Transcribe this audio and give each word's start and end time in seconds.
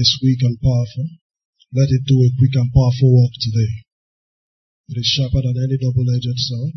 is 0.00 0.16
quick 0.16 0.40
and 0.40 0.56
powerful. 0.64 1.06
Let 1.76 1.92
it 1.92 2.08
do 2.08 2.16
a 2.24 2.32
quick 2.40 2.56
and 2.56 2.72
powerful 2.72 3.12
work 3.12 3.36
today. 3.36 3.84
It 4.88 4.98
is 4.98 5.06
sharper 5.06 5.44
than 5.44 5.60
any 5.60 5.76
double-edged 5.76 6.40
sword, 6.40 6.74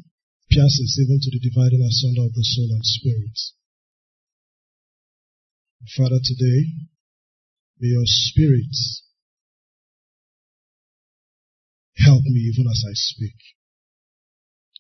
pierces 0.52 1.00
even 1.02 1.18
to 1.24 1.30
the 1.32 1.42
dividing 1.42 1.82
asunder 1.82 2.28
of 2.28 2.36
the 2.36 2.44
soul 2.44 2.70
and 2.76 2.86
spirit. 2.86 3.38
Father, 5.98 6.20
today, 6.22 6.60
may 7.80 7.90
your 7.90 8.06
spirit 8.06 8.76
help 12.06 12.24
me 12.24 12.52
even 12.52 12.68
as 12.70 12.84
I 12.86 12.94
speak. 12.94 13.40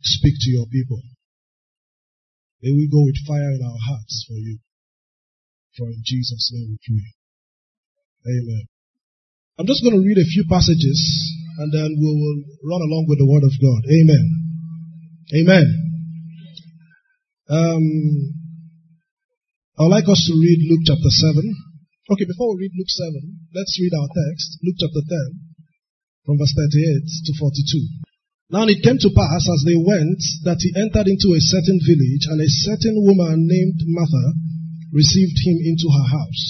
Speak 0.03 0.35
to 0.39 0.51
your 0.51 0.67
people. 0.67 1.01
May 2.61 2.71
we 2.71 2.87
go 2.91 3.03
with 3.03 3.25
fire 3.25 3.51
in 3.51 3.63
our 3.63 3.79
hearts 3.87 4.25
for 4.27 4.37
you. 4.37 4.59
For 5.75 5.87
in 5.87 6.01
Jesus' 6.05 6.51
name 6.53 6.77
we 6.77 6.77
pray. 6.85 7.22
Amen. 8.23 8.63
I'm 9.59 9.67
just 9.67 9.83
going 9.83 9.99
to 9.99 10.05
read 10.05 10.17
a 10.17 10.31
few 10.31 10.45
passages 10.49 10.97
and 11.59 11.69
then 11.69 11.93
we 11.93 12.09
will 12.09 12.39
run 12.65 12.81
along 12.81 13.05
with 13.07 13.19
the 13.19 13.29
word 13.29 13.45
of 13.45 13.53
God. 13.61 13.81
Amen. 13.85 14.25
Amen. 15.37 15.67
Um, 17.49 17.85
I'd 19.77 19.93
like 19.93 20.09
us 20.09 20.21
to 20.29 20.33
read 20.33 20.59
Luke 20.69 20.85
chapter 20.87 21.11
7. 21.35 21.43
Okay, 22.13 22.25
before 22.25 22.55
we 22.55 22.65
read 22.65 22.75
Luke 22.77 22.89
7, 22.89 23.13
let's 23.53 23.77
read 23.79 23.93
our 23.93 24.09
text, 24.09 24.59
Luke 24.63 24.79
chapter 24.79 25.03
10, 25.05 26.25
from 26.25 26.37
verse 26.37 26.53
38 26.55 27.03
to 27.03 27.31
42. 27.37 28.03
Now 28.53 28.65
it 28.69 28.83
came 28.83 28.99
to 29.01 29.15
pass 29.15 29.43
as 29.49 29.61
they 29.65 29.77
went 29.77 30.21
that 30.45 30.61
he 30.61 30.75
entered 30.77 31.09
into 31.09 31.33
a 31.33 31.41
certain 31.41 31.79
village, 31.81 32.25
and 32.29 32.39
a 32.41 32.49
certain 32.69 32.97
woman 33.01 33.49
named 33.49 33.79
Martha 33.87 34.25
received 34.93 35.37
him 35.41 35.57
into 35.63 35.89
her 35.89 36.07
house. 36.09 36.43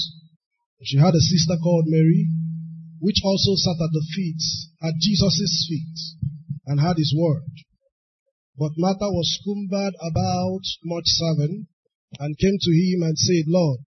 She 0.83 0.97
had 0.97 1.15
a 1.15 1.21
sister 1.21 1.55
called 1.63 1.85
Mary, 1.87 2.27
which 2.99 3.23
also 3.23 3.55
sat 3.55 3.79
at 3.79 3.91
the 3.91 4.05
feet, 4.15 4.41
at 4.81 4.99
Jesus' 4.99 5.67
feet, 5.69 5.99
and 6.67 6.79
had 6.79 6.97
his 6.97 7.13
word. 7.15 7.47
But 8.57 8.77
Martha 8.77 9.09
was 9.09 9.39
cumbered 9.43 9.95
about 9.99 10.63
much 10.83 11.07
serving, 11.07 11.67
and 12.19 12.37
came 12.37 12.57
to 12.59 12.71
him 12.71 13.01
and 13.03 13.17
said, 13.17 13.47
Lord, 13.47 13.79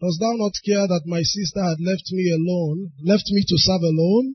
dost 0.00 0.20
thou 0.20 0.34
not 0.34 0.58
care 0.66 0.86
that 0.86 1.06
my 1.06 1.22
sister 1.22 1.62
had 1.62 1.80
left 1.80 2.10
me 2.12 2.30
alone, 2.30 2.92
left 3.02 3.30
me 3.30 3.42
to 3.46 3.56
serve 3.56 3.82
alone? 3.82 4.34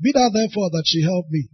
Bid 0.00 0.14
her 0.14 0.30
therefore 0.30 0.70
that 0.70 0.84
she 0.86 1.02
help 1.02 1.26
me. 1.30 1.48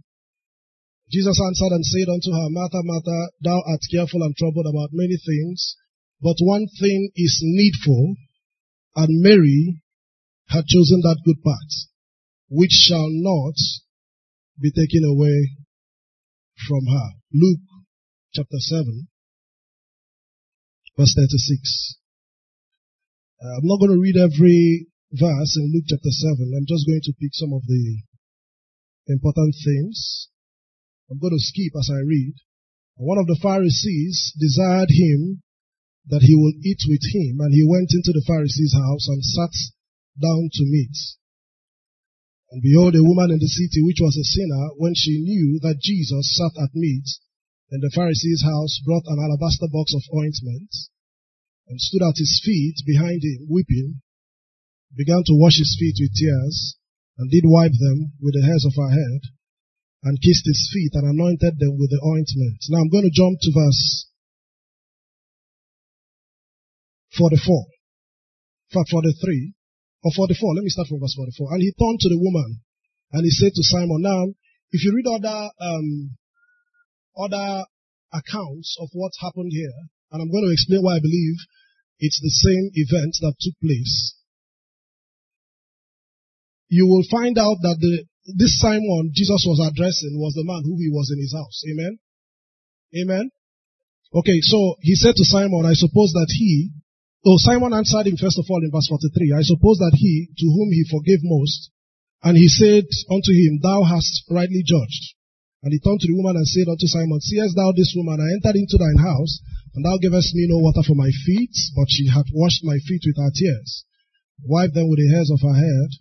Jesus 1.11 1.39
answered 1.41 1.73
and 1.73 1.85
said 1.85 2.09
unto 2.09 2.31
her, 2.31 2.49
Martha, 2.49 2.83
Martha, 2.83 3.29
thou 3.41 3.61
art 3.65 3.81
careful 3.89 4.21
and 4.21 4.35
troubled 4.35 4.67
about 4.67 4.93
many 4.93 5.17
things, 5.17 5.75
but 6.21 6.37
one 6.39 6.67
thing 6.79 7.09
is 7.15 7.39
needful, 7.41 8.15
and 8.95 9.21
Mary 9.21 9.81
had 10.47 10.65
chosen 10.65 11.01
that 11.01 11.21
good 11.25 11.41
part, 11.43 11.69
which 12.49 12.71
shall 12.71 13.07
not 13.09 13.55
be 14.59 14.71
taken 14.71 15.03
away 15.05 15.55
from 16.67 16.85
her. 16.85 17.09
Luke 17.33 17.61
chapter 18.33 18.57
7, 18.57 19.07
verse 20.97 21.13
36. 21.15 21.95
Uh, 23.41 23.55
I'm 23.57 23.67
not 23.67 23.79
going 23.79 23.95
to 23.95 24.01
read 24.01 24.17
every 24.17 24.87
verse 25.11 25.55
in 25.55 25.71
Luke 25.73 25.85
chapter 25.87 26.11
7. 26.11 26.51
I'm 26.57 26.67
just 26.67 26.85
going 26.85 27.01
to 27.03 27.13
pick 27.21 27.31
some 27.33 27.53
of 27.53 27.63
the 27.65 28.03
important 29.07 29.55
things. 29.63 30.29
I'm 31.09 31.19
going 31.19 31.33
to 31.33 31.39
skip 31.39 31.73
as 31.79 31.89
I 31.89 32.01
read. 32.05 32.35
One 32.95 33.17
of 33.17 33.27
the 33.27 33.39
Pharisees 33.41 34.33
desired 34.37 34.89
him 34.91 35.41
that 36.07 36.23
he 36.23 36.35
would 36.35 36.55
eat 36.63 36.79
with 36.87 37.03
him, 37.11 37.41
and 37.41 37.53
he 37.53 37.67
went 37.67 37.91
into 37.91 38.11
the 38.13 38.23
Pharisee's 38.25 38.73
house 38.73 39.07
and 39.07 39.23
sat 39.23 39.53
down 40.21 40.49
to 40.51 40.63
meat. 40.63 40.95
And 42.51 42.63
behold, 42.63 42.95
a 42.95 43.03
woman 43.03 43.29
in 43.29 43.39
the 43.39 43.47
city 43.47 43.81
which 43.83 44.01
was 44.01 44.17
a 44.17 44.23
sinner, 44.25 44.73
when 44.77 44.95
she 44.95 45.21
knew 45.21 45.59
that 45.61 45.83
Jesus 45.83 46.33
sat 46.33 46.55
at 46.57 46.73
meat 46.73 47.05
in 47.71 47.79
the 47.81 47.93
Pharisee's 47.93 48.41
house, 48.41 48.81
brought 48.83 49.05
an 49.05 49.21
alabaster 49.21 49.67
box 49.69 49.93
of 49.93 50.01
ointment, 50.15 50.73
and 51.67 51.79
stood 51.79 52.01
at 52.01 52.17
his 52.17 52.41
feet 52.43 52.81
behind 52.85 53.21
him, 53.21 53.45
weeping, 53.47 54.01
began 54.97 55.21
to 55.25 55.37
wash 55.37 55.61
his 55.61 55.77
feet 55.77 56.01
with 56.01 56.17
tears, 56.17 56.75
and 57.19 57.29
did 57.29 57.45
wipe 57.45 57.77
them 57.77 58.13
with 58.19 58.33
the 58.33 58.41
hairs 58.41 58.65
of 58.65 58.73
her 58.73 58.89
head, 58.89 59.21
and 60.01 60.21
kissed 60.21 60.47
his 60.47 60.69
feet 60.73 60.95
and 60.95 61.05
anointed 61.05 61.59
them 61.59 61.77
with 61.77 61.91
the 61.91 62.01
ointment. 62.01 62.57
Now 62.69 62.81
I'm 62.81 62.89
going 62.89 63.05
to 63.05 63.13
jump 63.13 63.37
to 63.41 63.51
verse 63.53 64.08
44. 67.17 67.65
For 68.71 68.83
43 68.85 69.53
or 70.03 70.11
44. 70.15 70.55
Let 70.55 70.63
me 70.63 70.69
start 70.69 70.87
from 70.87 70.99
verse 70.99 71.15
44. 71.15 71.53
And 71.53 71.61
he 71.61 71.73
turned 71.73 71.99
to 71.99 72.09
the 72.09 72.21
woman 72.21 72.61
and 73.11 73.23
he 73.25 73.31
said 73.31 73.53
to 73.53 73.63
Simon, 73.63 74.01
now, 74.01 74.29
if 74.71 74.85
you 74.85 74.93
read 74.93 75.09
other, 75.09 75.49
um, 75.59 76.17
other 77.17 77.65
accounts 78.13 78.77
of 78.79 78.89
what 78.93 79.11
happened 79.19 79.51
here, 79.51 79.73
and 80.11 80.21
I'm 80.21 80.31
going 80.31 80.45
to 80.45 80.53
explain 80.53 80.81
why 80.81 80.97
I 80.97 81.01
believe 81.01 81.37
it's 81.97 82.21
the 82.21 82.29
same 82.29 82.69
event 82.73 83.17
that 83.21 83.33
took 83.41 83.57
place, 83.61 84.15
you 86.69 86.85
will 86.85 87.03
find 87.09 87.37
out 87.37 87.57
that 87.65 87.77
the 87.81 88.05
this 88.37 88.59
Simon 88.59 89.09
Jesus 89.13 89.41
was 89.47 89.57
addressing 89.57 90.13
was 90.21 90.37
the 90.37 90.45
man 90.45 90.61
who 90.61 90.77
he 90.77 90.89
was 90.89 91.09
in 91.09 91.17
his 91.17 91.33
house. 91.33 91.63
Amen. 91.65 91.97
Amen. 92.93 93.29
Okay, 94.13 94.39
so 94.41 94.75
he 94.81 94.95
said 94.95 95.15
to 95.15 95.25
Simon, 95.25 95.65
I 95.65 95.73
suppose 95.73 96.13
that 96.13 96.29
he, 96.29 96.69
oh, 97.25 97.37
Simon 97.37 97.73
answered 97.73 98.07
him 98.07 98.17
first 98.17 98.39
of 98.39 98.45
all 98.49 98.63
in 98.63 98.71
verse 98.71 98.87
43, 98.87 99.33
I 99.35 99.43
suppose 99.43 99.77
that 99.79 99.95
he, 99.95 100.27
to 100.31 100.47
whom 100.47 100.69
he 100.71 100.83
forgave 100.87 101.23
most, 101.23 101.71
and 102.23 102.35
he 102.35 102.47
said 102.47 102.85
unto 103.09 103.31
him, 103.31 103.59
Thou 103.61 103.83
hast 103.83 104.23
rightly 104.29 104.63
judged. 104.63 105.15
And 105.63 105.71
he 105.73 105.79
turned 105.79 105.99
to 105.99 106.07
the 106.07 106.15
woman 106.15 106.39
and 106.39 106.47
said 106.47 106.71
unto 106.71 106.87
Simon, 106.87 107.19
Seest 107.19 107.55
thou 107.55 107.71
this 107.75 107.91
woman? 107.95 108.19
I 108.19 108.31
entered 108.31 108.55
into 108.55 108.79
thine 108.79 109.03
house, 109.03 109.39
and 109.75 109.83
thou 109.83 109.99
gavest 109.99 110.35
me 110.35 110.47
no 110.47 110.59
water 110.59 110.83
for 110.83 110.95
my 110.95 111.11
feet, 111.27 111.55
but 111.75 111.91
she 111.91 112.07
hath 112.07 112.31
washed 112.31 112.63
my 112.63 112.79
feet 112.79 113.03
with 113.03 113.19
her 113.19 113.31
tears, 113.31 113.83
wiped 114.47 114.75
them 114.75 114.87
with 114.87 114.99
the 114.99 115.11
hairs 115.11 115.31
of 115.31 115.43
her 115.43 115.55
head, 115.55 115.91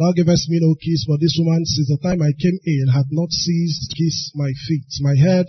Thou 0.00 0.12
gavest 0.12 0.48
me 0.48 0.60
no 0.60 0.74
kiss, 0.76 1.04
but 1.04 1.20
this 1.20 1.36
woman, 1.36 1.64
since 1.66 1.88
the 1.88 1.98
time 1.98 2.22
I 2.22 2.32
came 2.32 2.58
in, 2.64 2.88
hath 2.88 3.12
not 3.12 3.32
ceased 3.32 3.90
to 3.90 3.96
kiss 3.96 4.32
my 4.34 4.50
feet, 4.66 4.88
my 5.00 5.14
head 5.14 5.44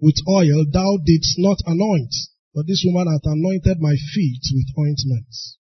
with 0.00 0.14
oil 0.28 0.64
thou 0.70 0.98
didst 1.04 1.38
not 1.38 1.58
anoint, 1.66 2.14
but 2.54 2.70
this 2.70 2.86
woman 2.86 3.10
hath 3.10 3.26
anointed 3.26 3.82
my 3.82 3.94
feet 4.14 4.44
with 4.54 4.78
ointments. 4.78 5.58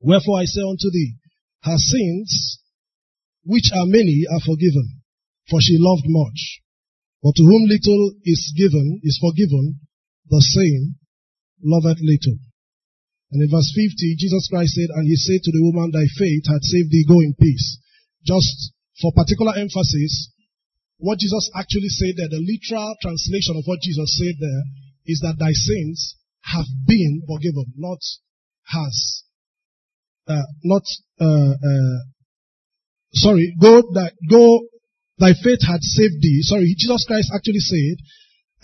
Wherefore 0.00 0.40
I 0.40 0.48
say 0.48 0.64
unto 0.64 0.88
thee, 0.90 1.20
her 1.62 1.76
sins, 1.76 2.58
which 3.44 3.68
are 3.76 3.86
many, 3.86 4.24
are 4.24 4.40
forgiven, 4.40 5.02
for 5.50 5.60
she 5.60 5.76
loved 5.76 6.08
much. 6.08 6.62
But 7.22 7.36
to 7.36 7.44
whom 7.44 7.68
little 7.68 8.16
is 8.24 8.52
given, 8.56 9.00
is 9.02 9.20
forgiven, 9.20 9.80
the 10.28 10.40
same 10.40 10.96
loveth 11.62 12.00
little. 12.00 12.38
And 13.32 13.42
in 13.42 13.50
verse 13.50 13.68
50, 13.74 14.16
Jesus 14.16 14.48
Christ 14.48 14.72
said, 14.72 14.90
and 14.94 15.04
he 15.04 15.16
said 15.16 15.42
to 15.42 15.52
the 15.52 15.64
woman, 15.68 15.90
thy 15.90 16.06
faith 16.16 16.46
had 16.46 16.62
saved 16.62 16.90
thee, 16.90 17.04
go 17.06 17.20
in 17.20 17.34
peace. 17.34 17.78
Just 18.24 18.72
for 19.02 19.12
particular 19.12 19.52
emphasis, 19.58 20.30
what 20.98 21.18
Jesus 21.18 21.50
actually 21.54 21.90
said 21.92 22.16
there, 22.16 22.30
the 22.30 22.40
literal 22.40 22.94
translation 23.02 23.58
of 23.58 23.66
what 23.66 23.82
Jesus 23.82 24.16
said 24.16 24.36
there, 24.40 24.62
is 25.06 25.20
that 25.20 25.38
thy 25.38 25.52
sins 25.52 26.16
have 26.42 26.66
been 26.86 27.22
forgiven, 27.26 27.72
not 27.76 27.98
has. 28.66 29.22
Uh, 30.28 30.42
not, 30.64 30.82
uh, 31.20 31.52
uh, 31.54 31.98
sorry, 33.14 33.54
go, 33.60 33.80
that, 33.94 34.12
go, 34.28 34.60
thy 35.18 35.32
faith 35.32 35.60
had 35.62 35.80
saved 35.80 36.20
thee. 36.20 36.40
Sorry, 36.42 36.74
Jesus 36.76 37.04
Christ 37.06 37.30
actually 37.32 37.60
said, 37.60 37.96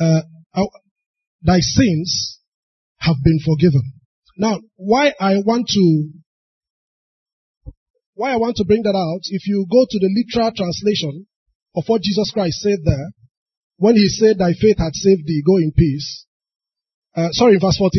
uh, 0.01 0.23
thy 1.43 1.61
sins 1.61 2.41
have 2.99 3.17
been 3.23 3.39
forgiven. 3.45 3.83
Now, 4.37 4.59
why 4.77 5.13
I 5.21 5.37
want 5.45 5.69
to, 5.69 6.11
why 8.15 8.33
I 8.33 8.37
want 8.37 8.57
to 8.57 8.65
bring 8.65 8.83
that 8.83 8.97
out, 8.97 9.21
if 9.25 9.47
you 9.47 9.67
go 9.71 9.87
to 9.89 9.99
the 9.99 10.11
literal 10.11 10.53
translation 10.55 11.27
of 11.77 11.85
what 11.87 12.03
Jesus 12.03 12.31
Christ 12.33 12.61
said 12.61 12.79
there, 12.85 13.13
when 13.77 13.95
he 13.97 14.09
said, 14.09 14.39
thy 14.39 14.53
faith 14.53 14.79
had 14.79 14.95
saved 14.95 15.27
thee, 15.27 15.43
go 15.47 15.57
in 15.59 15.73
peace. 15.77 16.27
Uh, 17.15 17.29
sorry, 17.33 17.55
in 17.55 17.61
verse 17.61 17.77
48, 17.77 17.93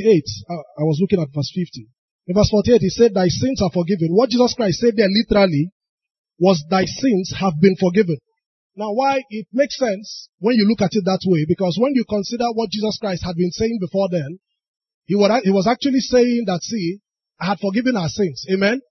uh, 0.49 0.53
I 0.81 0.83
was 0.89 0.97
looking 0.99 1.21
at 1.21 1.29
verse 1.29 1.51
50. 1.53 1.85
In 2.27 2.33
verse 2.33 2.49
48, 2.49 2.81
he 2.81 2.89
said, 2.89 3.13
thy 3.13 3.27
sins 3.27 3.61
are 3.61 3.69
forgiven. 3.69 4.09
What 4.09 4.29
Jesus 4.29 4.53
Christ 4.57 4.79
said 4.79 4.97
there 4.97 5.11
literally 5.11 5.69
was, 6.39 6.63
thy 6.69 6.85
sins 6.85 7.33
have 7.37 7.53
been 7.61 7.75
forgiven. 7.77 8.17
Now, 8.75 8.89
why 8.93 9.21
it 9.29 9.45
makes 9.53 9.77
sense 9.77 10.29
when 10.39 10.55
you 10.55 10.65
look 10.65 10.81
at 10.81 10.97
it 10.97 11.05
that 11.05 11.21
way, 11.29 11.45
because 11.47 11.77
when 11.77 11.93
you 11.93 12.05
consider 12.09 12.49
what 12.57 12.71
Jesus 12.73 12.97
Christ 12.97 13.21
had 13.21 13.37
been 13.37 13.51
saying 13.51 13.77
before 13.79 14.09
then, 14.09 14.39
he 15.05 15.13
was, 15.13 15.29
he 15.43 15.51
was 15.51 15.67
actually 15.67 15.99
saying 15.99 16.45
that, 16.47 16.63
see, 16.63 16.97
I 17.39 17.53
had 17.53 17.59
forgiven 17.59 17.93
her 17.93 18.09
sins. 18.09 18.47
Amen. 18.49 18.81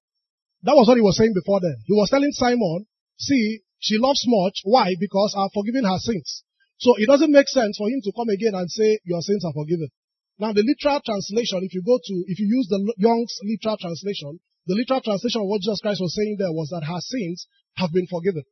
That 0.63 0.79
was 0.79 0.87
what 0.87 0.99
he 0.99 1.03
was 1.03 1.17
saying 1.17 1.35
before 1.35 1.59
then. 1.59 1.83
He 1.87 1.95
was 1.99 2.11
telling 2.11 2.31
Simon, 2.31 2.87
see, 3.19 3.67
she 3.81 3.99
loves 3.99 4.23
much. 4.29 4.63
Why? 4.63 4.95
Because 5.01 5.35
I've 5.35 5.51
forgiven 5.51 5.83
her 5.83 5.99
sins. 5.99 6.45
So 6.79 6.95
it 6.99 7.07
doesn't 7.07 7.33
make 7.33 7.49
sense 7.49 7.75
for 7.77 7.89
him 7.91 7.99
to 8.05 8.13
come 8.15 8.29
again 8.29 8.55
and 8.55 8.71
say, 8.71 9.01
your 9.03 9.23
sins 9.23 9.45
are 9.45 9.53
forgiven. 9.53 9.89
Now 10.39 10.53
the 10.53 10.65
literal 10.65 11.01
translation, 11.05 11.61
if 11.63 11.75
you 11.75 11.83
go 11.83 11.99
to, 11.99 12.15
if 12.27 12.39
you 12.39 12.47
use 12.49 12.69
the 12.69 12.81
Young's 12.97 13.35
literal 13.45 13.77
translation, 13.77 14.41
the 14.67 14.75
literal 14.75 15.01
translation 15.01 15.43
of 15.43 15.49
what 15.49 15.61
Jesus 15.61 15.81
Christ 15.81 16.01
was 16.01 16.15
saying 16.15 16.37
there 16.39 16.53
was 16.53 16.71
that 16.71 16.87
her 16.87 17.01
sins 17.01 17.47
have 17.77 17.93
been 17.93 18.07
forgiven. 18.07 18.45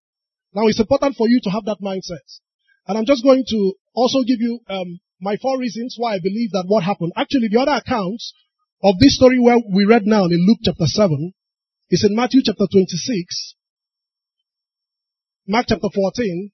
Now 0.52 0.66
it's 0.66 0.80
important 0.80 1.16
for 1.16 1.28
you 1.28 1.40
to 1.44 1.50
have 1.50 1.64
that 1.64 1.80
mindset. 1.80 2.26
And 2.86 2.98
I'm 2.98 3.06
just 3.06 3.22
going 3.22 3.44
to 3.46 3.74
also 3.94 4.22
give 4.26 4.40
you 4.40 4.60
um, 4.68 5.00
my 5.20 5.36
four 5.36 5.58
reasons 5.58 5.94
why 5.98 6.14
I 6.14 6.18
believe 6.18 6.50
that 6.52 6.64
what 6.66 6.82
happened. 6.82 7.12
Actually, 7.16 7.48
the 7.48 7.60
other 7.60 7.78
accounts 7.78 8.34
of 8.82 8.98
this 8.98 9.16
story 9.16 9.38
where 9.38 9.58
we 9.58 9.84
read 9.84 10.06
now 10.06 10.24
in 10.24 10.46
Luke 10.46 10.60
chapter 10.64 10.86
7 10.86 11.32
is 11.90 12.04
in 12.04 12.16
Matthew 12.16 12.40
chapter 12.42 12.66
26, 12.70 13.54
Mark 15.46 15.66
chapter 15.68 15.88
14, 15.92 16.50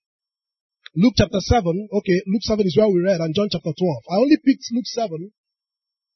Luke 0.96 1.12
chapter 1.14 1.40
7. 1.40 1.88
Okay, 1.92 2.18
Luke 2.26 2.42
7 2.42 2.64
is 2.64 2.76
where 2.76 2.88
we 2.88 3.04
read 3.04 3.20
and 3.20 3.34
John 3.34 3.48
chapter 3.52 3.68
12. 3.68 3.76
I 4.08 4.16
only 4.16 4.38
picked 4.40 4.64
Luke 4.72 4.88
7 4.88 5.30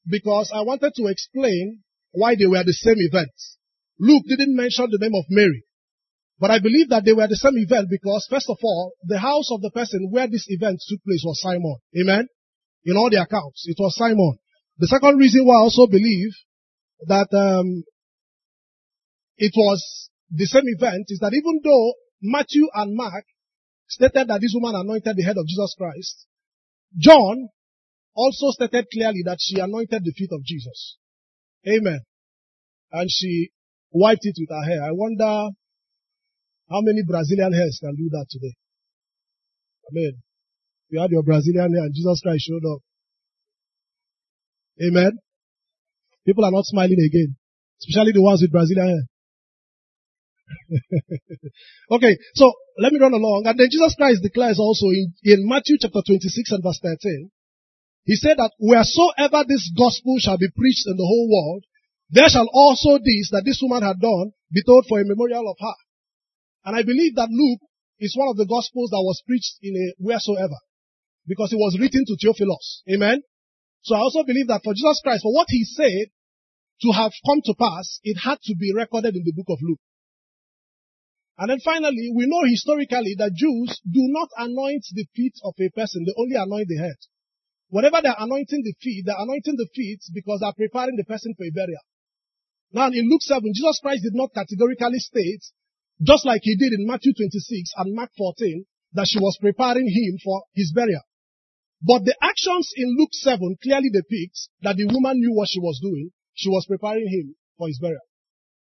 because 0.09 0.51
I 0.53 0.61
wanted 0.61 0.93
to 0.95 1.05
explain 1.05 1.85
why 2.11 2.33
they 2.33 2.47
were 2.47 2.63
the 2.65 2.73
same 2.73 2.97
events. 2.97 3.57
Luke 3.99 4.23
didn't 4.27 4.55
mention 4.55 4.89
the 4.89 4.97
name 4.97 5.13
of 5.13 5.25
Mary. 5.29 5.63
But 6.39 6.49
I 6.49 6.57
believe 6.57 6.89
that 6.89 7.05
they 7.05 7.13
were 7.13 7.27
the 7.27 7.37
same 7.37 7.53
event 7.61 7.89
because, 7.91 8.25
first 8.27 8.49
of 8.49 8.57
all, 8.63 8.93
the 9.05 9.19
house 9.19 9.51
of 9.51 9.61
the 9.61 9.69
person 9.69 10.09
where 10.09 10.25
this 10.25 10.45
event 10.49 10.81
took 10.89 11.03
place 11.05 11.21
was 11.23 11.39
Simon. 11.39 11.77
Amen? 12.01 12.25
In 12.83 12.97
all 12.97 13.11
the 13.11 13.21
accounts, 13.21 13.69
it 13.69 13.77
was 13.77 13.95
Simon. 13.95 14.39
The 14.79 14.87
second 14.87 15.19
reason 15.19 15.45
why 15.45 15.61
I 15.61 15.69
also 15.69 15.85
believe 15.85 16.33
that 17.05 17.29
um, 17.37 17.83
it 19.37 19.53
was 19.55 20.09
the 20.31 20.45
same 20.45 20.65
event 20.65 21.05
is 21.09 21.19
that 21.19 21.37
even 21.37 21.61
though 21.63 21.93
Matthew 22.23 22.65
and 22.73 22.97
Mark 22.97 23.25
stated 23.91 24.27
that 24.31 24.39
this 24.39 24.55
woman 24.55 24.79
anointed 24.79 25.15
the 25.17 25.23
head 25.23 25.35
of 25.37 25.45
Jesus 25.45 25.75
Christ, 25.77 26.25
John 26.97 27.49
also 28.15 28.51
stated 28.55 28.87
clearly 28.91 29.21
that 29.25 29.37
she 29.39 29.59
anointed 29.59 30.03
the 30.03 30.13
feet 30.15 30.31
of 30.31 30.43
Jesus. 30.43 30.97
Amen. 31.67 31.99
And 32.91 33.07
she 33.11 33.51
wiped 33.91 34.23
it 34.23 34.35
with 34.39 34.49
her 34.49 34.63
hair. 34.63 34.83
I 34.83 34.91
wonder 34.91 35.51
how 36.71 36.79
many 36.79 37.03
Brazilian 37.05 37.51
hairs 37.51 37.79
can 37.83 37.95
do 37.95 38.07
that 38.11 38.27
today? 38.29 38.55
Amen. 39.91 40.23
You 40.89 41.01
had 41.01 41.11
your 41.11 41.23
Brazilian 41.23 41.73
hair 41.73 41.83
and 41.83 41.93
Jesus 41.93 42.21
Christ 42.23 42.47
showed 42.47 42.63
up. 42.63 42.79
Amen. 44.81 45.19
People 46.25 46.45
are 46.45 46.51
not 46.51 46.63
smiling 46.63 46.99
again, 46.99 47.35
especially 47.83 48.13
the 48.13 48.23
ones 48.23 48.41
with 48.41 48.51
Brazilian 48.51 48.87
hair. 48.87 49.03
okay, 51.95 52.17
so 52.35 52.51
let 52.79 52.93
me 52.93 52.99
run 52.99 53.13
along. 53.13 53.43
And 53.45 53.59
then 53.59 53.67
Jesus 53.71 53.95
Christ 53.95 54.21
declares 54.23 54.59
also 54.59 54.87
in, 54.87 55.13
in 55.23 55.47
Matthew 55.47 55.77
chapter 55.79 56.01
26 56.05 56.51
and 56.51 56.63
verse 56.63 56.79
13, 56.81 57.31
he 58.03 58.15
said 58.15 58.37
that 58.37 58.51
wheresoever 58.57 59.45
this 59.47 59.69
gospel 59.77 60.17
shall 60.19 60.37
be 60.37 60.49
preached 60.55 60.87
in 60.87 60.97
the 60.97 61.05
whole 61.05 61.29
world, 61.29 61.63
there 62.09 62.29
shall 62.29 62.49
also 62.51 62.97
this 62.99 63.29
that 63.31 63.45
this 63.45 63.61
woman 63.61 63.83
had 63.83 64.01
done 64.01 64.33
be 64.51 64.63
told 64.63 64.85
for 64.89 64.99
a 64.99 65.05
memorial 65.05 65.47
of 65.47 65.57
her. 65.59 65.77
And 66.65 66.75
I 66.75 66.83
believe 66.83 67.15
that 67.15 67.31
Luke 67.31 67.61
is 67.99 68.17
one 68.17 68.29
of 68.29 68.37
the 68.37 68.49
gospels 68.49 68.89
that 68.89 69.05
was 69.05 69.23
preached 69.25 69.57
in 69.61 69.77
a 69.77 69.87
wheresoever. 70.01 70.59
Because 71.25 71.53
it 71.53 71.61
was 71.61 71.77
written 71.79 72.03
to 72.05 72.17
Theophilus. 72.17 72.83
Amen. 72.89 73.21
So 73.83 73.95
I 73.95 73.99
also 73.99 74.23
believe 74.23 74.47
that 74.47 74.61
for 74.63 74.73
Jesus 74.73 74.99
Christ, 75.03 75.23
for 75.23 75.33
what 75.33 75.47
he 75.49 75.63
said 75.63 76.09
to 76.81 76.91
have 76.91 77.13
come 77.25 77.41
to 77.45 77.53
pass, 77.53 77.99
it 78.03 78.17
had 78.17 78.41
to 78.43 78.55
be 78.57 78.73
recorded 78.73 79.15
in 79.15 79.23
the 79.23 79.33
book 79.33 79.49
of 79.49 79.61
Luke. 79.61 79.79
And 81.37 81.49
then 81.49 81.59
finally, 81.63 82.11
we 82.13 82.27
know 82.27 82.43
historically 82.45 83.15
that 83.17 83.33
Jews 83.33 83.79
do 83.85 84.03
not 84.11 84.29
anoint 84.37 84.85
the 84.93 85.05
feet 85.15 85.33
of 85.43 85.55
a 85.59 85.69
person, 85.69 86.03
they 86.05 86.13
only 86.17 86.35
anoint 86.35 86.67
the 86.67 86.77
head. 86.77 86.99
Whenever 87.69 88.01
they're 88.03 88.19
anointing 88.19 88.63
the 88.63 88.75
feet, 88.79 89.03
they're 89.05 89.15
anointing 89.17 89.55
the 89.55 89.69
feet 89.73 90.01
because 90.13 90.41
they're 90.41 90.67
preparing 90.67 90.97
the 90.97 91.07
person 91.07 91.33
for 91.37 91.45
a 91.45 91.51
burial. 91.51 91.81
Now 92.73 92.87
in 92.87 93.09
Luke 93.09 93.23
7, 93.23 93.41
Jesus 93.53 93.79
Christ 93.81 94.03
did 94.03 94.15
not 94.15 94.33
categorically 94.33 94.99
state 94.99 95.43
just 96.01 96.25
like 96.25 96.41
he 96.43 96.55
did 96.55 96.73
in 96.73 96.87
Matthew 96.87 97.13
26 97.13 97.73
and 97.77 97.95
Mark 97.95 98.09
14, 98.17 98.65
that 98.93 99.07
she 99.07 99.19
was 99.19 99.37
preparing 99.39 99.87
him 99.87 100.17
for 100.23 100.43
his 100.53 100.73
burial. 100.73 101.01
But 101.81 102.05
the 102.05 102.15
actions 102.21 102.69
in 102.75 102.95
Luke 102.97 103.13
7 103.13 103.57
clearly 103.61 103.89
depicts 103.89 104.49
that 104.61 104.77
the 104.77 104.85
woman 104.85 105.19
knew 105.19 105.33
what 105.33 105.49
she 105.49 105.59
was 105.59 105.79
doing. 105.81 106.11
She 106.33 106.49
was 106.49 106.65
preparing 106.67 107.07
him 107.07 107.35
for 107.57 107.67
his 107.67 107.79
burial. 107.79 108.01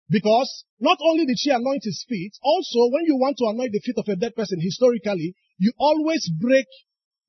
Because 0.08 0.64
not 0.80 0.98
only 1.00 1.24
did 1.24 1.38
she 1.38 1.50
anoint 1.50 1.82
his 1.82 2.04
feet, 2.08 2.32
also 2.42 2.92
when 2.92 3.04
you 3.06 3.16
want 3.16 3.38
to 3.38 3.46
anoint 3.46 3.72
the 3.72 3.80
feet 3.80 3.96
of 3.96 4.08
a 4.08 4.16
dead 4.16 4.34
person 4.34 4.58
historically, 4.60 5.34
you 5.58 5.72
always 5.78 6.30
break 6.40 6.66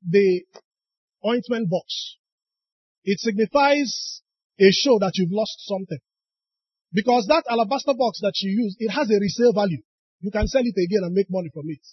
the 0.08 0.44
ointment 1.26 1.70
box. 1.70 2.18
It 3.04 3.20
signifies 3.20 4.22
a 4.60 4.72
show 4.72 5.00
that 5.00 5.14
you've 5.16 5.32
lost 5.32 5.56
something. 5.68 6.00
Because 6.92 7.28
that 7.28 7.44
alabaster 7.50 7.94
box 7.94 8.20
that 8.22 8.34
she 8.36 8.48
used, 8.48 8.78
it 8.80 8.90
has 8.90 9.10
a 9.10 9.20
resale 9.20 9.54
value. 9.54 9.82
You 10.20 10.32
can 10.32 10.48
sell 10.48 10.64
it 10.64 10.76
again 10.76 11.04
and 11.04 11.14
make 11.14 11.28
money 11.30 11.50
from 11.54 11.66
it. 11.68 11.84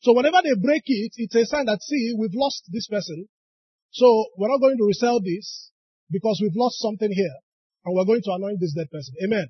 So 0.00 0.14
whenever 0.14 0.38
they 0.42 0.54
break 0.54 0.82
it, 0.86 1.12
it's 1.16 1.34
a 1.34 1.46
sign 1.46 1.66
that, 1.66 1.82
see, 1.82 2.14
we've 2.18 2.34
lost 2.34 2.64
this 2.70 2.88
person. 2.88 3.28
So 3.90 4.06
we're 4.38 4.48
not 4.48 4.60
going 4.60 4.78
to 4.78 4.86
resell 4.86 5.20
this 5.20 5.70
because 6.10 6.40
we've 6.42 6.56
lost 6.56 6.80
something 6.80 7.10
here 7.10 7.36
and 7.84 7.94
we're 7.94 8.06
going 8.06 8.22
to 8.22 8.32
anoint 8.32 8.58
this 8.60 8.74
dead 8.74 8.90
person. 8.90 9.14
Amen. 9.24 9.46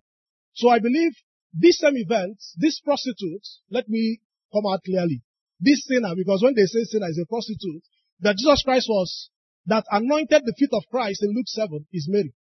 So 0.54 0.68
I 0.68 0.78
believe 0.78 1.12
this 1.52 1.78
same 1.78 1.97
event, 1.97 2.38
this 2.56 2.80
prostitute, 2.80 3.47
let 3.71 3.88
me 3.88 4.21
come 4.52 4.64
out 4.73 4.82
clearly. 4.85 5.23
This 5.61 5.85
sinner, 5.87 6.14
because 6.16 6.42
when 6.42 6.54
they 6.54 6.66
say 6.66 6.85
sinner 6.85 7.09
is 7.09 7.21
a 7.23 7.26
prostitute, 7.26 7.82
that 8.21 8.37
Jesus 8.37 8.62
Christ 8.64 8.87
was, 8.88 9.30
that 9.66 9.85
anointed 9.90 10.42
the 10.44 10.54
feet 10.59 10.71
of 10.73 10.85
Christ 10.90 11.23
in 11.23 11.35
Luke 11.35 11.47
7 11.49 11.87
is 11.92 12.09
Mary. 12.11 12.35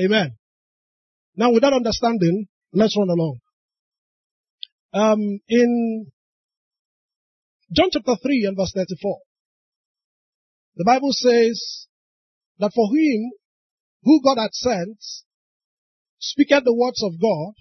Amen. 0.00 0.36
Now 1.36 1.52
with 1.52 1.62
that 1.62 1.72
understanding, 1.72 2.46
let's 2.72 2.96
run 2.96 3.08
along. 3.08 3.38
Um, 4.92 5.40
in 5.48 6.06
John 7.72 7.88
chapter 7.90 8.16
3 8.22 8.44
and 8.48 8.56
verse 8.56 8.72
34, 8.74 9.18
the 10.76 10.84
Bible 10.84 11.12
says 11.12 11.86
that 12.58 12.72
for 12.74 12.88
him 12.94 13.30
who 14.02 14.20
God 14.22 14.40
had 14.40 14.52
sent 14.52 14.98
speaketh 16.22 16.64
the 16.64 16.74
words 16.74 17.02
of 17.02 17.20
God, 17.20 17.52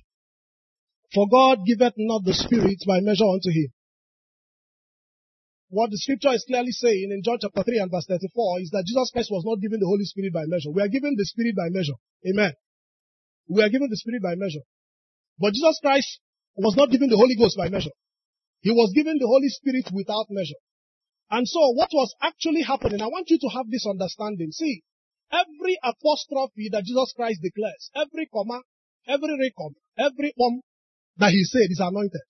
for 1.13 1.27
God 1.27 1.65
giveth 1.65 1.98
not 1.98 2.24
the 2.24 2.34
Spirit 2.34 2.80
by 2.88 3.01
measure 3.01 3.27
unto 3.27 3.50
him. 3.50 3.74
What 5.70 5.89
the 5.89 5.98
scripture 5.98 6.32
is 6.36 6.46
clearly 6.46 6.72
saying 6.72 7.10
in 7.12 7.24
John 7.24 7.39
chapter 7.41 7.63
3 7.63 7.80
and 7.80 7.91
verse 7.91 8.06
34 8.06 8.60
is 8.62 8.70
that 8.72 8.86
Jesus 8.86 9.10
Christ 9.12 9.32
was 9.32 9.44
not 9.48 9.60
given 9.60 9.80
the 9.80 9.88
Holy 9.88 10.03
Spirit 10.03 10.32
by 10.32 10.46
measure. 10.46 10.70
We 10.70 10.84
are 10.84 10.91
given 10.91 11.15
the 11.15 11.25
Spirit 11.25 11.56
by 11.56 11.72
measure. 11.72 11.96
Amen. 12.27 12.53
We 13.48 13.63
are 13.63 13.72
given 13.72 13.89
the 13.89 13.98
Spirit 13.98 14.22
by 14.22 14.36
measure. 14.36 14.63
But 15.39 15.53
Jesus 15.56 15.80
Christ 15.82 16.20
was 16.56 16.75
not 16.75 16.91
given 16.91 17.10
the 17.10 17.18
Holy 17.18 17.36
Ghost 17.36 17.58
by 17.58 17.70
measure. 17.70 17.96
He 18.62 18.72
was 18.72 18.91
given 18.94 19.18
the 19.18 19.27
Holy 19.27 19.50
Spirit 19.50 19.89
without 19.91 20.27
measure. 20.30 20.60
And 21.32 21.48
so 21.48 21.72
what 21.72 21.89
was 21.94 22.13
actually 22.22 22.62
happening, 22.62 23.01
I 23.01 23.08
want 23.08 23.32
you 23.32 23.39
to 23.39 23.50
have 23.56 23.72
this 23.72 23.88
understanding. 23.88 24.51
See, 24.51 24.84
every 25.32 25.78
apostrophe 25.84 26.70
that 26.72 26.84
Jesus 26.84 27.14
Christ 27.16 27.42
declares, 27.42 27.90
every 27.96 28.28
comma, 28.28 28.62
every 29.08 29.36
recom, 29.40 29.74
every 29.98 30.34
um 30.40 30.62
that 31.18 31.32
he 31.32 31.44
said 31.44 31.68
is 31.70 31.80
anointed. 31.80 32.22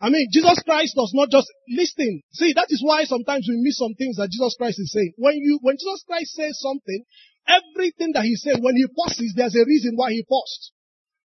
I 0.00 0.10
mean, 0.10 0.28
Jesus 0.30 0.60
Christ 0.64 0.94
does 0.94 1.12
not 1.14 1.30
just 1.30 1.48
listen. 1.68 2.20
See, 2.32 2.52
that 2.52 2.68
is 2.68 2.82
why 2.84 3.04
sometimes 3.04 3.48
we 3.48 3.56
miss 3.64 3.78
some 3.78 3.94
things 3.94 4.16
that 4.16 4.28
Jesus 4.28 4.54
Christ 4.58 4.78
is 4.78 4.92
saying. 4.92 5.14
When 5.16 5.36
you, 5.36 5.58
when 5.62 5.76
Jesus 5.76 6.04
Christ 6.06 6.36
says 6.36 6.60
something, 6.60 7.04
everything 7.48 8.12
that 8.12 8.24
he 8.24 8.36
said, 8.36 8.60
when 8.60 8.76
he 8.76 8.84
pauses, 8.92 9.32
there's 9.34 9.56
a 9.56 9.64
reason 9.64 9.96
why 9.96 10.12
he 10.12 10.22
paused. 10.28 10.72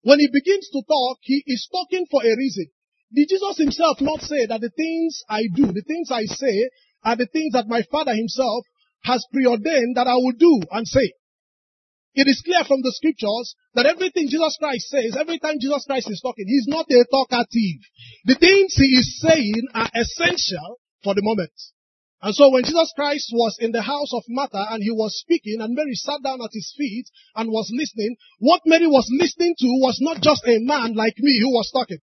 When 0.02 0.18
he 0.18 0.26
begins 0.26 0.68
to 0.70 0.82
talk, 0.82 1.18
he 1.22 1.42
is 1.46 1.68
talking 1.70 2.06
for 2.10 2.22
a 2.24 2.36
reason. 2.36 2.66
Did 3.14 3.28
Jesus 3.30 3.58
himself 3.58 4.00
not 4.00 4.20
say 4.22 4.46
that 4.46 4.60
the 4.60 4.74
things 4.74 5.22
I 5.30 5.46
do, 5.54 5.70
the 5.70 5.86
things 5.86 6.10
I 6.10 6.24
say, 6.26 6.70
are 7.04 7.14
the 7.16 7.30
things 7.30 7.52
that 7.52 7.68
my 7.70 7.82
Father 7.90 8.14
himself 8.14 8.66
has 9.04 9.24
preordained 9.32 9.96
that 9.96 10.06
I 10.06 10.14
will 10.14 10.36
do 10.38 10.60
and 10.70 10.86
say? 10.86 11.12
It 12.16 12.26
is 12.28 12.40
clear 12.40 12.64
from 12.64 12.80
the 12.80 12.96
scriptures 12.96 13.54
that 13.74 13.84
everything 13.84 14.32
Jesus 14.32 14.56
Christ 14.58 14.88
says, 14.88 15.16
every 15.20 15.38
time 15.38 15.60
Jesus 15.60 15.84
Christ 15.84 16.08
is 16.10 16.24
talking, 16.24 16.48
he's 16.48 16.66
not 16.66 16.88
a 16.88 17.04
talkative. 17.12 17.80
The 18.24 18.40
things 18.40 18.72
he 18.72 18.96
is 18.96 19.20
saying 19.20 19.68
are 19.74 19.90
essential 19.92 20.80
for 21.04 21.14
the 21.14 21.20
moment. 21.20 21.52
And 22.22 22.34
so 22.34 22.48
when 22.48 22.64
Jesus 22.64 22.90
Christ 22.96 23.28
was 23.36 23.58
in 23.60 23.72
the 23.72 23.84
house 23.84 24.16
of 24.16 24.24
Martha 24.28 24.64
and 24.72 24.82
he 24.82 24.90
was 24.90 25.20
speaking 25.20 25.60
and 25.60 25.76
Mary 25.76 25.94
sat 25.94 26.24
down 26.24 26.40
at 26.40 26.56
his 26.56 26.72
feet 26.72 27.04
and 27.36 27.52
was 27.52 27.68
listening, 27.68 28.16
what 28.40 28.64
Mary 28.64 28.86
was 28.86 29.06
listening 29.12 29.54
to 29.58 29.68
was 29.84 30.00
not 30.00 30.22
just 30.22 30.40
a 30.48 30.56
man 30.58 30.94
like 30.96 31.18
me 31.18 31.38
who 31.44 31.52
was 31.52 31.70
talking. 31.70 32.00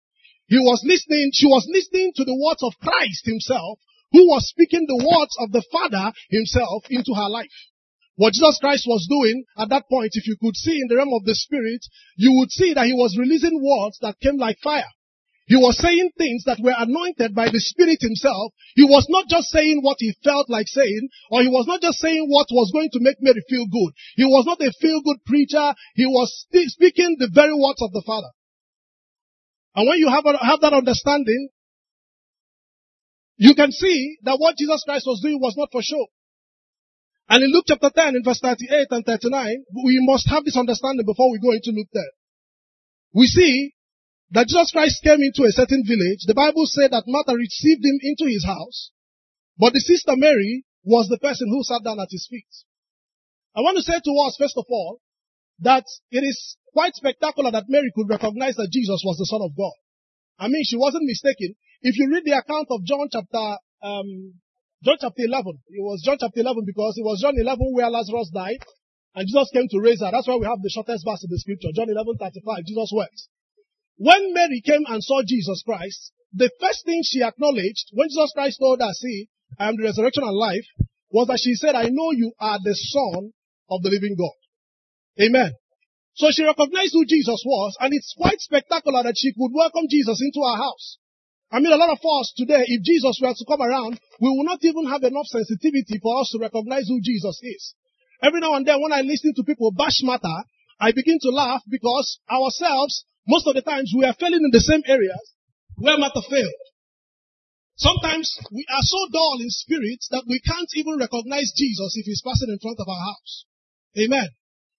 He 0.46 0.58
was 0.58 0.84
listening, 0.84 1.30
she 1.32 1.46
was 1.46 1.64
listening 1.72 2.12
to 2.16 2.24
the 2.24 2.36
words 2.36 2.62
of 2.62 2.76
Christ 2.84 3.24
himself 3.24 3.80
who 4.12 4.28
was 4.28 4.48
speaking 4.48 4.86
the 4.86 5.00
words 5.00 5.34
of 5.40 5.52
the 5.52 5.64
Father 5.72 6.12
himself 6.30 6.84
into 6.90 7.12
her 7.14 7.28
life. 7.28 7.52
What 8.16 8.34
Jesus 8.34 8.58
Christ 8.60 8.84
was 8.86 9.08
doing 9.08 9.44
at 9.56 9.70
that 9.70 9.88
point, 9.88 10.12
if 10.12 10.26
you 10.28 10.36
could 10.40 10.56
see 10.56 10.76
in 10.76 10.88
the 10.88 10.96
realm 10.96 11.14
of 11.16 11.24
the 11.24 11.34
Spirit, 11.34 11.80
you 12.16 12.32
would 12.38 12.52
see 12.52 12.74
that 12.74 12.86
he 12.86 12.92
was 12.92 13.16
releasing 13.18 13.56
words 13.56 13.98
that 14.02 14.20
came 14.20 14.36
like 14.36 14.58
fire. 14.60 14.88
He 15.46 15.56
was 15.56 15.76
saying 15.80 16.12
things 16.16 16.44
that 16.44 16.60
were 16.62 16.76
anointed 16.76 17.34
by 17.34 17.50
the 17.50 17.58
Spirit 17.58 17.98
himself. 18.00 18.52
He 18.76 18.84
was 18.84 19.06
not 19.08 19.26
just 19.28 19.48
saying 19.48 19.80
what 19.82 19.96
he 19.98 20.14
felt 20.22 20.48
like 20.48 20.68
saying, 20.68 21.08
or 21.30 21.42
he 21.42 21.48
was 21.48 21.66
not 21.66 21.80
just 21.80 21.98
saying 21.98 22.28
what 22.28 22.46
was 22.52 22.70
going 22.70 22.90
to 22.92 23.00
make 23.00 23.16
Mary 23.20 23.42
feel 23.48 23.66
good. 23.66 23.92
He 24.14 24.24
was 24.24 24.46
not 24.46 24.62
a 24.62 24.72
feel 24.80 25.02
good 25.02 25.24
preacher. 25.26 25.74
He 25.94 26.06
was 26.06 26.46
speaking 26.48 27.16
the 27.18 27.28
very 27.32 27.52
words 27.52 27.82
of 27.82 27.92
the 27.92 28.04
Father. 28.06 28.30
And 29.74 29.88
when 29.88 29.98
you 29.98 30.08
have, 30.08 30.24
have 30.24 30.60
that 30.60 30.72
understanding, 30.76 31.48
you 33.42 33.58
can 33.58 33.72
see 33.74 34.18
that 34.22 34.38
what 34.38 34.54
Jesus 34.54 34.86
Christ 34.86 35.02
was 35.02 35.18
doing 35.18 35.42
was 35.42 35.58
not 35.58 35.74
for 35.74 35.82
show. 35.82 36.06
And 37.26 37.42
in 37.42 37.50
Luke 37.50 37.66
chapter 37.66 37.90
10, 37.90 38.14
in 38.14 38.22
verse 38.22 38.38
38 38.38 38.86
and 38.94 39.02
39, 39.02 39.66
we 39.82 39.98
must 40.06 40.30
have 40.30 40.44
this 40.44 40.54
understanding 40.56 41.02
before 41.02 41.26
we 41.32 41.42
go 41.42 41.50
into 41.50 41.74
Luke 41.74 41.90
10. 41.90 42.02
We 43.18 43.26
see 43.26 43.74
that 44.30 44.46
Jesus 44.46 44.70
Christ 44.70 45.02
came 45.02 45.18
into 45.18 45.42
a 45.42 45.50
certain 45.50 45.82
village, 45.82 46.22
the 46.22 46.38
Bible 46.38 46.70
said 46.70 46.94
that 46.94 47.10
Martha 47.10 47.34
received 47.34 47.82
him 47.82 47.98
into 48.06 48.30
his 48.30 48.46
house, 48.46 48.94
but 49.58 49.74
the 49.74 49.82
sister 49.82 50.14
Mary 50.14 50.62
was 50.84 51.08
the 51.08 51.18
person 51.18 51.50
who 51.50 51.66
sat 51.66 51.82
down 51.82 51.98
at 51.98 52.14
his 52.14 52.28
feet. 52.30 52.46
I 53.58 53.60
want 53.60 53.76
to 53.76 53.82
say 53.82 53.98
to 53.98 54.12
us, 54.22 54.38
first 54.38 54.54
of 54.56 54.66
all, 54.70 55.02
that 55.66 55.84
it 56.14 56.22
is 56.22 56.56
quite 56.72 56.94
spectacular 56.94 57.50
that 57.50 57.66
Mary 57.68 57.90
could 57.90 58.08
recognize 58.08 58.54
that 58.54 58.70
Jesus 58.70 59.02
was 59.04 59.18
the 59.18 59.26
Son 59.26 59.42
of 59.42 59.56
God. 59.56 59.74
I 60.38 60.46
mean, 60.46 60.62
she 60.64 60.78
wasn't 60.78 61.10
mistaken. 61.10 61.58
If 61.82 61.98
you 61.98 62.06
read 62.14 62.22
the 62.22 62.38
account 62.38 62.70
of 62.70 62.86
John 62.86 63.10
chapter, 63.10 63.58
um, 63.82 64.38
John 64.86 64.98
chapter 65.02 65.26
11, 65.26 65.66
it 65.74 65.82
was 65.82 65.98
John 66.06 66.14
chapter 66.14 66.38
11 66.38 66.62
because 66.62 66.94
it 66.94 67.02
was 67.02 67.18
John 67.18 67.34
11 67.34 67.58
where 67.74 67.90
Lazarus 67.90 68.30
died 68.30 68.62
and 69.18 69.26
Jesus 69.26 69.50
came 69.50 69.66
to 69.66 69.82
raise 69.82 69.98
her. 69.98 70.14
That's 70.14 70.30
why 70.30 70.38
we 70.38 70.46
have 70.46 70.62
the 70.62 70.70
shortest 70.70 71.02
verse 71.02 71.26
in 71.26 71.30
the 71.34 71.42
scripture. 71.42 71.74
John 71.74 71.90
11, 71.90 72.22
35, 72.22 72.70
Jesus 72.70 72.90
wept. 72.94 73.18
When 73.98 74.30
Mary 74.30 74.62
came 74.62 74.86
and 74.86 75.02
saw 75.02 75.26
Jesus 75.26 75.66
Christ, 75.66 76.14
the 76.30 76.54
first 76.62 76.86
thing 76.86 77.02
she 77.02 77.18
acknowledged 77.18 77.90
when 77.92 78.08
Jesus 78.08 78.30
Christ 78.30 78.62
told 78.62 78.78
her, 78.78 78.94
see, 78.94 79.26
I 79.58 79.66
am 79.66 79.74
the 79.74 79.90
resurrection 79.90 80.22
and 80.22 80.38
life, 80.38 80.64
was 81.10 81.26
that 81.28 81.42
she 81.42 81.58
said, 81.58 81.74
I 81.74 81.90
know 81.90 82.14
you 82.14 82.30
are 82.38 82.62
the 82.62 82.78
son 82.78 83.34
of 83.68 83.82
the 83.82 83.90
living 83.90 84.14
God. 84.14 84.38
Amen. 85.18 85.50
So 86.14 86.30
she 86.30 86.46
recognized 86.46 86.94
who 86.94 87.04
Jesus 87.04 87.42
was, 87.42 87.76
and 87.82 87.92
it's 87.92 88.14
quite 88.16 88.38
spectacular 88.38 89.02
that 89.02 89.18
she 89.18 89.34
could 89.34 89.50
welcome 89.50 89.90
Jesus 89.90 90.22
into 90.22 90.40
her 90.46 90.56
house. 90.56 91.01
I 91.52 91.60
mean, 91.60 91.70
a 91.70 91.76
lot 91.76 91.92
of 91.92 92.00
us 92.00 92.32
today, 92.32 92.64
if 92.64 92.80
Jesus 92.80 93.20
were 93.20 93.36
to 93.36 93.44
come 93.44 93.60
around, 93.60 94.00
we 94.20 94.32
will 94.32 94.48
not 94.48 94.64
even 94.64 94.88
have 94.88 95.04
enough 95.04 95.28
sensitivity 95.28 96.00
for 96.00 96.24
us 96.24 96.32
to 96.32 96.40
recognize 96.40 96.88
who 96.88 96.96
Jesus 97.04 97.36
is. 97.44 97.74
Every 98.24 98.40
now 98.40 98.56
and 98.56 98.64
then 98.64 98.80
when 98.80 98.92
I 98.92 99.04
listen 99.04 99.36
to 99.36 99.44
people 99.44 99.70
bash 99.70 100.00
Martha, 100.00 100.48
I 100.80 100.96
begin 100.96 101.20
to 101.20 101.30
laugh 101.30 101.60
because 101.68 102.18
ourselves, 102.32 103.04
most 103.28 103.46
of 103.46 103.54
the 103.54 103.60
times 103.60 103.92
we 103.92 104.08
are 104.08 104.16
failing 104.16 104.40
in 104.40 104.50
the 104.50 104.64
same 104.64 104.80
areas 104.88 105.20
where 105.76 105.98
Martha 106.00 106.24
failed. 106.24 106.62
Sometimes 107.76 108.32
we 108.48 108.64
are 108.72 108.84
so 108.88 109.00
dull 109.12 109.36
in 109.44 109.50
spirit 109.52 110.00
that 110.08 110.24
we 110.24 110.40
can't 110.40 110.72
even 110.74 110.96
recognize 110.96 111.52
Jesus 111.52 112.00
if 112.00 112.08
he's 112.08 112.24
passing 112.24 112.48
in 112.48 112.64
front 112.64 112.80
of 112.80 112.88
our 112.88 113.04
house. 113.12 113.44
Amen. 114.00 114.28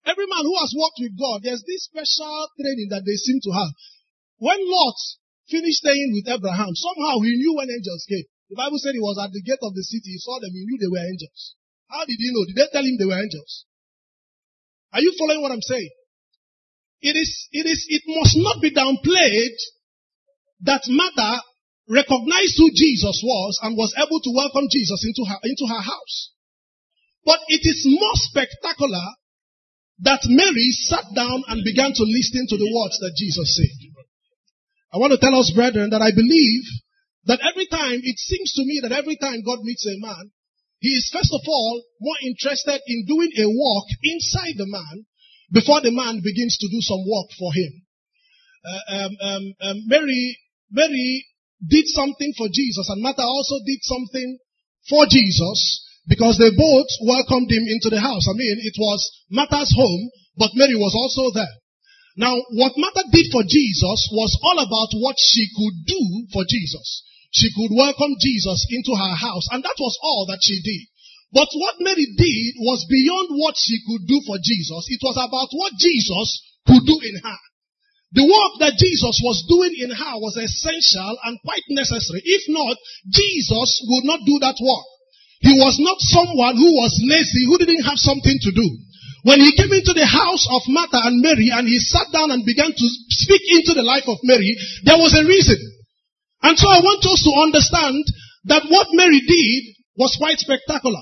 Every 0.09 0.25
man 0.25 0.41
who 0.41 0.57
has 0.57 0.73
walked 0.73 0.97
with 0.99 1.13
God, 1.19 1.45
there's 1.45 1.63
this 1.67 1.85
special 1.85 2.49
training 2.57 2.89
that 2.89 3.05
they 3.05 3.15
seem 3.15 3.37
to 3.45 3.51
have. 3.53 3.71
When 4.41 4.57
Lot 4.57 4.97
finished 5.49 5.83
staying 5.83 6.11
with 6.15 6.27
Abraham, 6.29 6.71
somehow 6.75 7.19
he 7.19 7.35
knew 7.35 7.55
when 7.55 7.69
angels 7.69 8.05
came. 8.07 8.27
The 8.49 8.59
Bible 8.59 8.79
said 8.79 8.93
he 8.93 9.03
was 9.03 9.17
at 9.17 9.31
the 9.31 9.41
gate 9.41 9.61
of 9.63 9.73
the 9.73 9.83
city, 9.83 10.13
he 10.13 10.21
saw 10.21 10.39
them, 10.39 10.51
he 10.53 10.63
knew 10.63 10.77
they 10.77 10.91
were 10.91 11.03
angels. 11.03 11.55
How 11.89 12.05
did 12.05 12.17
he 12.17 12.29
know? 12.31 12.45
Did 12.45 12.55
they 12.55 12.69
tell 12.71 12.85
him 12.85 12.97
they 12.97 13.09
were 13.09 13.19
angels? 13.19 13.65
Are 14.93 15.01
you 15.01 15.13
following 15.17 15.41
what 15.41 15.51
I'm 15.51 15.65
saying? 15.65 15.89
It 17.01 17.15
is, 17.17 17.49
it 17.51 17.65
is, 17.65 17.85
it 17.89 18.03
must 18.07 18.37
not 18.37 18.61
be 18.61 18.71
downplayed 18.71 19.57
that 20.63 20.87
Martha 20.87 21.41
recognized 21.89 22.55
who 22.55 22.71
Jesus 22.71 23.19
was 23.19 23.59
and 23.61 23.75
was 23.75 23.91
able 23.99 24.21
to 24.23 24.31
welcome 24.31 24.71
Jesus 24.71 25.03
into 25.03 25.27
her, 25.27 25.39
into 25.43 25.67
her 25.67 25.83
house. 25.83 26.31
But 27.25 27.39
it 27.47 27.63
is 27.63 27.83
more 27.87 28.15
spectacular 28.31 29.07
that 29.99 30.23
Mary 30.27 30.71
sat 30.71 31.05
down 31.15 31.43
and 31.47 31.63
began 31.63 31.91
to 31.91 32.03
listen 32.03 32.47
to 32.47 32.57
the 32.57 32.71
words 32.71 32.99
that 32.99 33.15
Jesus 33.17 33.55
said. 33.55 33.92
I 34.93 35.01
want 35.01 35.09
to 35.11 35.17
tell 35.17 35.33
us, 35.33 35.49
brethren, 35.57 35.89
that 35.89 36.05
I 36.05 36.13
believe 36.13 36.63
that 37.25 37.41
every 37.41 37.65
time, 37.65 37.97
it 38.03 38.17
seems 38.21 38.53
to 38.53 38.63
me 38.63 38.79
that 38.85 38.93
every 38.93 39.17
time 39.17 39.41
God 39.41 39.65
meets 39.65 39.89
a 39.89 39.97
man, 39.97 40.29
he 40.79 40.89
is 40.93 41.09
first 41.09 41.33
of 41.33 41.41
all 41.47 41.81
more 41.99 42.19
interested 42.21 42.77
in 42.85 43.07
doing 43.09 43.31
a 43.39 43.47
work 43.49 43.87
inside 44.03 44.53
the 44.59 44.69
man 44.69 45.07
before 45.49 45.81
the 45.81 45.95
man 45.95 46.21
begins 46.21 46.59
to 46.59 46.67
do 46.67 46.77
some 46.83 47.01
work 47.07 47.31
for 47.39 47.49
him. 47.55 47.73
Uh, 48.63 48.83
um, 48.91 49.11
um, 49.21 49.43
um, 49.61 49.77
Mary, 49.87 50.37
Mary 50.69 51.25
did 51.65 51.87
something 51.87 52.33
for 52.37 52.47
Jesus 52.51 52.85
and 52.89 53.01
Martha 53.01 53.23
also 53.23 53.63
did 53.65 53.79
something 53.81 54.37
for 54.89 55.07
Jesus 55.07 55.87
because 56.05 56.37
they 56.37 56.51
both 56.51 56.89
welcomed 57.07 57.49
him 57.49 57.63
into 57.65 57.89
the 57.89 57.99
house. 57.99 58.27
I 58.27 58.35
mean, 58.35 58.59
it 58.61 58.75
was 58.77 58.99
Martha's 59.31 59.73
home, 59.73 60.11
but 60.37 60.51
Mary 60.53 60.75
was 60.75 60.93
also 60.93 61.31
there. 61.33 61.62
Now, 62.15 62.37
what 62.53 62.77
Martha 62.77 63.09
did 63.09 63.31
for 63.33 63.41
Jesus 63.41 63.99
was 64.13 64.37
all 64.43 64.59
about 64.61 64.93
what 65.01 65.17
she 65.17 65.49
could 65.49 65.75
do 65.85 66.01
for 66.31 66.45
Jesus. 66.45 67.03
She 67.33 67.49
could 67.57 67.73
welcome 67.73 68.13
Jesus 68.21 68.67
into 68.69 68.93
her 68.93 69.15
house, 69.17 69.49
and 69.49 69.63
that 69.65 69.79
was 69.81 69.97
all 70.01 70.29
that 70.29 70.37
she 70.45 70.61
did. 70.61 70.85
But 71.33 71.49
what 71.57 71.81
Mary 71.81 72.05
did 72.05 72.53
was 72.61 72.85
beyond 72.85 73.33
what 73.33 73.57
she 73.57 73.81
could 73.81 74.05
do 74.05 74.21
for 74.29 74.37
Jesus. 74.37 74.85
It 74.93 75.01
was 75.01 75.17
about 75.17 75.49
what 75.49 75.73
Jesus 75.81 76.29
could 76.69 76.85
do 76.85 76.97
in 77.01 77.17
her. 77.25 77.39
The 78.13 78.29
work 78.29 78.53
that 78.61 78.77
Jesus 78.77 79.17
was 79.25 79.49
doing 79.49 79.73
in 79.73 79.89
her 79.89 80.13
was 80.21 80.37
essential 80.37 81.17
and 81.25 81.41
quite 81.41 81.65
necessary. 81.73 82.21
If 82.21 82.45
not, 82.53 82.77
Jesus 83.09 83.81
would 83.89 84.05
not 84.05 84.21
do 84.21 84.37
that 84.45 84.61
work. 84.61 84.87
He 85.41 85.57
was 85.57 85.81
not 85.81 85.97
someone 86.13 86.53
who 86.53 86.77
was 86.77 86.93
lazy, 87.01 87.49
who 87.49 87.57
didn't 87.57 87.89
have 87.89 87.97
something 87.97 88.37
to 88.37 88.51
do. 88.53 88.67
When 89.23 89.39
he 89.39 89.55
came 89.55 89.71
into 89.71 89.95
the 89.95 90.03
house 90.03 90.43
of 90.51 90.67
Martha 90.67 90.99
and 90.99 91.23
Mary 91.23 91.47
and 91.47 91.63
he 91.63 91.79
sat 91.79 92.11
down 92.11 92.31
and 92.31 92.43
began 92.43 92.75
to 92.75 92.87
speak 93.07 93.43
into 93.55 93.71
the 93.71 93.87
life 93.87 94.03
of 94.07 94.19
Mary, 94.27 94.51
there 94.83 94.99
was 94.99 95.15
a 95.15 95.23
reason. 95.23 95.55
And 96.43 96.59
so 96.59 96.67
I 96.67 96.83
want 96.83 97.07
us 97.07 97.23
to 97.23 97.33
understand 97.39 98.03
that 98.51 98.67
what 98.67 98.91
Mary 98.91 99.23
did 99.23 99.79
was 99.95 100.19
quite 100.19 100.43
spectacular. 100.43 100.99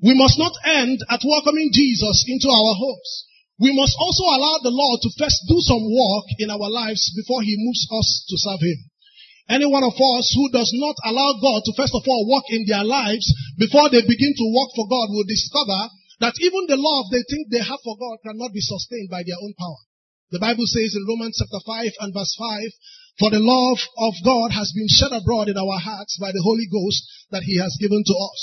We 0.00 0.16
must 0.16 0.40
not 0.40 0.56
end 0.64 0.96
at 1.12 1.20
welcoming 1.28 1.68
Jesus 1.68 2.24
into 2.24 2.48
our 2.48 2.72
homes. 2.72 3.10
We 3.60 3.76
must 3.76 3.92
also 4.00 4.24
allow 4.24 4.64
the 4.64 4.72
Lord 4.72 5.04
to 5.04 5.10
first 5.20 5.44
do 5.44 5.60
some 5.60 5.84
work 5.84 6.26
in 6.40 6.48
our 6.48 6.70
lives 6.72 7.12
before 7.20 7.44
He 7.44 7.52
moves 7.58 7.84
us 7.92 8.08
to 8.32 8.36
serve 8.38 8.64
Him. 8.64 8.80
Any 9.48 9.68
one 9.68 9.84
of 9.84 9.92
us 9.92 10.26
who 10.32 10.48
does 10.56 10.72
not 10.72 10.96
allow 11.04 11.36
God 11.36 11.60
to 11.68 11.76
first 11.76 11.92
of 11.92 12.04
all 12.06 12.32
work 12.32 12.48
in 12.48 12.64
their 12.64 12.84
lives 12.84 13.28
before 13.60 13.92
they 13.92 14.00
begin 14.00 14.32
to 14.32 14.52
work 14.56 14.70
for 14.72 14.88
God 14.88 15.12
will 15.12 15.28
discover 15.28 15.92
that 16.20 16.34
even 16.40 16.66
the 16.66 16.78
love 16.78 17.06
they 17.10 17.22
think 17.26 17.48
they 17.48 17.62
have 17.62 17.82
for 17.82 17.96
God 17.96 18.18
cannot 18.26 18.52
be 18.52 18.62
sustained 18.62 19.10
by 19.10 19.22
their 19.22 19.38
own 19.38 19.54
power. 19.54 19.82
The 20.30 20.42
Bible 20.42 20.66
says 20.66 20.92
in 20.92 21.08
Romans 21.08 21.40
chapter 21.40 21.62
5 21.64 22.04
and 22.04 22.12
verse 22.12 22.34
5, 22.36 22.68
for 23.18 23.30
the 23.34 23.42
love 23.42 23.80
of 23.98 24.14
God 24.22 24.54
has 24.54 24.70
been 24.70 24.86
shed 24.86 25.10
abroad 25.10 25.48
in 25.48 25.58
our 25.58 25.78
hearts 25.78 26.18
by 26.20 26.30
the 26.30 26.44
Holy 26.44 26.70
Ghost 26.70 27.02
that 27.30 27.42
He 27.42 27.58
has 27.58 27.74
given 27.80 28.04
to 28.04 28.14
us. 28.14 28.40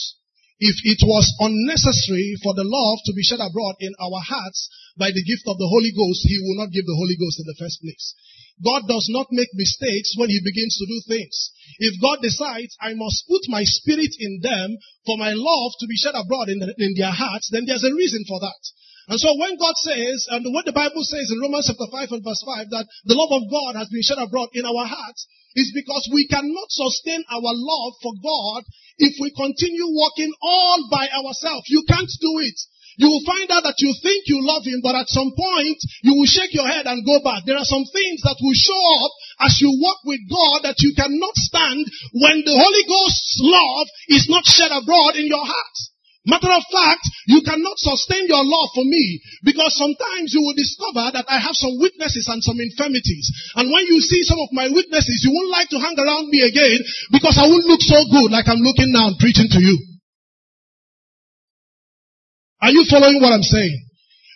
If 0.60 0.75
it 0.84 1.03
was 1.03 1.27
unnecessary 1.39 2.36
for 2.44 2.55
the 2.55 2.67
love 2.67 3.00
to 3.05 3.13
be 3.13 3.24
shed 3.24 3.44
abroad 3.44 3.75
in 3.79 3.91
our 4.00 4.20
hearts 4.24 4.72
by 4.96 5.12
the 5.12 5.24
gift 5.24 5.44
of 5.48 5.60
the 5.60 5.67
Holy 5.67 5.91
Ghost, 5.91 6.24
He 6.27 6.39
will 6.44 6.60
not 6.60 6.72
give 6.72 6.88
the 6.88 6.96
Holy 6.96 7.15
Ghost 7.20 7.39
in 7.44 7.48
the 7.48 7.60
first 7.60 7.79
place. 7.84 8.15
God 8.64 8.88
does 8.88 9.08
not 9.12 9.28
make 9.32 9.52
mistakes 9.54 10.16
when 10.16 10.30
He 10.30 10.40
begins 10.40 10.78
to 10.80 10.88
do 10.88 11.00
things. 11.08 11.52
If 11.80 12.00
God 12.00 12.24
decides, 12.24 12.76
I 12.80 12.94
must 12.96 13.28
put 13.28 13.44
my 13.52 13.64
spirit 13.64 14.16
in 14.20 14.40
them 14.40 14.78
for 15.06 15.18
my 15.18 15.36
love 15.36 15.72
to 15.80 15.88
be 15.88 16.00
shed 16.00 16.16
abroad 16.16 16.48
in, 16.48 16.60
the, 16.60 16.72
in 16.78 16.96
their 16.96 17.12
hearts, 17.12 17.50
then 17.52 17.66
there's 17.68 17.84
a 17.84 17.94
reason 17.94 18.24
for 18.28 18.40
that. 18.40 18.62
And 19.08 19.20
so 19.20 19.38
when 19.38 19.60
God 19.60 19.76
says, 19.78 20.26
and 20.32 20.50
what 20.50 20.66
the 20.66 20.74
Bible 20.74 21.04
says 21.06 21.30
in 21.30 21.44
Romans 21.44 21.68
chapter 21.70 21.86
5 21.92 22.10
and 22.16 22.26
verse 22.26 22.42
5, 22.42 22.74
that 22.74 22.88
the 23.06 23.14
love 23.14 23.38
of 23.38 23.52
God 23.52 23.78
has 23.78 23.92
been 23.92 24.02
shed 24.02 24.18
abroad 24.18 24.50
in 24.58 24.66
our 24.66 24.88
hearts, 24.88 25.28
is 25.56 25.72
because 25.76 26.10
we 26.12 26.28
cannot 26.28 26.68
sustain 26.70 27.24
our 27.30 27.54
love 27.54 27.94
for 28.02 28.14
God 28.18 28.64
if 28.98 29.14
we 29.22 29.32
continue 29.32 29.88
walking 29.88 30.34
all 30.42 30.90
by 30.92 31.08
ourselves. 31.12 31.70
You 31.70 31.84
can't 31.88 32.12
do 32.20 32.34
it. 32.44 32.58
You 32.98 33.12
will 33.12 33.25
find 33.28 33.52
out 33.52 33.68
that 33.68 33.80
you 33.84 33.92
think 34.00 34.28
you 34.28 34.40
love 34.40 34.64
him, 34.64 34.80
but 34.80 34.96
at 34.96 35.12
some 35.12 35.32
point 35.36 35.80
you 36.04 36.16
will 36.16 36.30
shake 36.30 36.56
your 36.56 36.68
head 36.68 36.88
and 36.88 37.06
go 37.06 37.20
back. 37.20 37.44
There 37.44 37.60
are 37.60 37.68
some 37.68 37.84
things 37.92 38.24
that 38.24 38.40
will 38.40 38.56
show 38.56 38.82
up 39.04 39.12
as 39.48 39.60
you 39.60 39.72
walk 39.75 40.00
with 40.08 40.24
God 40.32 40.64
that 40.64 40.80
you 40.80 40.96
cannot 40.96 41.36
stand 41.36 41.84
when 42.16 42.44
the 42.48 42.56
Holy 42.56 42.84
Ghost's 42.88 43.36
love 43.44 43.88
is 44.08 44.25
not 44.32 44.48
shed 44.48 44.72
abroad 44.72 45.20
in 45.20 45.28
your 45.28 45.44
heart. 45.44 45.75
Matter 46.25 46.50
of 46.50 46.66
fact, 46.74 47.06
you 47.30 47.46
cannot 47.46 47.78
sustain 47.78 48.25
your 48.25 48.42
love 48.42 48.70
for 48.74 48.82
me 48.82 49.22
because 49.46 49.78
sometimes 49.78 50.34
you 50.34 50.42
will 50.42 50.58
discover 50.58 51.14
that 51.14 51.30
I 51.30 51.38
have 51.38 51.54
some 51.54 51.78
weaknesses 51.78 52.25
and 52.25 52.42
some 52.42 52.58
infirmities. 52.58 53.30
And 53.54 53.70
when 53.70 53.86
you 53.86 54.02
see 54.02 54.25
some 54.25 54.42
of 54.42 54.50
my 54.50 54.66
weaknesses, 54.74 55.22
you 55.22 55.30
won't 55.30 55.54
like 55.54 55.70
to 55.70 55.78
hang 55.78 55.94
around 55.94 56.34
me 56.34 56.42
again 56.42 56.82
because 57.14 57.38
I 57.38 57.46
won't 57.46 57.70
look 57.70 57.82
so 57.86 58.02
good 58.10 58.34
like 58.34 58.50
I'm 58.50 58.66
looking 58.66 58.90
now 58.90 59.14
and 59.14 59.22
preaching 59.22 59.54
to 59.54 59.62
you. 59.62 59.78
Are 62.62 62.72
you 62.72 62.86
following 62.90 63.22
what 63.22 63.34
I'm 63.34 63.44
saying? 63.44 63.78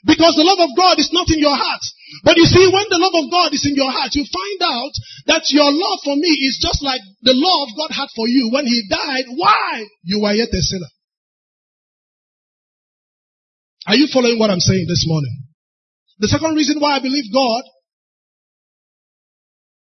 Because 0.05 0.35
the 0.35 0.47
love 0.47 0.63
of 0.63 0.71
God 0.79 0.95
is 0.99 1.11
not 1.11 1.27
in 1.27 1.39
your 1.43 1.55
heart. 1.55 1.83
But 2.23 2.37
you 2.39 2.47
see, 2.47 2.63
when 2.71 2.87
the 2.87 2.99
love 2.99 3.15
of 3.15 3.27
God 3.29 3.51
is 3.51 3.67
in 3.67 3.75
your 3.75 3.91
heart, 3.91 4.15
you 4.15 4.23
find 4.23 4.59
out 4.63 4.93
that 5.27 5.43
your 5.51 5.67
love 5.67 5.99
for 6.03 6.15
me 6.15 6.31
is 6.31 6.57
just 6.63 6.81
like 6.81 7.03
the 7.21 7.35
love 7.35 7.69
God 7.75 7.91
had 7.91 8.09
for 8.15 8.27
you 8.27 8.49
when 8.51 8.65
He 8.65 8.87
died. 8.89 9.27
Why? 9.35 9.83
You 10.03 10.23
were 10.23 10.33
yet 10.33 10.49
a 10.49 10.61
sinner. 10.61 10.91
Are 13.87 13.95
you 13.99 14.07
following 14.07 14.39
what 14.39 14.49
I'm 14.49 14.63
saying 14.63 14.85
this 14.87 15.03
morning? 15.05 15.47
The 16.19 16.31
second 16.31 16.55
reason 16.55 16.79
why 16.79 16.97
I 16.97 17.03
believe 17.03 17.31
God 17.33 17.63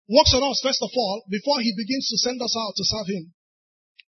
works 0.09 0.33
on 0.35 0.43
us, 0.51 0.59
first 0.63 0.81
of 0.81 0.89
all, 0.95 1.23
before 1.29 1.59
He 1.61 1.73
begins 1.75 2.09
to 2.09 2.17
send 2.17 2.41
us 2.41 2.55
out 2.55 2.73
to 2.75 2.83
serve 2.83 3.07
Him, 3.07 3.33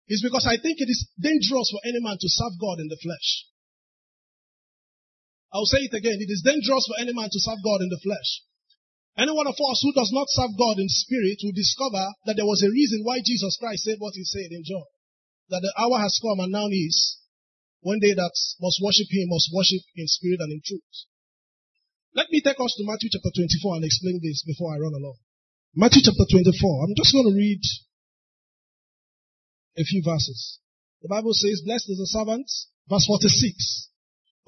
is 0.07 0.23
because 0.23 0.47
I 0.47 0.57
think 0.61 0.79
it 0.79 0.89
is 0.89 1.07
dangerous 1.19 1.69
for 1.71 1.81
any 1.83 1.99
man 1.99 2.17
to 2.19 2.29
serve 2.29 2.55
God 2.59 2.79
in 2.79 2.87
the 2.87 2.99
flesh. 3.01 3.45
I'll 5.49 5.65
say 5.65 5.89
it 5.89 5.93
again. 5.97 6.21
It 6.21 6.29
is 6.29 6.45
dangerous 6.45 6.85
for 6.85 7.01
any 7.01 7.13
man 7.13 7.29
to 7.31 7.39
serve 7.41 7.65
God 7.65 7.81
in 7.81 7.89
the 7.89 8.01
flesh. 8.01 8.45
Any 9.17 9.33
one 9.33 9.49
of 9.49 9.57
us 9.57 9.81
who 9.81 9.91
does 9.91 10.13
not 10.13 10.29
serve 10.29 10.55
God 10.55 10.77
in 10.77 10.87
spirit 10.87 11.41
will 11.43 11.57
discover 11.57 12.05
that 12.25 12.37
there 12.37 12.47
was 12.47 12.61
a 12.63 12.69
reason 12.69 13.01
why 13.03 13.19
Jesus 13.25 13.57
Christ 13.57 13.83
said 13.83 13.99
what 13.99 14.13
he 14.13 14.23
said 14.23 14.53
in 14.53 14.63
John. 14.63 14.85
That 15.49 15.65
the 15.65 15.73
hour 15.75 15.99
has 15.99 16.21
come 16.21 16.39
and 16.39 16.53
now 16.53 16.69
is 16.69 17.17
one 17.81 17.99
day 17.99 18.13
that 18.13 18.35
must 18.61 18.79
worship 18.79 19.09
him 19.09 19.27
must 19.27 19.49
worship 19.51 19.81
in 19.97 20.07
spirit 20.07 20.39
and 20.39 20.53
in 20.53 20.61
truth. 20.63 20.95
Let 22.13 22.29
me 22.29 22.41
take 22.41 22.59
us 22.59 22.73
to 22.77 22.85
Matthew 22.85 23.09
chapter 23.11 23.33
24 23.33 23.81
and 23.81 23.85
explain 23.85 24.21
this 24.21 24.45
before 24.45 24.73
I 24.73 24.79
run 24.79 24.93
along. 24.93 25.17
Matthew 25.75 26.05
chapter 26.05 26.25
24. 26.29 26.85
I'm 26.85 26.95
just 26.95 27.13
going 27.13 27.29
to 27.29 27.37
read 27.37 27.61
a 29.77 29.83
few 29.83 30.01
verses. 30.05 30.59
The 31.01 31.09
Bible 31.09 31.33
says, 31.33 31.61
blessed 31.65 31.89
is 31.89 31.97
the 31.97 32.07
servant, 32.07 32.47
verse 32.87 33.05
46 33.05 33.89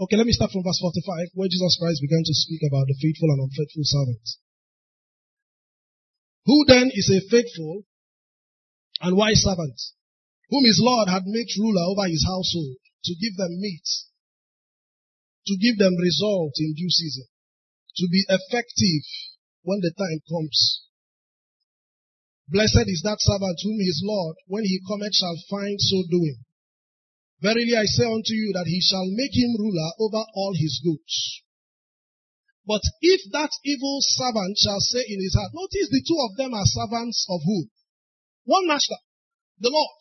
Okay, 0.01 0.17
let 0.17 0.25
me 0.25 0.33
start 0.33 0.49
from 0.49 0.65
verse 0.65 0.81
45, 0.81 1.37
where 1.37 1.45
Jesus 1.45 1.77
Christ 1.77 2.01
began 2.01 2.25
to 2.25 2.33
speak 2.33 2.65
about 2.65 2.89
the 2.89 2.97
faithful 2.97 3.29
and 3.37 3.45
unfaithful 3.45 3.85
servants. 3.85 4.41
Who 6.49 6.65
then 6.65 6.89
is 6.89 7.05
a 7.13 7.21
faithful 7.29 7.85
and 9.01 9.13
wise 9.15 9.45
servant, 9.45 9.77
whom 10.49 10.65
his 10.65 10.81
Lord 10.81 11.05
had 11.05 11.29
made 11.29 11.53
ruler 11.53 11.85
over 11.85 12.09
his 12.09 12.25
household, 12.25 12.81
to 12.81 13.13
give 13.13 13.37
them 13.37 13.61
meat, 13.61 13.85
to 15.45 15.53
give 15.61 15.77
them 15.77 15.93
result 15.93 16.57
in 16.57 16.73
due 16.73 16.89
season, 16.89 17.29
to 17.97 18.05
be 18.09 18.25
effective 18.25 19.05
when 19.61 19.85
the 19.85 19.93
time 19.93 20.25
comes. 20.25 20.81
Blessed 22.49 22.89
is 22.89 23.05
that 23.05 23.21
servant 23.21 23.61
whom 23.61 23.77
his 23.77 24.01
Lord, 24.03 24.35
when 24.47 24.65
he 24.65 24.81
cometh, 24.81 25.13
shall 25.13 25.37
find 25.47 25.77
so 25.77 26.01
doing. 26.09 26.41
Verily 27.41 27.75
I 27.75 27.85
say 27.85 28.05
unto 28.05 28.33
you 28.33 28.53
that 28.53 28.69
he 28.69 28.79
shall 28.81 29.09
make 29.09 29.33
him 29.33 29.57
ruler 29.57 29.89
over 29.99 30.23
all 30.35 30.53
his 30.53 30.79
goods. 30.83 31.41
But 32.65 32.81
if 33.01 33.21
that 33.31 33.49
evil 33.65 33.97
servant 34.01 34.57
shall 34.57 34.79
say 34.79 35.03
in 35.07 35.19
his 35.19 35.33
heart, 35.33 35.49
notice 35.53 35.89
the 35.89 36.05
two 36.05 36.21
of 36.21 36.37
them 36.37 36.53
are 36.53 36.65
servants 36.65 37.25
of 37.29 37.41
who? 37.43 37.65
One 38.45 38.67
master, 38.67 38.97
the 39.59 39.69
Lord. 39.73 39.97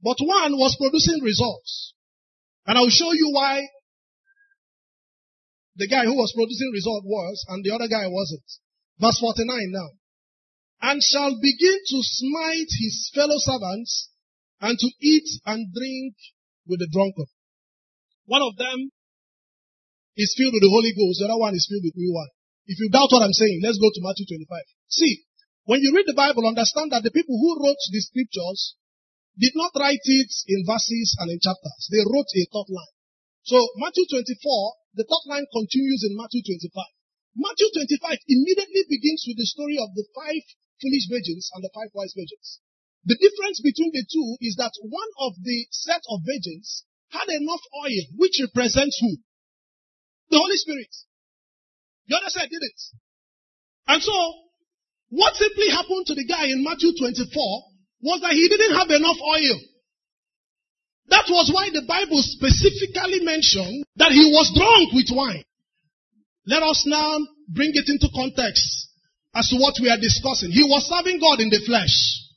But 0.00 0.24
one 0.24 0.52
was 0.54 0.78
producing 0.78 1.22
results. 1.24 1.94
And 2.66 2.78
I'll 2.78 2.88
show 2.88 3.12
you 3.12 3.30
why 3.32 3.66
the 5.74 5.88
guy 5.88 6.04
who 6.04 6.14
was 6.14 6.32
producing 6.34 6.70
result 6.72 7.02
was 7.04 7.44
and 7.48 7.64
the 7.64 7.74
other 7.74 7.88
guy 7.88 8.06
wasn't. 8.06 8.46
Verse 9.00 9.18
49 9.18 9.72
now. 9.72 9.90
And 10.80 11.02
shall 11.02 11.34
begin 11.34 11.78
to 11.86 11.98
smite 12.02 12.70
his 12.78 13.10
fellow 13.12 13.38
servants 13.38 14.10
and 14.60 14.78
to 14.78 14.88
eat 15.00 15.28
and 15.46 15.72
drink 15.72 16.14
with 16.66 16.80
the 16.80 16.90
drunkard. 16.90 17.30
One 18.26 18.42
of 18.42 18.56
them 18.56 18.90
is 20.18 20.34
filled 20.36 20.52
with 20.52 20.62
the 20.66 20.74
Holy 20.74 20.92
Ghost, 20.92 21.22
the 21.22 21.30
other 21.30 21.40
one 21.40 21.54
is 21.54 21.66
filled 21.70 21.86
with 21.86 21.96
new 21.96 22.12
wine. 22.12 22.34
If 22.68 22.76
you 22.76 22.90
doubt 22.92 23.08
what 23.08 23.24
I'm 23.24 23.32
saying, 23.32 23.64
let's 23.64 23.80
go 23.80 23.88
to 23.88 24.04
Matthew 24.04 24.28
25. 24.28 24.44
See, 24.92 25.24
when 25.64 25.80
you 25.80 25.94
read 25.94 26.04
the 26.04 26.18
Bible, 26.18 26.44
understand 26.44 26.92
that 26.92 27.04
the 27.04 27.14
people 27.14 27.38
who 27.38 27.56
wrote 27.56 27.80
the 27.80 28.02
scriptures 28.02 28.76
did 29.38 29.54
not 29.54 29.72
write 29.78 30.02
it 30.02 30.32
in 30.50 30.66
verses 30.66 31.16
and 31.22 31.30
in 31.30 31.38
chapters. 31.38 31.88
They 31.88 32.02
wrote 32.02 32.28
a 32.28 32.44
thought 32.50 32.68
line. 32.68 32.94
So 33.46 33.56
Matthew 33.80 34.04
24, 34.10 34.98
the 34.98 35.06
thought 35.06 35.24
line 35.30 35.46
continues 35.48 36.04
in 36.04 36.18
Matthew 36.18 36.42
25. 36.44 36.72
Matthew 37.38 37.68
25 37.70 38.18
immediately 38.28 38.82
begins 38.90 39.24
with 39.24 39.38
the 39.38 39.46
story 39.46 39.78
of 39.78 39.94
the 39.94 40.04
five 40.12 40.42
foolish 40.82 41.06
virgins 41.06 41.48
and 41.54 41.62
the 41.62 41.72
five 41.72 41.88
wise 41.94 42.12
virgins. 42.12 42.60
The 43.04 43.16
difference 43.16 43.60
between 43.62 43.92
the 43.92 44.04
two 44.04 44.36
is 44.40 44.56
that 44.56 44.72
one 44.82 45.12
of 45.20 45.34
the 45.42 45.66
set 45.70 46.02
of 46.10 46.20
virgins 46.26 46.84
had 47.10 47.28
enough 47.28 47.62
oil, 47.84 48.04
which 48.16 48.40
represents 48.40 48.98
who? 49.00 49.16
The 50.30 50.38
Holy 50.38 50.56
Spirit. 50.56 50.92
The 52.08 52.16
other 52.16 52.30
side 52.30 52.50
didn't. 52.50 52.80
And 53.86 54.02
so, 54.02 54.16
what 55.10 55.36
simply 55.36 55.70
happened 55.70 56.06
to 56.06 56.14
the 56.14 56.26
guy 56.26 56.46
in 56.52 56.64
Matthew 56.64 56.92
24 56.98 57.24
was 58.02 58.20
that 58.20 58.36
he 58.36 58.48
didn't 58.48 58.76
have 58.76 58.90
enough 58.90 59.16
oil. 59.16 59.56
That 61.08 61.24
was 61.32 61.48
why 61.52 61.70
the 61.72 61.88
Bible 61.88 62.20
specifically 62.20 63.24
mentioned 63.24 63.84
that 63.96 64.12
he 64.12 64.28
was 64.28 64.52
drunk 64.52 64.92
with 64.92 65.08
wine. 65.08 65.44
Let 66.44 66.62
us 66.62 66.84
now 66.86 67.16
bring 67.48 67.72
it 67.72 67.88
into 67.88 68.08
context 68.12 68.92
as 69.34 69.48
to 69.48 69.56
what 69.56 69.80
we 69.80 69.88
are 69.88 70.00
discussing. 70.00 70.50
He 70.50 70.64
was 70.64 70.84
serving 70.84 71.20
God 71.20 71.40
in 71.40 71.48
the 71.48 71.60
flesh. 71.64 72.27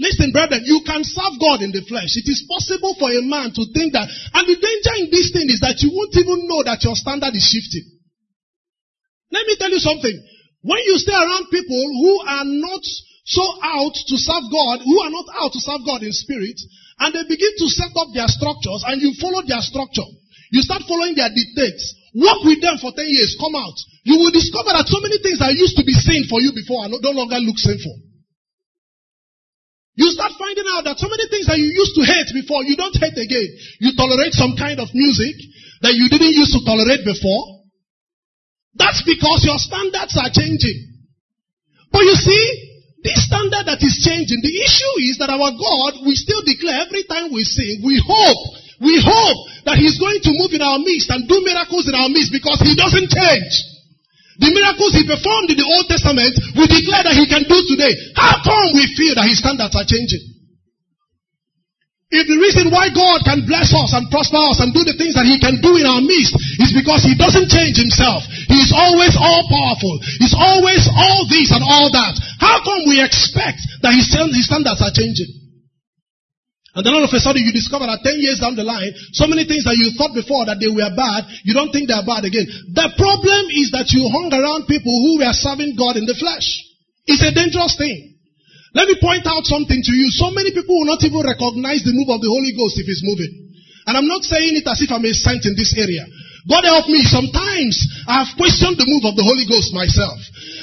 Listen, 0.00 0.32
brethren, 0.32 0.64
you 0.64 0.80
can 0.88 1.04
serve 1.04 1.36
God 1.36 1.60
in 1.60 1.68
the 1.68 1.84
flesh. 1.84 2.16
It 2.16 2.24
is 2.24 2.48
possible 2.48 2.96
for 2.96 3.12
a 3.12 3.20
man 3.28 3.52
to 3.52 3.62
think 3.76 3.92
that, 3.92 4.08
and 4.08 4.44
the 4.48 4.56
danger 4.56 4.94
in 5.04 5.12
this 5.12 5.28
thing 5.36 5.52
is 5.52 5.60
that 5.60 5.84
you 5.84 5.92
won't 5.92 6.16
even 6.16 6.48
know 6.48 6.64
that 6.64 6.80
your 6.80 6.96
standard 6.96 7.36
is 7.36 7.44
shifting. 7.44 8.00
Let 9.28 9.44
me 9.44 9.54
tell 9.60 9.68
you 9.68 9.80
something. 9.84 10.16
When 10.64 10.80
you 10.88 10.96
stay 10.96 11.12
around 11.12 11.52
people 11.52 11.76
who 11.76 12.12
are 12.24 12.48
not 12.48 12.84
so 13.28 13.44
out 13.60 13.92
to 13.92 14.16
serve 14.16 14.48
God, 14.48 14.80
who 14.80 14.96
are 15.04 15.12
not 15.12 15.28
out 15.44 15.52
to 15.52 15.60
serve 15.60 15.84
God 15.84 16.00
in 16.00 16.12
spirit, 16.12 16.56
and 17.04 17.12
they 17.12 17.28
begin 17.28 17.52
to 17.60 17.66
set 17.68 17.92
up 17.92 18.16
their 18.16 18.32
structures, 18.32 18.88
and 18.88 18.96
you 18.96 19.12
follow 19.20 19.44
their 19.44 19.60
structure, 19.60 20.08
you 20.56 20.64
start 20.64 20.88
following 20.88 21.12
their 21.20 21.28
dictates, 21.28 21.84
work 22.16 22.40
with 22.48 22.64
them 22.64 22.80
for 22.80 22.96
10 22.96 23.04
years, 23.12 23.36
come 23.36 23.56
out, 23.60 23.76
you 24.08 24.16
will 24.16 24.32
discover 24.32 24.72
that 24.72 24.88
so 24.88 25.04
many 25.04 25.20
things 25.20 25.36
that 25.36 25.52
used 25.52 25.76
to 25.76 25.84
be 25.84 25.92
sin 25.92 26.24
for 26.32 26.40
you 26.40 26.56
before 26.56 26.88
are 26.88 26.92
no 26.92 27.12
longer 27.12 27.36
look 27.44 27.60
sinful. 27.60 28.11
You 29.94 30.08
start 30.08 30.32
finding 30.40 30.64
out 30.72 30.88
that 30.88 30.96
so 30.96 31.08
many 31.08 31.28
things 31.28 31.44
that 31.52 31.60
you 31.60 31.68
used 31.68 31.92
to 32.00 32.02
hate 32.08 32.32
before, 32.32 32.64
you 32.64 32.80
don't 32.80 32.96
hate 32.96 33.16
again. 33.16 33.48
You 33.84 33.92
tolerate 33.92 34.32
some 34.32 34.56
kind 34.56 34.80
of 34.80 34.88
music 34.96 35.36
that 35.84 35.92
you 35.92 36.08
didn't 36.08 36.32
used 36.32 36.56
to 36.56 36.64
tolerate 36.64 37.04
before. 37.04 37.68
That's 38.72 39.04
because 39.04 39.44
your 39.44 39.60
standards 39.60 40.16
are 40.16 40.32
changing. 40.32 41.04
But 41.92 42.08
you 42.08 42.16
see, 42.16 42.44
this 43.04 43.20
standard 43.28 43.68
that 43.68 43.84
is 43.84 44.00
changing, 44.00 44.40
the 44.40 44.56
issue 44.64 44.94
is 45.12 45.20
that 45.20 45.28
our 45.28 45.52
God, 45.52 46.08
we 46.08 46.16
still 46.16 46.40
declare 46.40 46.88
every 46.88 47.04
time 47.04 47.28
we 47.28 47.44
sing, 47.44 47.84
we 47.84 48.00
hope, 48.00 48.42
we 48.80 48.96
hope 48.96 49.40
that 49.68 49.76
He's 49.76 50.00
going 50.00 50.24
to 50.24 50.32
move 50.32 50.56
in 50.56 50.64
our 50.64 50.80
midst 50.80 51.12
and 51.12 51.28
do 51.28 51.36
miracles 51.44 51.84
in 51.84 51.92
our 51.92 52.08
midst 52.08 52.32
because 52.32 52.64
He 52.64 52.72
doesn't 52.72 53.12
change. 53.12 53.52
The 54.40 54.48
miracles 54.48 54.96
he 54.96 55.04
performed 55.04 55.52
in 55.52 55.58
the 55.60 55.68
Old 55.68 55.86
Testament, 55.92 56.32
we 56.56 56.64
declare 56.64 57.04
that 57.04 57.18
he 57.18 57.28
can 57.28 57.44
do 57.44 57.58
today. 57.68 57.92
How 58.16 58.40
come 58.40 58.72
we 58.72 58.88
feel 58.96 59.12
that 59.16 59.28
his 59.28 59.40
standards 59.40 59.76
are 59.76 59.84
changing? 59.84 60.32
If 62.12 62.28
the 62.28 62.36
reason 62.36 62.68
why 62.68 62.92
God 62.92 63.24
can 63.24 63.48
bless 63.48 63.72
us 63.72 63.96
and 63.96 64.12
prosper 64.12 64.36
us 64.36 64.60
and 64.60 64.76
do 64.76 64.84
the 64.84 64.92
things 65.00 65.16
that 65.16 65.24
He 65.24 65.40
can 65.40 65.64
do 65.64 65.80
in 65.80 65.88
our 65.88 66.04
midst 66.04 66.36
is 66.60 66.76
because 66.76 67.08
He 67.08 67.16
doesn't 67.16 67.48
change 67.48 67.80
Himself. 67.80 68.20
He 68.52 68.60
is 68.60 68.68
always 68.68 69.16
all 69.16 69.48
powerful. 69.48 69.96
He's 70.20 70.36
always 70.36 70.84
all 70.92 71.24
this 71.32 71.48
and 71.56 71.64
all 71.64 71.88
that. 71.88 72.12
How 72.36 72.60
come 72.60 72.84
we 72.84 73.00
expect 73.00 73.64
that 73.80 73.96
His 73.96 74.12
standards 74.12 74.84
are 74.84 74.92
changing? 74.92 75.41
And 76.72 76.80
then 76.80 76.96
all 76.96 77.04
of 77.04 77.12
a 77.12 77.20
sudden 77.20 77.44
you 77.44 77.52
discover 77.52 77.84
that 77.84 78.00
10 78.00 78.16
years 78.16 78.40
down 78.40 78.56
the 78.56 78.64
line, 78.64 78.88
so 79.12 79.28
many 79.28 79.44
things 79.44 79.68
that 79.68 79.76
you 79.76 79.92
thought 79.92 80.16
before 80.16 80.48
that 80.48 80.56
they 80.56 80.72
were 80.72 80.88
bad, 80.96 81.28
you 81.44 81.52
don't 81.52 81.68
think 81.68 81.84
they're 81.84 82.04
bad 82.04 82.24
again. 82.24 82.48
The 82.72 82.88
problem 82.96 83.42
is 83.52 83.68
that 83.76 83.92
you 83.92 84.08
hung 84.08 84.32
around 84.32 84.64
people 84.64 84.92
who 84.92 85.20
were 85.20 85.36
serving 85.36 85.76
God 85.76 86.00
in 86.00 86.08
the 86.08 86.16
flesh. 86.16 86.48
It's 87.04 87.20
a 87.20 87.36
dangerous 87.36 87.76
thing. 87.76 88.16
Let 88.72 88.88
me 88.88 88.96
point 89.04 89.28
out 89.28 89.44
something 89.44 89.80
to 89.84 89.92
you. 89.92 90.08
So 90.16 90.32
many 90.32 90.56
people 90.56 90.72
will 90.72 90.88
not 90.88 91.04
even 91.04 91.20
recognize 91.20 91.84
the 91.84 91.92
move 91.92 92.08
of 92.08 92.24
the 92.24 92.32
Holy 92.32 92.56
Ghost 92.56 92.80
if 92.80 92.88
it's 92.88 93.04
moving. 93.04 93.52
And 93.84 94.00
I'm 94.00 94.08
not 94.08 94.24
saying 94.24 94.56
it 94.56 94.64
as 94.64 94.80
if 94.80 94.88
I'm 94.88 95.04
a 95.04 95.12
saint 95.12 95.44
in 95.44 95.52
this 95.52 95.76
area. 95.76 96.08
God 96.48 96.64
help 96.64 96.88
me. 96.88 97.04
Sometimes 97.04 97.76
I 98.08 98.24
have 98.24 98.32
questioned 98.40 98.80
the 98.80 98.88
move 98.88 99.04
of 99.06 99.14
the 99.14 99.26
Holy 99.28 99.44
Ghost 99.44 99.76
myself. 99.76 100.16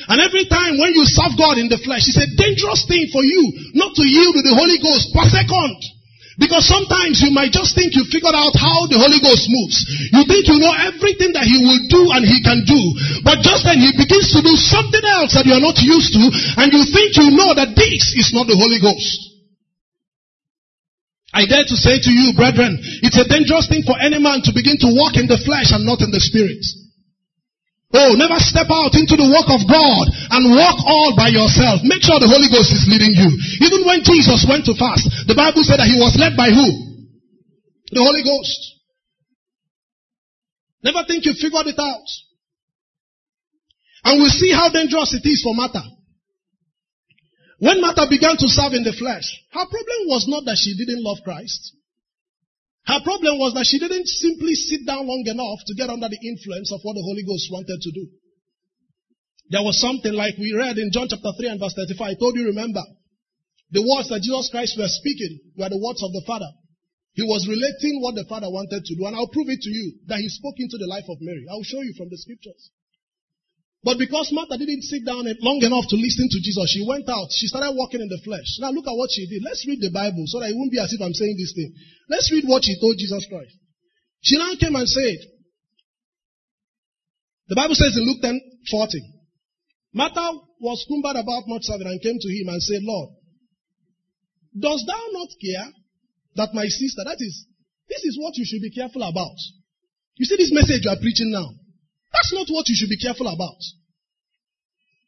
And 0.10 0.18
every 0.20 0.50
time 0.50 0.82
when 0.82 0.98
you 0.98 1.06
serve 1.06 1.38
God 1.38 1.62
in 1.62 1.70
the 1.70 1.78
flesh, 1.86 2.10
it's 2.10 2.18
a 2.18 2.34
dangerous 2.34 2.84
thing 2.90 3.08
for 3.14 3.22
you 3.22 3.78
not 3.78 3.94
to 3.94 4.04
yield 4.04 4.34
to 4.36 4.44
the 4.44 4.58
Holy 4.58 4.82
Ghost 4.82 5.14
per 5.14 5.30
second. 5.30 5.99
Because 6.40 6.64
sometimes 6.72 7.20
you 7.20 7.36
might 7.36 7.52
just 7.52 7.76
think 7.76 7.92
you 8.00 8.08
figured 8.08 8.34
out 8.34 8.56
how 8.56 8.88
the 8.88 8.96
Holy 8.96 9.20
Ghost 9.20 9.52
moves. 9.52 9.84
You 10.16 10.24
think 10.24 10.48
you 10.48 10.56
know 10.64 10.72
everything 10.72 11.36
that 11.36 11.44
He 11.44 11.60
will 11.60 11.84
do 11.92 12.02
and 12.16 12.24
He 12.24 12.40
can 12.40 12.64
do. 12.64 12.80
But 13.28 13.44
just 13.44 13.68
then 13.68 13.84
He 13.84 13.92
begins 13.92 14.32
to 14.32 14.40
do 14.40 14.56
something 14.56 15.04
else 15.20 15.36
that 15.36 15.44
you 15.44 15.52
are 15.52 15.62
not 15.62 15.76
used 15.84 16.16
to 16.16 16.24
and 16.64 16.72
you 16.72 16.82
think 16.88 17.20
you 17.20 17.36
know 17.36 17.52
that 17.60 17.76
this 17.76 18.04
is 18.16 18.32
not 18.32 18.48
the 18.48 18.56
Holy 18.56 18.80
Ghost. 18.80 19.30
I 21.36 21.44
dare 21.46 21.68
to 21.68 21.78
say 21.78 22.00
to 22.00 22.12
you, 22.12 22.34
brethren, 22.34 22.80
it's 23.04 23.20
a 23.20 23.28
dangerous 23.28 23.68
thing 23.68 23.84
for 23.84 24.00
any 24.00 24.18
man 24.18 24.42
to 24.48 24.56
begin 24.56 24.80
to 24.82 24.90
walk 24.96 25.20
in 25.20 25.28
the 25.28 25.38
flesh 25.44 25.76
and 25.76 25.86
not 25.86 26.00
in 26.02 26.10
the 26.10 26.24
spirit. 26.24 26.64
Oh, 27.90 28.14
never 28.14 28.38
step 28.38 28.70
out 28.70 28.94
into 28.94 29.18
the 29.18 29.26
work 29.26 29.50
of 29.50 29.66
God 29.66 30.06
and 30.30 30.54
walk 30.54 30.78
all 30.86 31.18
by 31.18 31.34
yourself. 31.34 31.82
Make 31.82 32.06
sure 32.06 32.22
the 32.22 32.30
Holy 32.30 32.46
Ghost 32.46 32.70
is 32.70 32.86
leading 32.86 33.18
you. 33.18 33.30
Even 33.66 33.82
when 33.82 34.06
Jesus 34.06 34.46
went 34.46 34.70
to 34.70 34.78
fast, 34.78 35.10
the 35.26 35.34
Bible 35.34 35.66
said 35.66 35.82
that 35.82 35.90
he 35.90 35.98
was 35.98 36.14
led 36.14 36.38
by 36.38 36.54
who? 36.54 36.70
The 37.90 38.06
Holy 38.06 38.22
Ghost. 38.22 38.62
Never 40.86 41.02
think 41.10 41.26
you 41.26 41.34
figured 41.34 41.66
it 41.66 41.82
out. 41.82 42.10
And 44.06 44.22
we'll 44.22 44.38
see 44.38 44.54
how 44.54 44.70
dangerous 44.70 45.18
it 45.18 45.26
is 45.26 45.42
for 45.42 45.58
Martha. 45.58 45.82
When 47.58 47.82
Martha 47.82 48.06
began 48.06 48.38
to 48.38 48.48
serve 48.48 48.78
in 48.78 48.86
the 48.86 48.94
flesh, 48.94 49.26
her 49.52 49.66
problem 49.66 50.00
was 50.08 50.30
not 50.30 50.46
that 50.46 50.62
she 50.62 50.78
didn't 50.78 51.04
love 51.04 51.26
Christ. 51.26 51.74
Her 52.90 53.06
problem 53.06 53.38
was 53.38 53.54
that 53.54 53.70
she 53.70 53.78
didn't 53.78 54.10
simply 54.10 54.58
sit 54.58 54.82
down 54.82 55.06
long 55.06 55.22
enough 55.30 55.62
to 55.70 55.78
get 55.78 55.94
under 55.94 56.10
the 56.10 56.18
influence 56.26 56.74
of 56.74 56.82
what 56.82 56.98
the 56.98 57.06
Holy 57.06 57.22
Ghost 57.22 57.46
wanted 57.54 57.78
to 57.78 57.92
do. 57.94 58.10
There 59.54 59.62
was 59.62 59.78
something 59.78 60.14
like 60.14 60.42
we 60.42 60.58
read 60.58 60.82
in 60.82 60.90
John 60.90 61.06
chapter 61.06 61.30
3 61.38 61.54
and 61.54 61.62
verse 61.62 61.78
35. 61.78 62.02
I 62.02 62.18
told 62.18 62.34
you, 62.34 62.50
remember, 62.50 62.82
the 63.70 63.86
words 63.86 64.10
that 64.10 64.26
Jesus 64.26 64.50
Christ 64.50 64.74
was 64.82 64.90
speaking 64.98 65.54
were 65.54 65.70
the 65.70 65.78
words 65.78 66.02
of 66.02 66.10
the 66.18 66.26
Father. 66.26 66.50
He 67.14 67.22
was 67.22 67.46
relating 67.46 68.02
what 68.02 68.18
the 68.18 68.26
Father 68.26 68.50
wanted 68.50 68.82
to 68.82 68.94
do, 68.98 69.06
and 69.06 69.14
I'll 69.14 69.30
prove 69.30 69.54
it 69.54 69.62
to 69.62 69.70
you 69.70 70.02
that 70.10 70.18
he 70.18 70.30
spoke 70.30 70.58
into 70.58 70.82
the 70.82 70.90
life 70.90 71.06
of 71.10 71.22
Mary. 71.22 71.46
I'll 71.46 71.66
show 71.66 71.86
you 71.86 71.94
from 71.94 72.10
the 72.10 72.18
scriptures. 72.18 72.74
But 73.84 73.96
because 73.98 74.28
Martha 74.36 74.60
didn't 74.60 74.84
sit 74.84 75.08
down 75.08 75.24
long 75.40 75.64
enough 75.64 75.88
to 75.88 75.96
listen 75.96 76.28
to 76.28 76.40
Jesus, 76.44 76.68
she 76.68 76.84
went 76.84 77.08
out. 77.08 77.32
She 77.32 77.48
started 77.48 77.72
walking 77.80 78.04
in 78.04 78.12
the 78.12 78.20
flesh. 78.28 78.60
Now 78.60 78.76
look 78.76 78.84
at 78.84 78.98
what 78.98 79.08
she 79.12 79.24
did. 79.24 79.40
Let's 79.40 79.64
read 79.64 79.80
the 79.80 79.92
Bible 79.92 80.28
so 80.28 80.44
that 80.44 80.52
it 80.52 80.58
won't 80.60 80.72
be 80.72 80.84
as 80.84 80.92
if 80.92 81.00
I'm 81.00 81.16
saying 81.16 81.36
this 81.40 81.56
thing. 81.56 81.72
Let's 82.12 82.28
read 82.28 82.44
what 82.44 82.68
she 82.68 82.76
told 82.76 83.00
Jesus 83.00 83.24
Christ. 83.32 83.56
She 84.20 84.36
now 84.36 84.52
came 84.60 84.76
and 84.76 84.84
said, 84.84 85.20
the 87.48 87.56
Bible 87.56 87.76
says 87.76 87.96
in 87.96 88.04
Luke 88.04 88.20
10, 88.22 88.36
40, 88.68 89.00
Martha 89.96 90.28
was 90.60 90.86
cumbered 90.86 91.16
about 91.16 91.48
much 91.48 91.64
serving 91.64 91.88
and 91.88 92.04
came 92.04 92.20
to 92.20 92.30
him 92.30 92.52
and 92.52 92.62
said, 92.62 92.84
Lord, 92.84 93.16
dost 94.60 94.86
thou 94.86 95.04
not 95.16 95.32
care 95.40 95.72
that 96.36 96.54
my 96.54 96.68
sister, 96.68 97.08
that 97.08 97.18
is, 97.18 97.48
this 97.88 98.04
is 98.04 98.20
what 98.20 98.36
you 98.36 98.44
should 98.44 98.62
be 98.62 98.76
careful 98.76 99.02
about. 99.02 99.40
You 100.20 100.26
see 100.28 100.36
this 100.36 100.52
message 100.52 100.84
you 100.84 100.92
are 100.92 101.00
preaching 101.00 101.32
now. 101.32 101.48
That's 102.12 102.34
not 102.34 102.48
what 102.50 102.68
you 102.68 102.76
should 102.76 102.90
be 102.90 102.98
careful 102.98 103.28
about. 103.28 103.60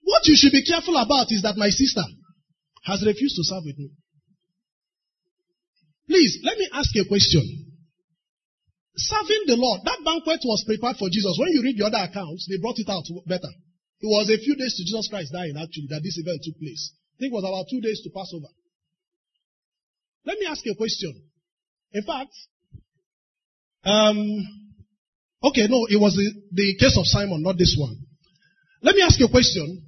What 0.01 0.25
you 0.25 0.35
should 0.35 0.51
be 0.51 0.65
careful 0.65 0.97
about 0.97 1.31
is 1.31 1.41
that 1.41 1.57
my 1.57 1.69
sister 1.69 2.03
has 2.85 3.05
refused 3.05 3.35
to 3.37 3.45
serve 3.45 3.65
with 3.65 3.77
me. 3.77 3.89
Please, 6.07 6.41
let 6.43 6.57
me 6.57 6.67
ask 6.73 6.89
a 6.97 7.07
question. 7.07 7.41
Serving 8.95 9.47
the 9.47 9.55
Lord, 9.55 9.81
that 9.85 10.03
banquet 10.03 10.41
was 10.43 10.65
prepared 10.67 10.97
for 10.97 11.07
Jesus. 11.09 11.37
When 11.39 11.53
you 11.53 11.63
read 11.63 11.77
the 11.77 11.87
other 11.87 12.03
accounts, 12.03 12.45
they 12.49 12.59
brought 12.59 12.77
it 12.77 12.89
out 12.89 13.05
better. 13.25 13.49
It 14.01 14.09
was 14.09 14.29
a 14.29 14.37
few 14.41 14.55
days 14.57 14.75
to 14.75 14.83
Jesus 14.83 15.07
Christ 15.09 15.31
dying, 15.31 15.55
actually, 15.55 15.87
that 15.89 16.01
this 16.03 16.17
event 16.17 16.41
took 16.43 16.57
place. 16.59 16.91
I 17.15 17.17
think 17.21 17.31
it 17.31 17.37
was 17.37 17.45
about 17.45 17.69
two 17.69 17.79
days 17.79 18.01
to 18.03 18.09
Passover. 18.09 18.49
Let 20.25 20.37
me 20.37 20.45
ask 20.45 20.65
a 20.65 20.75
question. 20.75 21.13
In 21.93 22.03
fact, 22.03 22.33
um, 23.85 24.17
Okay, 25.43 25.67
no, 25.67 25.87
it 25.89 25.99
was 25.99 26.13
the, 26.13 26.31
the 26.53 26.75
case 26.77 26.97
of 26.97 27.05
Simon, 27.05 27.41
not 27.41 27.57
this 27.57 27.75
one. 27.79 27.97
Let 28.83 28.95
me 28.95 29.01
ask 29.01 29.19
you 29.19 29.25
a 29.25 29.31
question. 29.31 29.83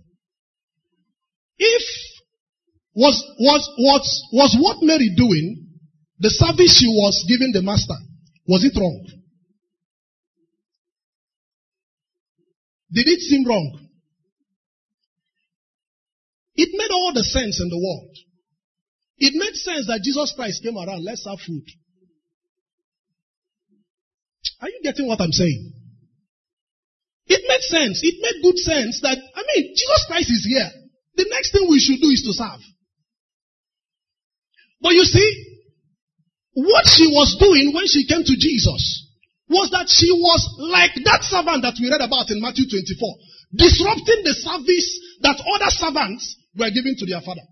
If 1.58 1.84
was 2.96 3.16
was 3.40 3.70
was 3.78 4.24
was 4.34 4.58
what 4.60 4.78
Mary 4.82 5.14
doing, 5.16 5.68
the 6.20 6.30
service 6.30 6.78
she 6.78 6.88
was 6.88 7.26
giving 7.28 7.52
the 7.54 7.62
master, 7.62 7.98
was 8.48 8.64
it 8.64 8.78
wrong? 8.80 9.06
Did 12.92 13.08
it 13.08 13.20
seem 13.22 13.46
wrong? 13.46 13.80
It 16.56 16.70
made 16.74 16.92
all 16.92 17.12
the 17.14 17.24
sense 17.24 17.60
in 17.60 17.70
the 17.70 17.78
world. 17.78 18.16
It 19.18 19.34
made 19.34 19.56
sense 19.56 19.88
that 19.88 20.02
Jesus 20.04 20.34
Christ 20.36 20.62
came 20.64 20.78
around, 20.78 21.04
let's 21.04 21.26
have 21.26 21.40
food. 21.40 21.64
Are 24.64 24.72
you 24.72 24.80
getting 24.80 25.12
what 25.12 25.20
I'm 25.20 25.36
saying? 25.36 25.76
It 27.28 27.44
made 27.44 27.64
sense. 27.68 28.00
It 28.00 28.16
made 28.24 28.40
good 28.40 28.56
sense 28.64 29.04
that, 29.04 29.20
I 29.20 29.42
mean, 29.44 29.76
Jesus 29.76 30.04
Christ 30.08 30.32
is 30.32 30.48
here. 30.48 30.72
The 31.20 31.28
next 31.28 31.52
thing 31.52 31.68
we 31.68 31.84
should 31.84 32.00
do 32.00 32.08
is 32.08 32.24
to 32.24 32.32
serve. 32.32 32.64
But 34.80 34.96
you 34.96 35.04
see, 35.04 35.30
what 36.56 36.88
she 36.88 37.12
was 37.12 37.36
doing 37.44 37.76
when 37.76 37.88
she 37.92 38.08
came 38.08 38.24
to 38.24 38.36
Jesus 38.40 39.12
was 39.52 39.68
that 39.76 39.92
she 39.92 40.08
was 40.16 40.42
like 40.72 40.96
that 41.12 41.28
servant 41.28 41.68
that 41.68 41.76
we 41.76 41.92
read 41.92 42.00
about 42.00 42.32
in 42.32 42.40
Matthew 42.40 42.64
24, 42.64 43.60
disrupting 43.60 44.24
the 44.24 44.32
service 44.32 44.88
that 45.28 45.44
other 45.44 45.72
servants 45.76 46.40
were 46.56 46.72
giving 46.72 46.96
to 47.04 47.06
their 47.06 47.20
father. 47.20 47.44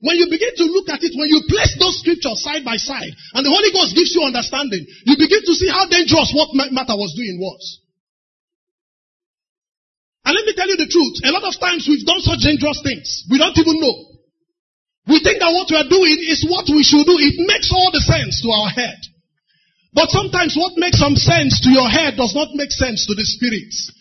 When 0.00 0.16
you 0.16 0.32
begin 0.32 0.56
to 0.56 0.64
look 0.64 0.88
at 0.88 1.04
it, 1.04 1.12
when 1.12 1.28
you 1.28 1.44
place 1.44 1.76
those 1.76 2.00
scriptures 2.00 2.40
side 2.40 2.64
by 2.64 2.80
side, 2.80 3.12
and 3.36 3.44
the 3.44 3.52
Holy 3.52 3.68
Ghost 3.68 3.92
gives 3.92 4.16
you 4.16 4.24
understanding, 4.24 4.80
you 5.04 5.14
begin 5.20 5.44
to 5.44 5.52
see 5.52 5.68
how 5.68 5.84
dangerous 5.92 6.32
what 6.32 6.56
Martha 6.56 6.96
was 6.96 7.12
doing 7.12 7.36
was. 7.36 7.84
And 10.24 10.32
let 10.32 10.48
me 10.48 10.56
tell 10.56 10.68
you 10.72 10.80
the 10.80 10.88
truth, 10.88 11.20
a 11.24 11.32
lot 11.36 11.44
of 11.44 11.52
times 11.60 11.84
we've 11.84 12.08
done 12.08 12.24
such 12.24 12.40
dangerous 12.40 12.80
things. 12.80 13.28
We 13.28 13.36
don't 13.36 13.56
even 13.56 13.76
know. 13.76 13.96
We 15.08 15.20
think 15.20 15.40
that 15.44 15.52
what 15.52 15.68
we 15.68 15.76
are 15.76 15.88
doing 15.88 16.16
is 16.32 16.48
what 16.48 16.64
we 16.72 16.80
should 16.80 17.04
do. 17.04 17.16
It 17.20 17.36
makes 17.44 17.68
all 17.68 17.92
the 17.92 18.00
sense 18.00 18.40
to 18.40 18.48
our 18.52 18.70
head. 18.72 19.00
But 19.92 20.08
sometimes 20.08 20.56
what 20.56 20.80
makes 20.80 20.96
some 20.96 21.16
sense 21.16 21.60
to 21.66 21.70
your 21.72 21.88
head 21.92 22.16
does 22.16 22.32
not 22.32 22.56
make 22.56 22.70
sense 22.72 23.04
to 23.04 23.14
the 23.16 23.26
spirits. 23.26 23.92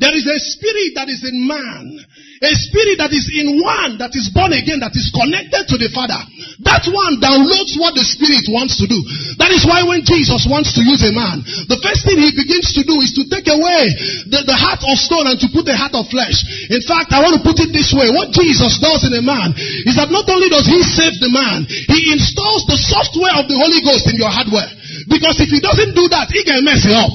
There 0.00 0.16
is 0.16 0.24
a 0.24 0.38
spirit 0.40 0.96
that 0.96 1.12
is 1.12 1.20
in 1.28 1.44
man. 1.44 2.00
A 2.40 2.52
spirit 2.56 2.96
that 3.04 3.12
is 3.12 3.28
in 3.36 3.60
one 3.60 4.00
that 4.00 4.16
is 4.16 4.32
born 4.32 4.56
again, 4.56 4.80
that 4.80 4.96
is 4.96 5.12
connected 5.12 5.68
to 5.68 5.76
the 5.76 5.92
Father. 5.92 6.16
That 6.64 6.88
one 6.88 7.20
downloads 7.20 7.76
what 7.76 7.92
the 7.92 8.00
Spirit 8.00 8.48
wants 8.48 8.80
to 8.80 8.88
do. 8.88 8.96
That 9.36 9.52
is 9.52 9.68
why 9.68 9.84
when 9.84 10.00
Jesus 10.08 10.48
wants 10.48 10.72
to 10.72 10.80
use 10.80 11.04
a 11.04 11.12
man, 11.12 11.44
the 11.68 11.76
first 11.84 12.08
thing 12.08 12.16
he 12.16 12.32
begins 12.32 12.72
to 12.80 12.82
do 12.88 12.96
is 13.04 13.12
to 13.20 13.28
take 13.28 13.44
away 13.44 13.92
the, 14.24 14.40
the 14.48 14.56
heart 14.56 14.80
of 14.80 14.96
stone 14.96 15.28
and 15.28 15.36
to 15.36 15.52
put 15.52 15.68
a 15.68 15.76
heart 15.76 15.92
of 15.92 16.08
flesh. 16.08 16.40
In 16.72 16.80
fact, 16.80 17.12
I 17.12 17.20
want 17.20 17.36
to 17.36 17.44
put 17.44 17.60
it 17.60 17.76
this 17.76 17.92
way. 17.92 18.08
What 18.08 18.32
Jesus 18.32 18.80
does 18.80 19.04
in 19.04 19.12
a 19.12 19.20
man 19.20 19.52
is 19.84 20.00
that 20.00 20.08
not 20.08 20.24
only 20.32 20.48
does 20.48 20.64
he 20.64 20.80
save 20.80 21.20
the 21.20 21.28
man, 21.28 21.68
he 21.68 22.08
installs 22.08 22.64
the 22.64 22.80
software 22.80 23.36
of 23.36 23.52
the 23.52 23.60
Holy 23.60 23.84
Ghost 23.84 24.08
in 24.08 24.16
your 24.16 24.32
hardware. 24.32 24.80
Because 25.12 25.44
if 25.44 25.52
he 25.52 25.60
doesn't 25.60 25.92
do 25.92 26.08
that, 26.08 26.32
he 26.32 26.40
can 26.40 26.64
mess 26.64 26.88
it 26.88 26.96
up. 26.96 27.12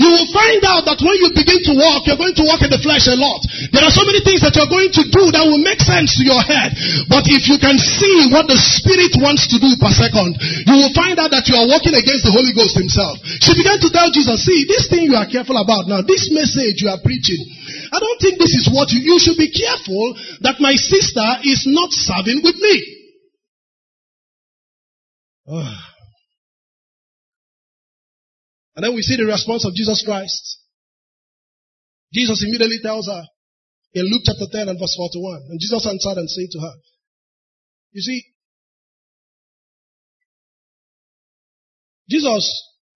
You 0.00 0.08
will 0.08 0.32
find 0.32 0.64
out 0.64 0.88
that 0.88 1.04
when 1.04 1.12
you 1.20 1.28
begin 1.36 1.60
to 1.68 1.76
walk, 1.76 2.08
you're 2.08 2.16
going 2.16 2.32
to 2.40 2.48
walk 2.48 2.64
in 2.64 2.72
the 2.72 2.80
flesh 2.80 3.04
a 3.04 3.20
lot. 3.20 3.44
There 3.68 3.84
are 3.84 3.92
so 3.92 4.08
many 4.08 4.24
things 4.24 4.40
that 4.40 4.56
you're 4.56 4.72
going 4.72 4.88
to 4.96 5.04
do 5.12 5.28
that 5.28 5.44
will 5.44 5.60
make 5.60 5.76
sense 5.84 6.16
to 6.16 6.24
your 6.24 6.40
head. 6.40 6.72
But 7.04 7.28
if 7.28 7.44
you 7.52 7.60
can 7.60 7.76
see 7.76 8.32
what 8.32 8.48
the 8.48 8.56
Spirit 8.56 9.12
wants 9.20 9.44
to 9.52 9.60
do 9.60 9.76
per 9.76 9.92
second, 9.92 10.40
you 10.40 10.76
will 10.80 10.94
find 10.96 11.20
out 11.20 11.28
that 11.36 11.44
you 11.52 11.56
are 11.60 11.68
walking 11.68 11.92
against 11.92 12.24
the 12.24 12.32
Holy 12.32 12.56
Ghost 12.56 12.80
Himself. 12.80 13.20
She 13.44 13.52
began 13.52 13.76
to 13.76 13.92
tell 13.92 14.08
Jesus, 14.08 14.40
see, 14.40 14.64
this 14.64 14.88
thing 14.88 15.04
you 15.04 15.20
are 15.20 15.28
careful 15.28 15.60
about 15.60 15.84
now, 15.84 16.00
this 16.00 16.32
message 16.32 16.80
you 16.80 16.88
are 16.88 17.04
preaching, 17.04 17.44
I 17.92 18.00
don't 18.00 18.20
think 18.24 18.40
this 18.40 18.56
is 18.56 18.72
what 18.72 18.88
you, 18.96 19.04
you 19.04 19.20
should 19.20 19.36
be 19.36 19.52
careful 19.52 20.16
that 20.48 20.64
my 20.64 20.80
sister 20.80 21.28
is 21.44 21.68
not 21.68 21.92
serving 21.92 22.40
with 22.40 22.56
me. 22.56 22.74
Oh. 25.44 25.76
And 28.76 28.84
then 28.84 28.94
we 28.94 29.02
see 29.02 29.16
the 29.16 29.26
response 29.26 29.64
of 29.66 29.74
Jesus 29.74 30.02
Christ. 30.04 30.58
Jesus 32.12 32.42
immediately 32.46 32.78
tells 32.82 33.06
her 33.06 33.22
in 33.94 34.04
Luke 34.06 34.22
chapter 34.24 34.46
10 34.50 34.68
and 34.68 34.78
verse 34.78 34.94
41. 34.96 35.50
And 35.50 35.60
Jesus 35.60 35.86
answered 35.86 36.18
and 36.18 36.30
said 36.30 36.50
to 36.52 36.60
her, 36.60 36.74
You 37.92 38.02
see, 38.02 38.22
Jesus 42.08 42.42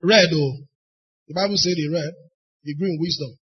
read, 0.02 0.30
oh, 0.34 0.66
the 1.28 1.34
Bible 1.34 1.56
said 1.56 1.74
he 1.76 1.88
read, 1.88 2.12
he 2.62 2.74
grew 2.74 2.88
in 2.88 2.98
wisdom. 3.00 3.38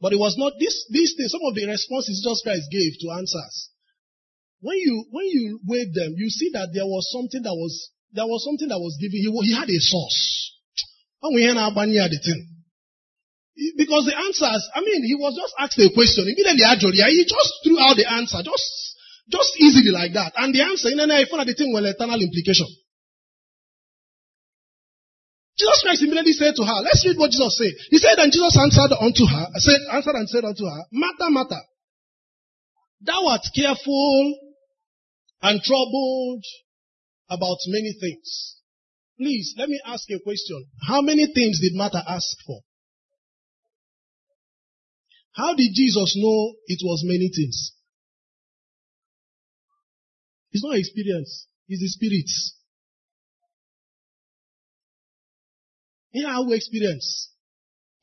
But 0.00 0.12
it 0.12 0.18
was 0.18 0.34
not 0.38 0.54
this, 0.58 0.86
these 0.90 1.14
things, 1.16 1.30
some 1.30 1.44
of 1.44 1.54
the 1.54 1.66
responses 1.66 2.18
Jesus 2.24 2.42
Christ 2.42 2.66
gave 2.72 2.92
to 3.00 3.18
answers. 3.18 3.70
When 4.60 4.76
you, 4.76 5.04
when 5.10 5.26
you 5.26 5.60
weigh 5.66 5.86
them, 5.92 6.14
you 6.16 6.28
see 6.28 6.50
that 6.52 6.70
there 6.72 6.86
was 6.86 7.08
something 7.12 7.42
that 7.42 7.54
was, 7.54 7.90
there 8.12 8.26
was 8.26 8.44
something 8.44 8.68
that 8.68 8.80
was 8.80 8.96
given. 9.00 9.20
He, 9.20 9.28
he 9.48 9.54
had 9.54 9.68
a 9.68 9.80
source. 9.80 10.59
The 11.22 12.20
thing. 12.24 12.46
Because 13.76 14.08
the 14.08 14.16
answers, 14.16 14.62
I 14.72 14.80
mean, 14.80 15.04
he 15.04 15.14
was 15.20 15.36
just 15.36 15.52
asked 15.60 15.78
a 15.78 15.92
question. 15.92 16.24
Immediately, 16.24 16.64
he 16.64 17.24
just 17.28 17.52
threw 17.60 17.76
out 17.76 17.96
the 17.96 18.08
answer, 18.08 18.40
just, 18.40 18.68
just 19.28 19.52
easily 19.60 19.92
like 19.92 20.16
that. 20.16 20.32
And 20.36 20.54
the 20.54 20.64
answer, 20.64 20.88
in 20.88 21.00
I 21.00 21.28
found 21.28 21.44
the 21.44 21.52
thing 21.52 21.68
with 21.74 21.84
eternal 21.84 22.16
implication. 22.16 22.68
Jesus 25.60 25.80
Christ 25.84 26.00
immediately 26.00 26.32
said 26.32 26.56
to 26.56 26.64
her, 26.64 26.80
let's 26.80 27.04
read 27.04 27.20
what 27.20 27.28
Jesus 27.28 27.52
said. 27.52 27.74
He 27.92 28.00
said, 28.00 28.16
and 28.16 28.32
Jesus 28.32 28.56
answered 28.56 28.96
unto 28.96 29.28
her, 29.28 29.44
said, 29.60 29.80
answered 29.92 30.16
and 30.16 30.24
said 30.24 30.48
unto 30.48 30.64
her, 30.64 30.80
Martha, 30.88 31.28
Martha, 31.28 31.60
Thou 33.00 33.26
art 33.28 33.44
careful 33.54 34.38
and 35.42 35.62
troubled 35.62 36.44
about 37.30 37.56
many 37.68 37.94
things. 37.98 38.56
Please, 39.20 39.52
let 39.58 39.68
me 39.68 39.78
ask 39.84 40.08
a 40.10 40.18
question. 40.20 40.64
How 40.88 41.02
many 41.02 41.26
things 41.26 41.60
did 41.60 41.74
Martha 41.74 42.02
ask 42.08 42.38
for? 42.46 42.60
How 45.34 45.54
did 45.54 45.72
Jesus 45.74 46.16
know 46.16 46.54
it 46.66 46.80
was 46.82 47.02
many 47.04 47.28
things? 47.28 47.72
It's 50.52 50.64
not 50.64 50.78
experience, 50.78 51.46
it's 51.68 51.82
the 51.82 51.88
spirits. 51.88 52.56
Here 56.12 56.26
our 56.26 56.54
experience. 56.54 57.30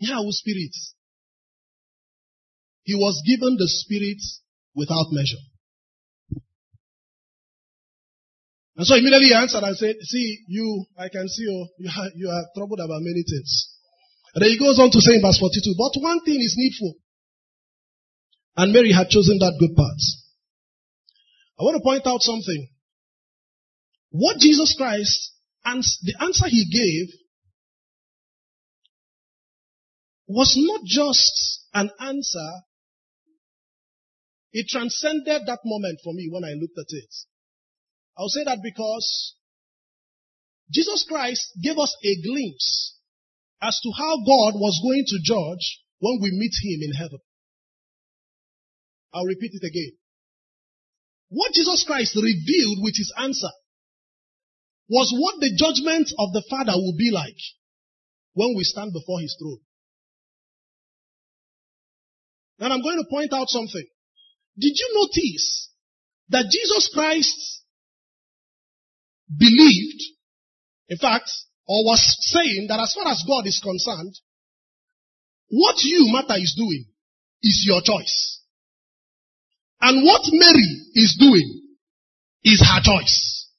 Our 0.08 0.30
spirits. 0.30 0.94
He 2.84 2.94
was 2.94 3.24
given 3.26 3.58
the 3.58 3.68
spirit 3.68 4.22
without 4.76 5.08
measure. 5.12 5.42
And 8.78 8.86
so 8.86 8.94
immediately 8.96 9.30
he 9.30 9.34
answered 9.34 9.64
and 9.64 9.76
said, 9.76 9.96
see, 10.02 10.46
you, 10.48 10.86
I 10.98 11.10
can 11.10 11.28
see 11.28 11.44
you, 11.44 11.68
you 11.80 11.90
are, 11.90 12.10
you 12.16 12.30
are 12.30 12.46
troubled 12.56 12.80
about 12.80 13.02
many 13.02 13.24
things. 13.26 13.74
And 14.36 14.44
then 14.44 14.52
he 14.52 14.60
goes 14.60 14.78
on 14.78 14.92
to 14.92 15.02
say 15.02 15.16
in 15.16 15.22
verse 15.22 15.40
42, 15.40 15.74
but 15.74 15.98
one 16.00 16.22
thing 16.22 16.38
is 16.38 16.54
needful. 16.56 16.94
And 18.56 18.72
Mary 18.72 18.92
had 18.92 19.10
chosen 19.10 19.40
that 19.40 19.58
good 19.60 19.76
part. 19.76 19.98
I 21.60 21.64
want 21.64 21.78
to 21.78 21.84
point 21.84 22.06
out 22.06 22.22
something. 22.22 22.70
What 24.12 24.38
Jesus 24.38 24.76
Christ, 24.78 25.34
and 25.66 25.84
the 26.04 26.14
answer 26.22 26.46
he 26.48 26.66
gave 26.70 27.14
was 30.28 30.54
not 30.56 30.82
just 30.86 31.66
an 31.74 31.90
answer, 32.00 32.52
it 34.54 34.68
transcended 34.70 35.48
that 35.48 35.60
moment 35.66 36.00
for 36.04 36.14
me 36.14 36.30
when 36.32 36.44
I 36.44 36.54
looked 36.54 36.78
at 36.78 36.86
it. 36.90 37.10
I'll 38.18 38.30
say 38.30 38.44
that 38.46 38.60
because 38.64 39.36
Jesus 40.72 41.06
Christ 41.08 41.54
gave 41.62 41.78
us 41.78 41.96
a 42.04 42.22
glimpse 42.22 42.98
as 43.62 43.80
to 43.84 43.92
how 43.98 44.18
God 44.18 44.58
was 44.60 44.82
going 44.84 45.06
to 45.06 45.20
judge 45.24 45.82
when 46.00 46.20
we 46.22 46.30
meet 46.32 46.54
Him 46.62 46.90
in 46.90 46.94
heaven. 46.94 47.20
I'll 49.14 49.26
repeat 49.26 49.52
it 49.54 49.66
again. 49.66 49.98
What 51.30 51.54
Jesus 51.54 51.84
Christ 51.86 52.16
revealed 52.16 52.80
with 52.82 52.96
His 52.98 53.14
answer 53.18 53.54
was 54.90 55.14
what 55.16 55.40
the 55.40 55.54
judgment 55.56 56.10
of 56.18 56.34
the 56.34 56.44
Father 56.50 56.74
will 56.74 56.96
be 56.98 57.12
like 57.12 57.38
when 58.34 58.56
we 58.56 58.64
stand 58.64 58.94
before 58.94 59.20
His 59.20 59.36
throne. 59.40 59.60
Now 62.60 62.74
I'm 62.74 62.82
going 62.82 62.98
to 62.98 63.10
point 63.10 63.34
out 63.34 63.50
something. 63.50 63.86
Did 64.58 64.74
you 64.74 64.90
notice 64.94 65.70
that 66.30 66.50
Jesus 66.52 66.90
Christ 66.94 67.64
believed, 69.28 70.02
in 70.90 70.98
fact, 70.98 71.30
or 71.68 71.84
was 71.84 72.02
saying 72.32 72.68
that 72.70 72.80
as 72.80 72.94
far 72.94 73.12
as 73.12 73.24
God 73.28 73.46
is 73.46 73.60
concerned, 73.62 74.16
what 75.50 75.76
you, 75.84 76.08
Martha, 76.12 76.36
is 76.36 76.56
doing 76.58 76.86
is 77.42 77.66
your 77.68 77.82
choice. 77.82 78.42
And 79.80 80.04
what 80.04 80.22
Mary 80.32 80.70
is 80.96 81.18
doing 81.20 81.62
is 82.44 82.60
her 82.62 82.82
choice. 82.82 83.50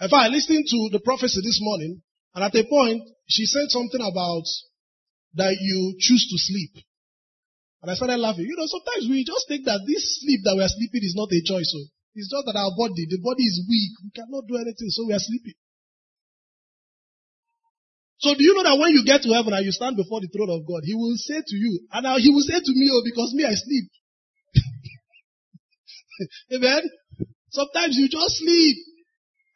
In 0.00 0.08
fact, 0.08 0.26
I 0.26 0.28
listened 0.28 0.64
to 0.66 0.88
the 0.92 1.00
prophecy 1.00 1.40
this 1.42 1.58
morning, 1.60 2.02
and 2.34 2.44
at 2.44 2.54
a 2.54 2.64
point, 2.64 3.02
she 3.28 3.46
said 3.46 3.68
something 3.68 4.00
about 4.00 4.44
that 5.34 5.56
you 5.60 5.96
choose 5.98 6.26
to 6.30 6.38
sleep. 6.38 6.84
And 7.82 7.90
I 7.90 7.94
started 7.94 8.18
laughing. 8.18 8.46
You 8.46 8.56
know, 8.56 8.66
sometimes 8.66 9.06
we 9.08 9.24
just 9.24 9.46
think 9.46 9.64
that 9.66 9.84
this 9.86 10.20
sleep 10.20 10.40
that 10.44 10.56
we 10.56 10.64
are 10.64 10.72
sleeping 10.72 11.02
is 11.02 11.14
not 11.14 11.30
a 11.30 11.40
choice. 11.44 11.70
So 11.70 11.78
it's 12.18 12.26
just 12.26 12.50
that 12.50 12.58
our 12.58 12.74
body, 12.74 13.06
the 13.06 13.22
body 13.22 13.46
is 13.46 13.62
weak. 13.62 13.94
We 14.02 14.10
cannot 14.10 14.50
do 14.50 14.58
anything, 14.58 14.90
so 14.90 15.06
we 15.06 15.14
are 15.14 15.22
sleeping. 15.22 15.54
So 18.18 18.34
do 18.34 18.42
you 18.42 18.58
know 18.58 18.66
that 18.66 18.74
when 18.74 18.90
you 18.90 19.06
get 19.06 19.22
to 19.22 19.30
heaven 19.30 19.54
and 19.54 19.62
you 19.62 19.70
stand 19.70 19.94
before 19.94 20.18
the 20.18 20.26
throne 20.26 20.50
of 20.50 20.66
God, 20.66 20.82
He 20.82 20.98
will 20.98 21.14
say 21.14 21.38
to 21.38 21.54
you, 21.54 21.86
and 21.94 22.02
now 22.02 22.18
He 22.18 22.34
will 22.34 22.42
say 22.42 22.58
to 22.58 22.72
me, 22.74 22.90
oh, 22.90 23.06
because 23.06 23.30
me, 23.38 23.46
I 23.46 23.54
sleep. 23.54 23.86
Amen? 26.58 26.82
Sometimes 27.54 27.94
you 27.94 28.10
just 28.10 28.42
sleep. 28.42 28.76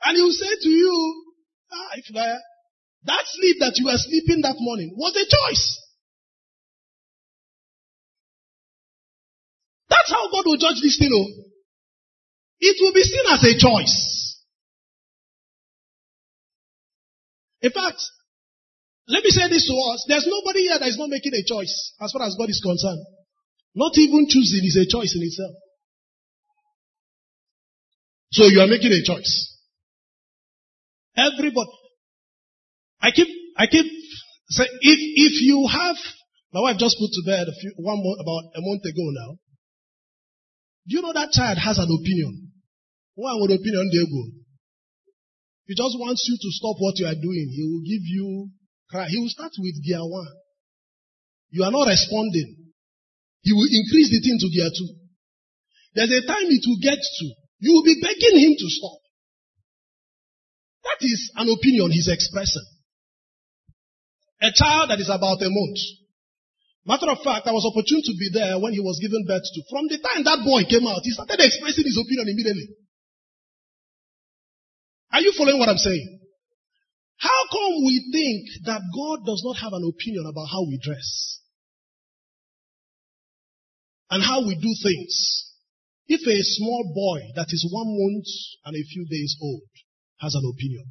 And 0.07 0.15
He 0.15 0.23
will 0.23 0.39
say 0.39 0.55
to 0.63 0.71
you, 0.71 0.95
ah, 1.75 1.91
if 1.99 2.07
I, 2.15 2.39
that 3.11 3.25
sleep 3.27 3.57
that 3.59 3.75
you 3.83 3.91
were 3.91 3.99
sleeping 3.99 4.47
that 4.47 4.55
morning 4.63 4.95
was 4.95 5.19
a 5.19 5.27
choice. 5.27 5.67
That's 9.91 10.15
how 10.15 10.31
God 10.31 10.47
will 10.47 10.63
judge 10.63 10.79
this 10.79 11.03
thing. 11.03 11.11
Oh. 11.11 11.52
It 12.63 12.77
will 12.79 12.95
be 12.95 13.03
seen 13.03 13.27
as 13.27 13.43
a 13.43 13.59
choice. 13.59 14.39
In 17.63 17.73
fact, 17.73 17.99
let 19.09 19.25
me 19.25 19.31
say 19.31 19.49
this 19.49 19.67
to 19.67 19.75
us. 19.75 20.07
There's 20.07 20.27
nobody 20.31 20.71
here 20.71 20.79
that 20.79 20.87
is 20.87 20.97
not 20.97 21.11
making 21.11 21.35
a 21.35 21.43
choice 21.43 21.95
as 22.01 22.13
far 22.13 22.23
as 22.23 22.37
God 22.39 22.49
is 22.49 22.63
concerned. 22.63 23.03
Not 23.75 23.99
even 23.99 24.27
choosing 24.29 24.63
is 24.63 24.79
a 24.79 24.87
choice 24.87 25.15
in 25.17 25.23
itself. 25.27 25.55
So 28.31 28.47
you 28.47 28.61
are 28.61 28.71
making 28.71 28.93
a 28.93 29.03
choice. 29.03 29.59
Everybody. 31.17 31.71
I 33.01 33.11
keep, 33.11 33.29
I 33.59 33.67
keep 33.67 33.87
say 34.51 34.65
if, 34.65 34.99
if 35.01 35.43
you 35.43 35.67
have, 35.67 35.97
my 36.53 36.61
wife 36.61 36.79
just 36.79 36.97
put 36.99 37.11
to 37.11 37.23
bed 37.27 37.49
a 37.49 37.55
few, 37.59 37.73
one 37.77 37.99
month, 37.99 38.21
about 38.23 38.55
a 38.55 38.63
month 38.63 38.85
ago 38.85 39.07
now. 39.11 39.35
Do 40.87 40.97
you 40.97 41.03
know 41.03 41.13
that 41.13 41.33
child 41.33 41.59
has 41.59 41.79
an 41.79 41.91
opinion? 41.91 42.52
One 43.15 43.41
with 43.43 43.53
opinion 43.53 43.91
they 43.93 44.05
go. 44.05 44.23
He 45.67 45.75
just 45.75 45.97
wants 45.99 46.25
you 46.29 46.37
to 46.37 46.49
stop 46.53 46.77
what 46.79 46.99
you 46.99 47.07
are 47.07 47.17
doing. 47.17 47.47
He 47.53 47.63
will 47.63 47.85
give 47.85 48.05
you 48.05 48.51
cry. 48.89 49.09
He 49.09 49.19
will 49.19 49.29
start 49.29 49.53
with 49.59 49.85
gear 49.85 50.03
one. 50.03 50.33
You 51.51 51.65
are 51.65 51.71
not 51.71 51.89
responding. 51.89 52.73
He 53.43 53.53
will 53.53 53.69
increase 53.69 54.11
the 54.11 54.21
thing 54.21 54.39
to 54.41 54.49
gear 54.49 54.71
two. 54.73 54.91
There's 55.95 56.13
a 56.13 56.27
time 56.27 56.49
it 56.49 56.65
will 56.65 56.81
get 56.81 56.99
to. 56.99 57.27
You 57.61 57.73
will 57.73 57.85
be 57.85 58.01
begging 58.01 58.41
him 58.41 58.55
to 58.57 58.69
stop. 58.69 59.01
That 60.85 60.99
is 61.05 61.31
an 61.37 61.49
opinion 61.53 61.93
he's 61.93 62.09
expressing. 62.09 62.65
A 64.41 64.51
child 64.51 64.91
that 64.91 64.99
is 64.99 65.09
about 65.09 65.41
a 65.43 65.51
month 65.51 65.79
Matter 66.85 67.11
of 67.15 67.23
fact, 67.23 67.47
I 67.47 67.55
was 67.55 67.63
opportune 67.63 68.03
to 68.03 68.15
be 68.19 68.31
there 68.35 68.59
when 68.59 68.75
he 68.75 68.83
was 68.83 68.99
given 68.99 69.23
birth 69.23 69.47
to. 69.47 69.61
From 69.71 69.87
the 69.87 70.03
time 70.03 70.27
that 70.27 70.43
boy 70.43 70.67
came 70.67 70.83
out, 70.91 71.07
he 71.07 71.15
started 71.15 71.39
expressing 71.39 71.87
his 71.87 71.95
opinion 71.95 72.27
immediately. 72.27 72.75
Are 75.13 75.21
you 75.21 75.33
following 75.37 75.59
what 75.59 75.69
I'm 75.69 75.79
saying? 75.79 76.21
How 77.19 77.41
come 77.53 77.85
we 77.85 78.01
think 78.11 78.67
that 78.67 78.81
God 78.81 79.27
does 79.27 79.43
not 79.45 79.61
have 79.61 79.73
an 79.73 79.85
opinion 79.87 80.25
about 80.27 80.49
how 80.51 80.65
we 80.65 80.81
dress? 80.83 81.39
And 84.11 84.23
how 84.23 84.47
we 84.47 84.55
do 84.57 84.73
things? 84.83 85.53
If 86.09 86.21
a 86.27 86.43
small 86.43 86.93
boy 86.95 87.21
that 87.37 87.47
is 87.49 87.69
one 87.71 87.89
month 87.89 88.27
and 88.65 88.75
a 88.75 88.89
few 88.89 89.07
days 89.09 89.37
old 89.41 89.69
has 90.21 90.35
an 90.35 90.43
opinion. 90.45 90.85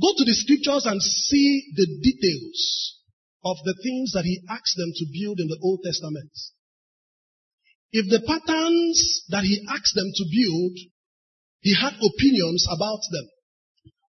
Go 0.00 0.08
to 0.16 0.24
the 0.24 0.34
scriptures 0.34 0.86
and 0.86 1.00
see 1.02 1.72
the 1.76 1.86
details 2.02 2.96
of 3.44 3.56
the 3.64 3.74
things 3.82 4.12
that 4.12 4.24
he 4.24 4.40
asked 4.48 4.76
them 4.76 4.92
to 4.96 5.04
build 5.12 5.40
in 5.40 5.48
the 5.48 5.58
Old 5.62 5.80
Testament. 5.84 6.32
If 7.92 8.08
the 8.08 8.24
patterns 8.24 9.24
that 9.28 9.44
he 9.44 9.60
asked 9.68 9.94
them 9.94 10.10
to 10.14 10.24
build, 10.30 10.74
he 11.60 11.74
had 11.74 11.94
opinions 11.94 12.66
about 12.70 13.00
them. 13.10 13.26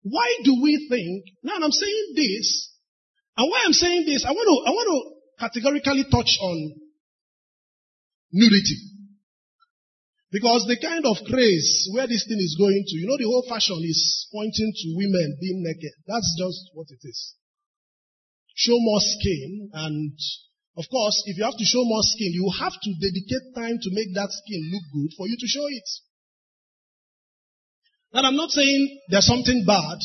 Why 0.03 0.27
do 0.43 0.61
we 0.61 0.87
think, 0.89 1.25
now 1.43 1.55
I'm 1.61 1.71
saying 1.71 2.13
this, 2.15 2.73
and 3.37 3.49
why 3.49 3.63
I'm 3.65 3.73
saying 3.73 4.05
this, 4.05 4.25
I 4.25 4.31
want 4.31 4.47
to, 4.47 4.57
I 4.69 4.71
want 4.73 4.87
to 4.89 5.47
categorically 5.47 6.05
touch 6.09 6.37
on 6.41 6.55
nudity. 8.31 8.77
Because 10.31 10.65
the 10.65 10.79
kind 10.79 11.05
of 11.05 11.17
craze 11.27 11.89
where 11.93 12.07
this 12.07 12.25
thing 12.25 12.39
is 12.39 12.55
going 12.57 12.83
to, 12.87 12.95
you 12.97 13.05
know, 13.05 13.17
the 13.17 13.27
whole 13.27 13.45
fashion 13.49 13.77
is 13.83 14.27
pointing 14.31 14.71
to 14.71 14.95
women 14.95 15.37
being 15.41 15.61
naked. 15.61 15.91
That's 16.07 16.33
just 16.39 16.71
what 16.73 16.87
it 16.89 17.03
is 17.03 17.35
show 18.55 18.77
more 18.77 19.01
skin. 19.01 19.69
And 19.73 20.13
of 20.77 20.85
course, 20.89 21.23
if 21.25 21.37
you 21.37 21.43
have 21.43 21.57
to 21.57 21.65
show 21.65 21.83
more 21.83 22.03
skin, 22.03 22.31
you 22.33 22.47
have 22.59 22.73
to 22.73 22.91
dedicate 22.99 23.55
time 23.55 23.77
to 23.81 23.89
make 23.91 24.13
that 24.15 24.31
skin 24.31 24.61
look 24.71 24.85
good 24.93 25.11
for 25.17 25.27
you 25.27 25.37
to 25.39 25.47
show 25.47 25.67
it. 25.67 25.87
Now, 28.13 28.27
I'm 28.27 28.35
not 28.35 28.51
saying 28.51 28.99
there's 29.09 29.25
something 29.25 29.63
bad 29.65 29.99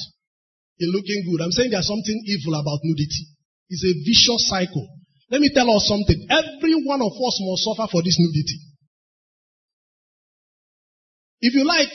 in 0.78 0.88
looking 0.92 1.26
good. 1.26 1.42
I'm 1.42 1.50
saying 1.50 1.70
there's 1.70 1.88
something 1.88 2.18
evil 2.26 2.54
about 2.54 2.78
nudity. 2.82 3.34
It's 3.68 3.82
a 3.82 3.92
vicious 4.06 4.48
cycle. 4.48 4.86
Let 5.30 5.40
me 5.40 5.50
tell 5.52 5.66
us 5.70 5.90
something. 5.90 6.26
Every 6.30 6.74
one 6.86 7.02
of 7.02 7.10
us 7.10 7.36
must 7.42 7.66
suffer 7.66 7.90
for 7.90 8.02
this 8.02 8.14
nudity. 8.18 8.58
If 11.40 11.54
you 11.54 11.66
like, 11.66 11.90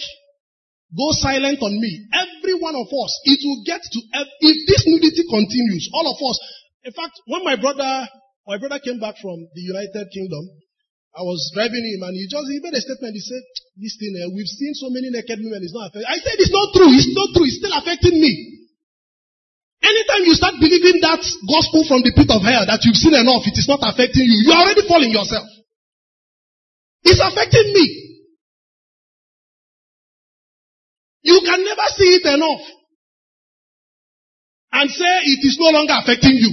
go 0.92 1.08
silent 1.24 1.64
on 1.64 1.72
me. 1.80 2.08
Every 2.12 2.60
one 2.60 2.76
of 2.76 2.88
us, 2.92 3.12
it 3.24 3.40
will 3.48 3.64
get 3.66 3.80
to, 3.80 4.00
if 4.20 4.58
this 4.68 4.84
nudity 4.86 5.24
continues, 5.32 5.90
all 5.94 6.12
of 6.12 6.20
us, 6.20 6.38
in 6.84 6.92
fact, 6.92 7.14
when 7.26 7.44
my 7.44 7.56
brother, 7.56 8.08
my 8.48 8.58
brother 8.58 8.80
came 8.84 9.00
back 9.00 9.16
from 9.22 9.48
the 9.56 9.62
United 9.62 10.12
Kingdom, 10.12 10.44
I 11.12 11.28
was 11.28 11.52
driving 11.52 11.84
him 11.84 12.08
and 12.08 12.16
he 12.16 12.24
just, 12.32 12.48
he 12.48 12.64
made 12.64 12.72
a 12.72 12.80
statement. 12.80 13.12
He 13.12 13.24
said, 13.24 13.44
this 13.76 14.00
thing, 14.00 14.16
uh, 14.16 14.32
we've 14.32 14.48
seen 14.48 14.72
so 14.80 14.88
many 14.88 15.12
naked 15.12 15.44
women, 15.44 15.60
it's 15.60 15.76
not 15.76 15.92
affecting. 15.92 16.08
I 16.08 16.18
said, 16.24 16.40
it's 16.40 16.56
not 16.56 16.72
true. 16.72 16.88
It's 16.88 17.12
not 17.12 17.30
true. 17.36 17.48
It's 17.48 17.60
still 17.60 17.76
affecting 17.76 18.16
me. 18.16 18.32
Anytime 19.84 20.24
you 20.24 20.36
start 20.38 20.56
believing 20.62 21.04
that 21.04 21.20
gospel 21.20 21.84
from 21.84 22.06
the 22.06 22.14
pit 22.16 22.30
of 22.32 22.40
hell 22.46 22.64
that 22.64 22.80
you've 22.88 22.96
seen 22.96 23.18
enough, 23.18 23.44
it 23.44 23.58
is 23.60 23.68
not 23.68 23.84
affecting 23.84 24.24
you. 24.24 24.48
You're 24.48 24.62
already 24.62 24.88
falling 24.88 25.12
yourself. 25.12 25.50
It's 27.04 27.20
affecting 27.20 27.74
me. 27.76 27.86
You 31.24 31.42
can 31.44 31.66
never 31.66 31.88
see 31.98 32.22
it 32.22 32.26
enough 32.30 32.64
and 34.72 34.90
say 34.90 35.14
it 35.28 35.42
is 35.44 35.58
no 35.60 35.70
longer 35.76 35.98
affecting 35.98 36.38
you. 36.40 36.52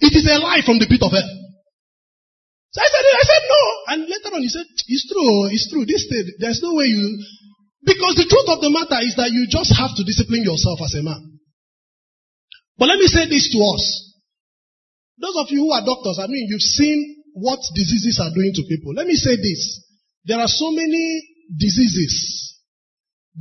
It 0.00 0.14
is 0.16 0.24
a 0.24 0.38
lie 0.38 0.62
from 0.64 0.78
the 0.78 0.86
pit 0.88 1.02
of 1.02 1.12
hell. 1.12 1.30
So 2.70 2.78
I 2.80 2.86
said, 2.86 3.02
I 3.02 3.24
said 3.26 3.44
no. 3.50 3.62
And 3.90 4.06
later 4.06 4.30
on 4.30 4.40
he 4.40 4.48
said, 4.48 4.70
it's 4.70 5.06
true, 5.10 5.50
it's 5.50 5.66
true. 5.66 5.82
This 5.82 6.06
there's 6.38 6.62
no 6.62 6.78
way 6.78 6.86
you, 6.86 7.02
because 7.82 8.14
the 8.22 8.30
truth 8.30 8.48
of 8.54 8.62
the 8.62 8.70
matter 8.70 9.02
is 9.02 9.18
that 9.18 9.34
you 9.34 9.50
just 9.50 9.74
have 9.74 9.90
to 9.98 10.06
discipline 10.06 10.46
yourself 10.46 10.78
as 10.78 10.94
a 10.94 11.02
man. 11.02 11.18
But 12.78 12.86
let 12.86 13.02
me 13.02 13.10
say 13.10 13.26
this 13.26 13.50
to 13.50 13.58
us. 13.58 13.82
Those 15.18 15.36
of 15.42 15.50
you 15.50 15.66
who 15.66 15.72
are 15.74 15.82
doctors, 15.82 16.22
I 16.22 16.30
mean, 16.30 16.46
you've 16.48 16.64
seen 16.64 17.18
what 17.34 17.58
diseases 17.74 18.22
are 18.22 18.30
doing 18.30 18.54
to 18.54 18.62
people. 18.70 18.94
Let 18.94 19.10
me 19.10 19.18
say 19.18 19.34
this. 19.36 19.82
There 20.24 20.38
are 20.38 20.48
so 20.48 20.70
many 20.70 21.26
diseases 21.50 22.14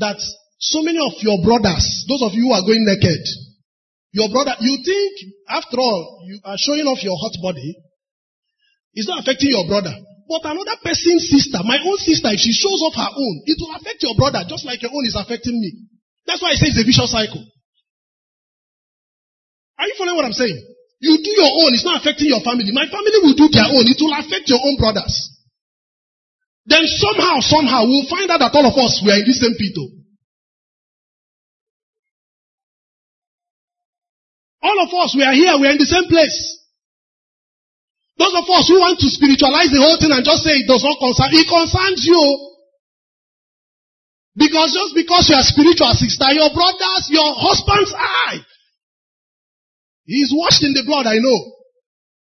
that 0.02 0.18
so 0.58 0.82
many 0.82 0.98
of 0.98 1.14
your 1.22 1.40
brothers, 1.46 1.86
those 2.10 2.26
of 2.26 2.34
you 2.34 2.50
who 2.50 2.54
are 2.58 2.66
going 2.66 2.84
naked, 2.90 3.22
your 4.12 4.34
brother, 4.34 4.58
you 4.60 4.82
think, 4.82 5.14
after 5.48 5.78
all, 5.78 6.26
you 6.26 6.42
are 6.44 6.58
showing 6.58 6.90
off 6.90 7.06
your 7.06 7.16
hot 7.16 7.38
body, 7.42 7.78
it's 8.94 9.08
not 9.08 9.22
affecting 9.22 9.54
your 9.54 9.70
brother. 9.70 9.94
But 10.30 10.46
another 10.46 10.78
person's 10.86 11.26
sister, 11.26 11.58
my 11.66 11.82
own 11.82 11.98
sister, 11.98 12.30
if 12.30 12.38
she 12.38 12.54
shows 12.54 12.86
off 12.86 12.94
her 12.94 13.10
own, 13.18 13.36
it 13.50 13.58
will 13.58 13.74
affect 13.74 14.06
your 14.06 14.14
brother 14.14 14.46
just 14.46 14.62
like 14.62 14.78
your 14.86 14.94
own 14.94 15.02
is 15.10 15.18
affecting 15.18 15.58
me. 15.58 15.90
That's 16.30 16.38
why 16.38 16.54
I 16.54 16.58
say 16.62 16.70
it's 16.70 16.78
a 16.78 16.86
vicious 16.86 17.10
cycle. 17.10 17.42
Are 19.82 19.88
you 19.90 19.96
following 19.98 20.22
what 20.22 20.30
I'm 20.30 20.38
saying? 20.38 20.54
You 21.02 21.18
do 21.18 21.32
your 21.34 21.50
own, 21.50 21.74
it's 21.74 21.88
not 21.88 21.98
affecting 21.98 22.30
your 22.30 22.46
family. 22.46 22.70
My 22.70 22.86
family 22.86 23.18
will 23.26 23.34
do 23.34 23.50
their 23.50 23.74
own, 23.74 23.90
it 23.90 23.98
will 23.98 24.14
affect 24.14 24.46
your 24.54 24.62
own 24.62 24.78
brothers. 24.78 25.10
Then 26.70 26.86
somehow, 26.86 27.42
somehow, 27.42 27.90
we'll 27.90 28.06
find 28.06 28.30
out 28.30 28.46
that 28.46 28.54
all 28.54 28.70
of 28.70 28.78
us 28.78 29.02
we 29.02 29.10
are 29.10 29.18
in 29.18 29.26
the 29.26 29.34
same 29.34 29.58
pit. 29.58 29.74
All 34.62 34.78
of 34.78 34.94
us, 34.94 35.18
we 35.18 35.26
are 35.26 35.34
here, 35.34 35.58
we 35.58 35.66
are 35.66 35.74
in 35.74 35.82
the 35.82 35.90
same 35.90 36.06
place. 36.06 36.59
Those 38.20 38.36
of 38.36 38.46
us 38.52 38.68
who 38.68 38.84
want 38.84 39.00
to 39.00 39.08
spiritualize 39.08 39.72
the 39.72 39.80
whole 39.80 39.96
thing 39.96 40.12
and 40.12 40.28
just 40.28 40.44
say 40.44 40.60
it 40.60 40.68
does 40.68 40.84
not 40.84 41.00
concern, 41.00 41.32
it 41.32 41.48
concerns 41.48 42.04
you. 42.04 42.20
Because 44.36 44.76
just 44.76 44.92
because 44.92 45.32
you 45.32 45.40
are 45.40 45.48
spiritual 45.48 45.96
sister, 45.96 46.28
your 46.36 46.52
brothers, 46.52 47.08
your 47.16 47.32
husband's 47.40 47.96
eye, 47.96 48.44
he 50.04 50.20
is 50.20 50.36
washed 50.36 50.68
in 50.68 50.76
the 50.76 50.84
blood, 50.84 51.08
I 51.08 51.24
know. 51.24 51.40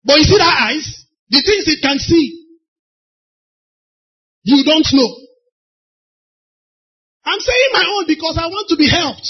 But 0.07 0.23
you 0.23 0.31
see 0.31 0.39
that 0.39 0.71
eyes? 0.71 0.87
The 1.27 1.43
things 1.43 1.67
it 1.67 1.83
can 1.83 1.99
see. 1.99 2.39
You 4.47 4.63
don't 4.63 4.87
know. 4.95 5.11
I'm 7.27 7.39
saying 7.39 7.71
my 7.75 7.83
own 7.83 8.07
because 8.07 8.39
I 8.39 8.47
want 8.47 8.71
to 8.71 8.79
be 8.79 8.87
helped. 8.87 9.27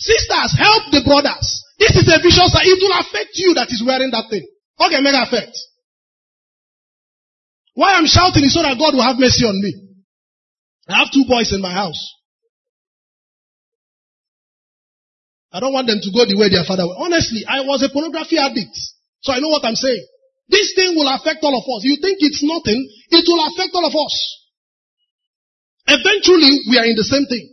Sisters, 0.00 0.56
help 0.56 0.96
the 0.96 1.04
brothers. 1.04 1.46
This 1.78 1.92
is 1.92 2.08
a 2.08 2.18
vicious, 2.24 2.56
it 2.56 2.80
will 2.80 2.96
affect 2.96 3.36
you 3.36 3.52
that 3.54 3.68
is 3.68 3.84
wearing 3.84 4.10
that 4.16 4.32
thing. 4.32 4.48
Okay, 4.80 5.00
mega 5.00 5.22
effect. 5.26 5.56
Why 7.74 7.94
I'm 7.94 8.06
shouting 8.06 8.42
is 8.42 8.54
so 8.54 8.62
that 8.62 8.78
God 8.78 8.94
will 8.94 9.06
have 9.06 9.18
mercy 9.18 9.46
on 9.46 9.54
me. 9.54 9.70
I 10.88 10.98
have 10.98 11.14
two 11.14 11.26
boys 11.28 11.52
in 11.52 11.60
my 11.60 11.70
house. 11.70 11.98
I 15.52 15.60
don't 15.60 15.72
want 15.72 15.86
them 15.86 16.02
to 16.02 16.10
go 16.10 16.26
the 16.26 16.36
way 16.36 16.50
their 16.50 16.64
father 16.66 16.86
went. 16.86 16.98
Honestly, 16.98 17.46
I 17.46 17.62
was 17.64 17.82
a 17.82 17.88
pornography 17.88 18.36
addict. 18.36 18.74
So 19.22 19.32
I 19.32 19.40
know 19.40 19.48
what 19.48 19.64
I'm 19.64 19.78
saying. 19.78 20.04
This 20.48 20.72
thing 20.74 20.96
will 20.96 21.08
affect 21.08 21.42
all 21.42 21.54
of 21.54 21.64
us. 21.64 21.84
You 21.84 21.96
think 22.00 22.18
it's 22.20 22.42
nothing, 22.42 22.82
it 23.10 23.24
will 23.28 23.42
affect 23.46 23.70
all 23.74 23.84
of 23.84 23.94
us. 23.94 24.14
Eventually, 25.88 26.68
we 26.68 26.78
are 26.78 26.88
in 26.88 26.96
the 26.96 27.04
same 27.04 27.24
thing. 27.26 27.46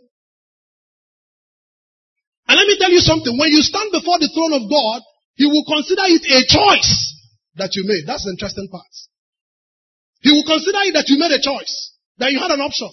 And 2.48 2.56
let 2.56 2.68
me 2.68 2.78
tell 2.80 2.92
you 2.92 3.00
something. 3.00 3.36
When 3.38 3.52
you 3.52 3.62
stand 3.64 3.92
before 3.92 4.20
the 4.20 4.30
throne 4.34 4.54
of 4.54 4.70
God, 4.70 5.02
He 5.36 5.46
will 5.48 5.66
consider 5.66 6.06
it 6.08 6.24
a 6.24 6.42
choice 6.46 7.15
that 7.56 7.76
you 7.76 7.84
made. 7.88 8.04
That's 8.06 8.24
the 8.24 8.32
interesting 8.32 8.68
part. 8.72 8.94
He 10.22 10.32
will 10.32 10.48
consider 10.48 10.82
it 10.90 10.94
that 10.98 11.08
you 11.08 11.20
made 11.20 11.32
a 11.32 11.42
choice, 11.42 11.74
that 12.18 12.32
you 12.32 12.40
had 12.40 12.52
an 12.52 12.62
option. 12.62 12.90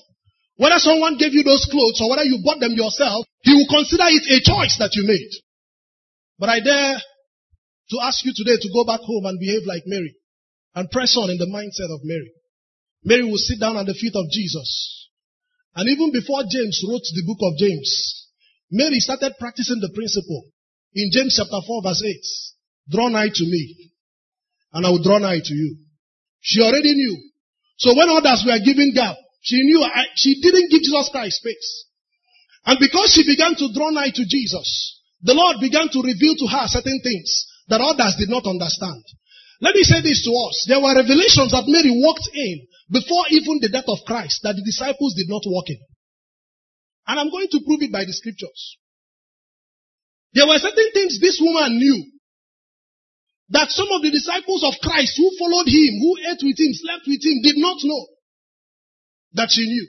Whether 0.57 0.79
someone 0.79 1.17
gave 1.17 1.33
you 1.33 1.43
those 1.43 1.65
clothes 1.71 1.99
or 2.03 2.11
whether 2.11 2.25
you 2.25 2.45
bought 2.45 2.61
them 2.61 2.77
yourself, 2.77 3.25
he 3.43 3.57
will 3.57 3.69
consider 3.71 4.07
it 4.13 4.25
a 4.29 4.39
choice 4.45 4.77
that 4.79 4.95
you 4.95 5.03
made. 5.09 5.33
But 6.39 6.51
I 6.51 6.61
dare 6.61 7.01
to 7.91 7.97
ask 8.03 8.25
you 8.25 8.33
today 8.35 8.61
to 8.61 8.75
go 8.75 8.85
back 8.85 9.01
home 9.01 9.27
and 9.27 9.41
behave 9.41 9.65
like 9.67 9.83
Mary 9.87 10.15
and 10.75 10.91
press 10.91 11.17
on 11.17 11.31
in 11.31 11.39
the 11.39 11.51
mindset 11.51 11.93
of 11.93 12.05
Mary. 12.05 12.33
Mary 13.05 13.25
will 13.25 13.41
sit 13.41 13.59
down 13.59 13.77
at 13.77 13.87
the 13.87 13.95
feet 13.95 14.15
of 14.15 14.31
Jesus. 14.31 15.09
And 15.75 15.89
even 15.89 16.13
before 16.13 16.45
James 16.45 16.85
wrote 16.87 17.03
the 17.03 17.25
book 17.27 17.41
of 17.43 17.59
James, 17.59 18.29
Mary 18.71 19.01
started 19.01 19.35
practicing 19.39 19.81
the 19.81 19.93
principle 19.93 20.53
in 20.95 21.11
James 21.13 21.37
chapter 21.37 21.61
4 21.67 21.83
verse 21.83 22.05
8. 22.05 22.93
Draw 22.93 23.09
nigh 23.09 23.33
to 23.33 23.45
me 23.45 23.92
and 24.73 24.87
I 24.87 24.91
will 24.91 25.03
draw 25.03 25.19
nigh 25.19 25.41
to 25.43 25.55
you. 25.55 25.77
She 26.41 26.61
already 26.61 26.95
knew. 26.95 27.17
So 27.79 27.95
when 27.97 28.09
others 28.09 28.45
were 28.47 28.59
giving 28.65 28.93
gap, 28.95 29.17
she 29.43 29.63
knew 29.63 29.83
I, 29.83 30.05
she 30.15 30.41
didn't 30.41 30.71
give 30.71 30.83
Jesus 30.83 31.09
Christ 31.11 31.39
space. 31.39 31.87
And 32.65 32.79
because 32.79 33.11
she 33.13 33.27
began 33.27 33.55
to 33.57 33.73
draw 33.75 33.91
nigh 33.91 34.15
to 34.15 34.25
Jesus, 34.27 35.01
the 35.23 35.35
Lord 35.35 35.59
began 35.61 35.89
to 35.91 36.03
reveal 36.03 36.35
to 36.39 36.47
her 36.47 36.67
certain 36.67 37.01
things 37.03 37.47
that 37.69 37.83
others 37.83 38.15
did 38.19 38.31
not 38.31 38.47
understand. 38.47 39.03
Let 39.61 39.75
me 39.75 39.83
say 39.83 40.03
this 40.03 40.23
to 40.27 40.33
us. 40.47 40.67
There 40.67 40.83
were 40.83 40.95
revelations 40.95 41.55
that 41.55 41.71
Mary 41.71 41.91
walked 41.95 42.27
in 42.35 42.67
before 42.91 43.31
even 43.31 43.63
the 43.63 43.71
death 43.71 43.87
of 43.87 44.03
Christ 44.07 44.43
that 44.43 44.55
the 44.55 44.67
disciples 44.67 45.15
did 45.15 45.31
not 45.31 45.43
walk 45.47 45.71
in. 45.71 45.79
And 47.07 47.19
I'm 47.19 47.31
going 47.31 47.51
to 47.51 47.63
prove 47.67 47.83
it 47.83 47.93
by 47.93 48.05
the 48.05 48.13
scriptures. 48.15 48.79
There 50.35 50.47
were 50.47 50.59
certain 50.59 50.91
things 50.95 51.19
this 51.19 51.39
woman 51.43 51.79
knew 51.79 52.12
that 53.53 53.69
some 53.69 53.89
of 53.93 54.01
the 54.01 54.11
disciples 54.11 54.65
of 54.65 54.81
Christ 54.81 55.13
who 55.17 55.29
followed 55.37 55.69
him, 55.69 55.93
who 56.01 56.13
ate 56.25 56.41
with 56.41 56.57
him, 56.57 56.73
slept 56.73 57.05
with 57.05 57.21
him, 57.21 57.45
did 57.45 57.61
not 57.61 57.77
know 57.85 58.03
that 59.37 59.53
she 59.53 59.69
knew. 59.69 59.89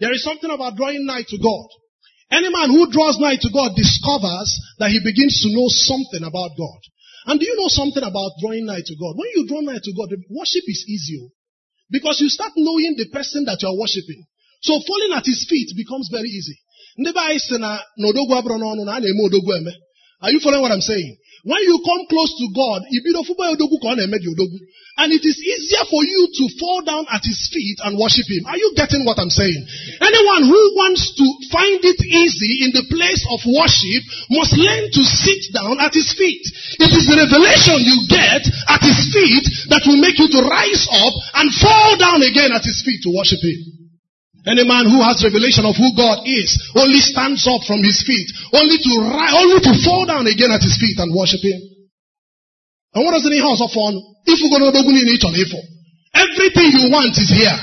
There 0.00 0.12
is 0.12 0.24
something 0.24 0.50
about 0.50 0.76
drawing 0.76 1.04
nigh 1.04 1.28
to 1.28 1.38
God. 1.38 1.68
Any 2.32 2.48
man 2.48 2.72
who 2.72 2.88
draws 2.88 3.20
nigh 3.20 3.36
to 3.36 3.50
God 3.52 3.76
discovers 3.76 4.48
that 4.80 4.88
he 4.88 5.04
begins 5.04 5.44
to 5.44 5.52
know 5.52 5.68
something 5.68 6.24
about 6.24 6.56
God. 6.56 6.80
And 7.28 7.38
do 7.38 7.44
you 7.44 7.54
know 7.54 7.68
something 7.68 8.02
about 8.02 8.40
drawing 8.40 8.64
nigh 8.64 8.82
to 8.82 8.96
God? 8.96 9.14
When 9.14 9.30
you 9.36 9.46
draw 9.46 9.60
nigh 9.60 9.78
to 9.78 9.92
God, 9.92 10.08
worship 10.32 10.64
is 10.66 10.88
easier. 10.88 11.28
Oh. 11.28 11.36
Because 11.92 12.18
you 12.24 12.32
start 12.32 12.56
knowing 12.56 12.96
the 12.96 13.12
person 13.12 13.44
that 13.44 13.60
you 13.60 13.68
are 13.68 13.78
worshiping. 13.78 14.24
So 14.64 14.80
falling 14.80 15.12
at 15.12 15.28
his 15.28 15.44
feet 15.44 15.76
becomes 15.76 16.08
very 16.10 16.32
easy. 16.32 16.56
Are 20.22 20.30
you 20.30 20.40
following 20.40 20.62
what 20.62 20.70
I'm 20.70 20.80
saying? 20.80 21.18
When 21.42 21.58
you 21.66 21.82
come 21.82 22.06
close 22.06 22.30
to 22.38 22.46
God, 22.54 22.86
and 24.92 25.08
it 25.10 25.24
is 25.26 25.38
easier 25.42 25.84
for 25.90 26.04
you 26.06 26.30
to 26.30 26.44
fall 26.62 26.86
down 26.86 27.02
at 27.10 27.26
his 27.26 27.50
feet 27.50 27.82
and 27.82 27.98
worship 27.98 28.30
him. 28.30 28.46
Are 28.46 28.54
you 28.54 28.70
getting 28.78 29.02
what 29.02 29.18
I'm 29.18 29.34
saying? 29.34 29.66
Anyone 29.98 30.46
who 30.46 30.62
wants 30.78 31.02
to 31.18 31.26
find 31.50 31.82
it 31.82 31.98
easy 31.98 32.62
in 32.62 32.70
the 32.70 32.86
place 32.86 33.26
of 33.34 33.42
worship 33.50 34.02
must 34.30 34.54
learn 34.54 34.86
to 34.94 35.02
sit 35.02 35.42
down 35.50 35.82
at 35.82 35.90
his 35.90 36.14
feet. 36.14 36.46
It 36.78 36.94
is 36.94 37.10
the 37.10 37.18
revelation 37.18 37.82
you 37.82 38.06
get 38.06 38.46
at 38.70 38.86
his 38.86 39.10
feet 39.10 39.42
that 39.74 39.82
will 39.82 39.98
make 39.98 40.22
you 40.22 40.30
to 40.30 40.46
rise 40.46 40.86
up 40.94 41.14
and 41.42 41.50
fall 41.58 41.98
down 41.98 42.22
again 42.22 42.54
at 42.54 42.62
his 42.62 42.78
feet 42.86 43.02
to 43.02 43.10
worship 43.10 43.42
him. 43.42 43.81
Any 44.42 44.66
man 44.66 44.90
who 44.90 44.98
has 45.06 45.22
revelation 45.22 45.62
of 45.62 45.78
who 45.78 45.94
God 45.94 46.26
is 46.26 46.50
only 46.74 46.98
stands 46.98 47.46
up 47.46 47.62
from 47.62 47.78
his 47.78 48.02
feet, 48.02 48.26
only 48.58 48.74
to 48.74 48.92
only 49.38 49.58
to 49.62 49.72
fall 49.86 50.02
down 50.02 50.26
again 50.26 50.50
at 50.50 50.62
his 50.62 50.74
feet 50.82 50.98
and 50.98 51.14
worship 51.14 51.38
him. 51.46 51.62
And 52.94 53.06
what 53.06 53.14
does 53.14 53.22
the 53.22 53.38
house 53.38 53.62
of 53.62 53.70
fun? 53.70 53.94
If 54.26 54.42
you 54.42 54.50
go 54.50 54.58
to 54.58 54.66
on 54.66 55.34
everything 56.14 56.68
you 56.74 56.90
want 56.90 57.14
is 57.16 57.30
here. 57.30 57.58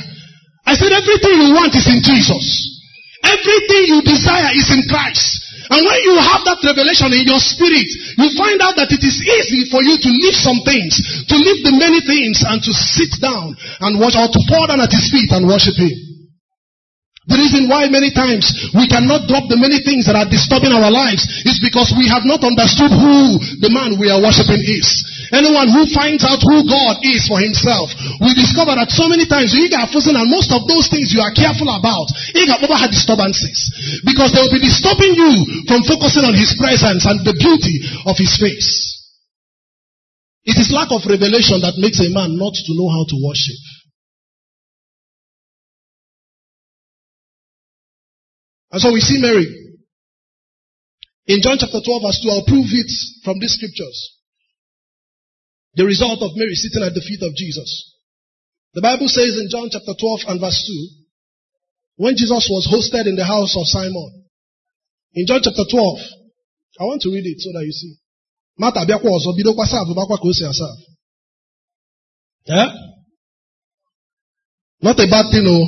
I 0.66 0.76
said 0.76 0.92
everything 0.92 1.36
you 1.48 1.52
want 1.56 1.76
is 1.76 1.88
in 1.88 2.00
Jesus. 2.00 2.46
Everything 3.24 3.84
you 3.94 4.00
desire 4.02 4.56
is 4.56 4.72
in 4.72 4.88
Christ. 4.88 5.28
And 5.70 5.86
when 5.86 6.00
you 6.02 6.18
have 6.18 6.42
that 6.50 6.66
revelation 6.66 7.14
in 7.14 7.30
your 7.30 7.38
spirit, 7.38 7.86
you 8.18 8.28
find 8.34 8.58
out 8.58 8.74
that 8.82 8.90
it 8.90 9.04
is 9.06 9.22
easy 9.22 9.70
for 9.70 9.86
you 9.86 10.02
to 10.02 10.10
leave 10.10 10.34
some 10.34 10.66
things, 10.66 10.98
to 11.30 11.36
leave 11.38 11.62
the 11.62 11.78
many 11.78 12.02
things 12.02 12.42
and 12.42 12.58
to 12.58 12.72
sit 12.74 13.22
down 13.22 13.54
and 13.86 14.02
watch 14.02 14.18
or 14.18 14.26
to 14.26 14.42
fall 14.50 14.66
down 14.66 14.82
at 14.82 14.90
his 14.90 15.14
feet 15.14 15.30
and 15.30 15.46
worship 15.46 15.78
him. 15.78 16.09
The 17.30 17.38
reason 17.38 17.70
why 17.70 17.86
many 17.94 18.10
times 18.10 18.50
we 18.74 18.90
cannot 18.90 19.30
drop 19.30 19.46
the 19.46 19.62
many 19.62 19.86
things 19.86 20.10
that 20.10 20.18
are 20.18 20.26
disturbing 20.26 20.74
our 20.74 20.90
lives 20.90 21.22
is 21.46 21.62
because 21.62 21.94
we 21.94 22.10
have 22.10 22.26
not 22.26 22.42
understood 22.42 22.90
who 22.90 23.38
the 23.62 23.70
man 23.70 24.02
we 24.02 24.10
are 24.10 24.18
worshiping 24.18 24.58
is. 24.58 24.90
Anyone 25.30 25.70
who 25.70 25.86
finds 25.94 26.26
out 26.26 26.42
who 26.42 26.66
God 26.66 27.06
is 27.06 27.30
for 27.30 27.38
himself 27.38 27.94
will 28.18 28.34
discover 28.34 28.74
that 28.74 28.90
so 28.90 29.06
many 29.06 29.30
times 29.30 29.54
you 29.54 29.70
get 29.70 29.94
fussing 29.94 30.18
and 30.18 30.26
most 30.26 30.50
of 30.50 30.66
those 30.66 30.90
things 30.90 31.14
you 31.14 31.22
are 31.22 31.30
careful 31.38 31.70
about, 31.70 32.10
you 32.34 32.50
have 32.50 32.90
disturbances. 32.90 34.02
Because 34.02 34.34
they 34.34 34.42
will 34.42 34.58
be 34.58 34.66
disturbing 34.66 35.14
you 35.14 35.46
from 35.70 35.86
focusing 35.86 36.26
on 36.26 36.34
his 36.34 36.58
presence 36.58 37.06
and 37.06 37.22
the 37.22 37.38
beauty 37.38 37.78
of 38.10 38.18
his 38.18 38.34
face. 38.42 38.98
It 40.50 40.58
is 40.58 40.74
lack 40.74 40.90
of 40.90 41.06
revelation 41.06 41.62
that 41.62 41.78
makes 41.78 42.02
a 42.02 42.10
man 42.10 42.34
not 42.40 42.58
to 42.58 42.72
know 42.74 42.90
how 42.90 43.06
to 43.06 43.18
worship. 43.22 43.60
And 48.72 48.82
so 48.82 48.94
we 48.94 49.02
see 49.02 49.20
Mary. 49.22 49.46
In 51.28 51.42
John 51.42 51.58
chapter 51.60 51.82
12 51.82 52.02
verse 52.02 52.20
2, 52.22 52.30
I'll 52.30 52.46
prove 52.46 52.70
it 52.70 52.92
from 53.24 53.40
these 53.40 53.54
scriptures. 53.54 54.18
The 55.76 55.86
result 55.86 56.22
of 56.22 56.36
Mary 56.36 56.56
sitting 56.56 56.84
at 56.84 56.94
the 56.94 57.02
feet 57.02 57.22
of 57.22 57.36
Jesus. 57.36 57.70
The 58.74 58.82
Bible 58.82 59.08
says 59.08 59.38
in 59.38 59.50
John 59.50 59.70
chapter 59.72 59.94
12 59.94 60.20
and 60.28 60.42
verse 60.42 60.62
2, 60.66 62.04
when 62.06 62.16
Jesus 62.16 62.48
was 62.50 62.70
hosted 62.70 63.08
in 63.08 63.16
the 63.16 63.26
house 63.26 63.54
of 63.58 63.66
Simon, 63.68 64.26
in 65.14 65.26
John 65.26 65.42
chapter 65.44 65.66
12, 65.70 66.00
I 66.80 66.84
want 66.86 67.02
to 67.02 67.10
read 67.12 67.26
it 67.26 67.42
so 67.42 67.52
that 67.54 67.66
you 67.66 67.72
see. 67.74 67.96
Yeah? 72.46 72.72
Not 74.82 75.00
a 75.00 75.08
bad 75.10 75.32
thing, 75.32 75.46
oh. 75.48 75.66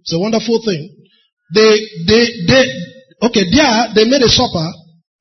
It's 0.00 0.14
a 0.14 0.18
wonderful 0.18 0.62
thing. 0.64 1.03
They, 1.52 1.76
they, 2.06 2.24
they, 2.48 2.64
okay, 3.22 3.44
there 3.52 3.92
they 3.94 4.04
made 4.08 4.22
a 4.22 4.28
supper 4.28 4.68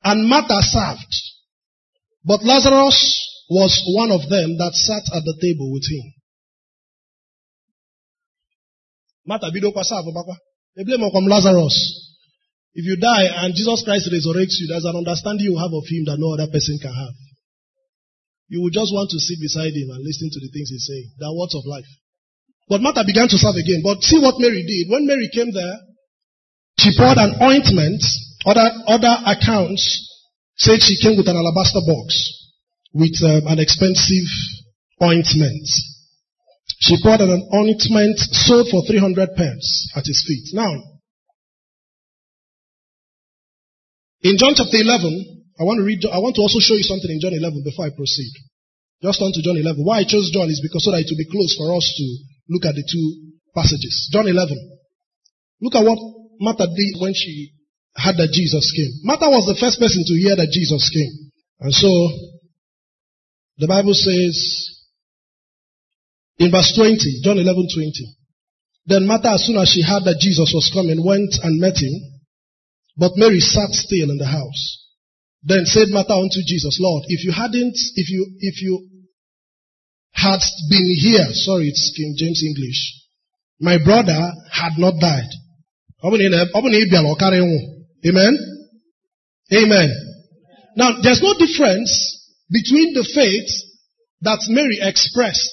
and 0.03 0.27
Martha 0.27 0.61
served. 0.61 1.13
But 2.23 2.43
Lazarus 2.43 2.95
was 3.49 3.73
one 3.95 4.11
of 4.11 4.29
them 4.29 4.55
that 4.57 4.71
sat 4.73 5.03
at 5.11 5.23
the 5.23 5.35
table 5.41 5.71
with 5.71 5.83
him. 5.83 6.13
Martha 9.25 9.51
bidokwa 9.51 9.83
serve 9.83 10.11
bakwa. 10.15 10.35
They 10.75 10.83
blame 10.83 11.03
on 11.03 11.27
Lazarus. 11.29 11.75
If 12.73 12.85
you 12.85 12.97
die 12.97 13.29
and 13.45 13.53
Jesus 13.53 13.83
Christ 13.85 14.09
resurrects 14.09 14.57
you, 14.57 14.67
there's 14.67 14.85
an 14.85 14.97
understanding 14.97 15.45
you 15.45 15.57
have 15.59 15.71
of 15.71 15.85
him 15.85 16.09
that 16.09 16.17
no 16.17 16.33
other 16.33 16.49
person 16.49 16.79
can 16.81 16.91
have. 16.91 17.13
You 18.49 18.61
will 18.61 18.73
just 18.73 18.89
want 18.91 19.09
to 19.13 19.19
sit 19.19 19.39
beside 19.39 19.71
him 19.71 19.93
and 19.93 20.01
listen 20.01 20.29
to 20.33 20.39
the 20.41 20.49
things 20.49 20.69
he's 20.69 20.87
saying. 20.87 21.07
They 21.19 21.25
are 21.25 21.37
words 21.37 21.55
of 21.55 21.63
life. 21.69 21.87
But 22.67 22.81
Martha 22.81 23.03
began 23.05 23.29
to 23.29 23.37
serve 23.37 23.55
again. 23.55 23.85
But 23.85 24.01
see 24.01 24.17
what 24.17 24.41
Mary 24.41 24.65
did. 24.65 24.89
When 24.89 25.05
Mary 25.05 25.29
came 25.29 25.53
there, 25.53 25.77
she 26.79 26.91
poured 26.97 27.17
an 27.17 27.35
ointment. 27.41 28.01
Other, 28.45 28.67
other 28.87 29.15
accounts 29.25 29.83
said 30.57 30.81
she 30.81 30.99
came 30.99 31.17
with 31.17 31.27
an 31.27 31.37
alabaster 31.37 31.79
box 31.87 32.43
with 32.93 33.15
um, 33.23 33.47
an 33.47 33.59
expensive 33.59 34.27
ointment. 35.01 35.67
She 36.79 36.97
poured 37.01 37.21
an 37.21 37.49
ointment 37.55 38.19
sold 38.19 38.67
for 38.69 38.83
300 38.85 39.35
pence 39.35 39.87
at 39.95 40.03
his 40.05 40.23
feet. 40.27 40.53
Now, 40.53 40.71
in 44.21 44.35
John 44.37 44.53
chapter 44.55 44.77
11, 44.77 45.43
I 45.59 45.63
want 45.63 45.79
to 45.79 45.85
read, 45.85 46.03
I 46.07 46.19
want 46.19 46.35
to 46.35 46.43
also 46.43 46.59
show 46.59 46.75
you 46.75 46.83
something 46.83 47.11
in 47.11 47.19
John 47.19 47.33
11 47.33 47.63
before 47.63 47.85
I 47.87 47.95
proceed. 47.95 48.31
Just 49.03 49.19
on 49.21 49.31
to 49.35 49.41
John 49.43 49.59
11. 49.59 49.83
Why 49.83 49.99
I 49.99 50.07
chose 50.07 50.31
John 50.31 50.47
is 50.47 50.63
because 50.63 50.83
so 50.83 50.91
that 50.91 51.03
it 51.03 51.11
will 51.11 51.19
be 51.19 51.27
close 51.27 51.55
for 51.59 51.75
us 51.75 51.83
to 51.83 52.05
look 52.51 52.63
at 52.63 52.75
the 52.75 52.83
two 52.87 53.35
passages. 53.51 54.09
John 54.11 54.27
11. 54.27 54.55
Look 55.59 55.75
at 55.75 55.83
what 55.83 55.99
Martha 56.43 56.67
did 56.67 56.99
when 56.99 57.13
she 57.15 57.55
heard 57.95 58.17
that 58.19 58.35
Jesus 58.35 58.67
came. 58.75 59.07
Martha 59.07 59.31
was 59.31 59.47
the 59.47 59.55
first 59.55 59.79
person 59.79 60.03
to 60.03 60.15
hear 60.19 60.35
that 60.35 60.51
Jesus 60.51 60.83
came. 60.91 61.31
And 61.63 61.73
so, 61.73 61.89
the 63.57 63.67
Bible 63.67 63.93
says, 63.93 64.35
in 66.37 66.51
verse 66.51 66.75
20, 66.75 66.99
John 67.23 67.39
11, 67.39 67.47
20, 67.47 68.23
then 68.85 69.07
Martha, 69.07 69.39
as 69.39 69.45
soon 69.47 69.55
as 69.57 69.69
she 69.71 69.81
heard 69.81 70.03
that 70.03 70.19
Jesus 70.19 70.51
was 70.51 70.67
coming, 70.73 70.99
went 70.99 71.31
and 71.43 71.61
met 71.61 71.79
him, 71.79 71.95
but 72.97 73.15
Mary 73.15 73.39
sat 73.39 73.71
still 73.71 74.11
in 74.11 74.17
the 74.17 74.27
house. 74.27 74.83
Then 75.43 75.65
said 75.65 75.87
Martha 75.89 76.13
unto 76.13 76.43
Jesus, 76.43 76.77
Lord, 76.79 77.03
if 77.07 77.23
you 77.23 77.31
hadn't, 77.31 77.75
if 77.95 78.09
you, 78.09 78.27
if 78.39 78.61
you 78.61 78.89
had 80.11 80.39
been 80.69 80.91
here, 80.99 81.27
sorry, 81.33 81.67
it's 81.67 81.93
King 81.95 82.15
James 82.17 82.43
English, 82.43 82.79
my 83.59 83.77
brother 83.83 84.31
had 84.51 84.73
not 84.77 84.99
died. 84.99 85.31
Amen? 88.05 88.37
Amen. 89.53 89.89
Now, 90.75 91.01
there's 91.01 91.21
no 91.21 91.33
difference 91.37 91.91
between 92.51 92.93
the 92.93 93.07
faith 93.15 93.49
that 94.21 94.39
Mary 94.49 94.79
expressed 94.81 95.51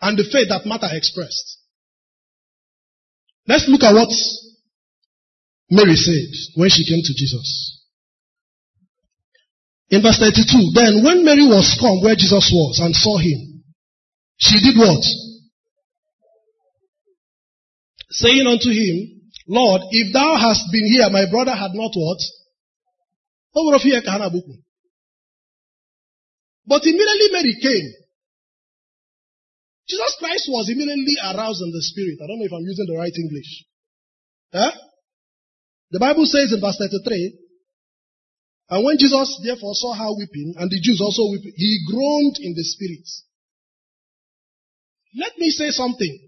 and 0.00 0.16
the 0.16 0.24
faith 0.24 0.48
that 0.48 0.64
Martha 0.64 0.88
expressed. 0.90 1.58
Let's 3.46 3.68
look 3.68 3.82
at 3.82 3.94
what 3.94 4.12
Mary 5.70 5.96
said 5.96 6.30
when 6.54 6.70
she 6.70 6.86
came 6.86 7.02
to 7.02 7.14
Jesus. 7.14 7.82
In 9.90 10.02
verse 10.02 10.18
32, 10.18 10.72
then 10.74 11.04
when 11.04 11.24
Mary 11.24 11.46
was 11.46 11.76
come 11.78 12.02
where 12.02 12.16
Jesus 12.16 12.50
was 12.52 12.80
and 12.82 12.94
saw 12.94 13.18
him, 13.18 13.62
she 14.38 14.58
did 14.60 14.78
what? 14.78 15.02
Saying 18.10 18.46
unto 18.46 18.70
him, 18.70 19.15
Lord, 19.46 19.82
if 19.90 20.12
thou 20.12 20.36
hast 20.36 20.62
been 20.72 20.86
here, 20.86 21.08
my 21.10 21.30
brother 21.30 21.54
had 21.54 21.70
not 21.74 21.92
what? 21.94 22.20
But 26.66 26.82
immediately 26.82 27.28
Mary 27.30 27.54
came. 27.62 27.88
Jesus 29.88 30.16
Christ 30.18 30.50
was 30.50 30.68
immediately 30.68 31.14
aroused 31.22 31.62
in 31.62 31.70
the 31.70 31.80
spirit. 31.80 32.18
I 32.18 32.26
don't 32.26 32.38
know 32.38 32.44
if 32.44 32.52
I'm 32.52 32.66
using 32.66 32.86
the 32.90 32.98
right 32.98 33.14
English. 33.14 33.64
Huh? 34.52 34.72
The 35.90 36.00
Bible 36.00 36.26
says 36.26 36.52
in 36.52 36.60
verse 36.60 36.76
33, 36.76 37.38
and 38.68 38.84
when 38.84 38.98
Jesus 38.98 39.40
therefore 39.46 39.74
saw 39.74 39.94
her 39.94 40.10
weeping, 40.18 40.54
and 40.58 40.68
the 40.68 40.80
Jews 40.82 41.00
also 41.00 41.30
weeping, 41.30 41.54
he 41.54 41.86
groaned 41.86 42.36
in 42.42 42.52
the 42.54 42.64
spirit. 42.66 43.06
Let 45.14 45.38
me 45.38 45.50
say 45.50 45.70
something. 45.70 46.18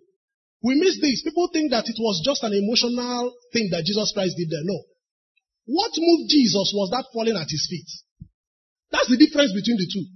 We 0.63 0.75
miss 0.75 0.99
this. 1.01 1.23
People 1.23 1.49
think 1.53 1.71
that 1.71 1.87
it 1.87 1.99
was 1.99 2.23
just 2.25 2.43
an 2.43 2.53
emotional 2.53 3.31
thing 3.53 3.71
that 3.71 3.87
Jesus 3.87 4.11
Christ 4.11 4.35
did 4.35 4.51
there. 4.51 4.67
No. 4.67 4.79
What 5.71 5.93
moved 5.95 6.27
Jesus 6.31 6.75
was 6.75 6.91
that 6.91 7.07
falling 7.13 7.37
at 7.37 7.47
his 7.47 7.67
feet. 7.71 7.87
That's 8.91 9.09
the 9.09 9.21
difference 9.21 9.53
between 9.55 9.79
the 9.79 9.87
two. 9.87 10.07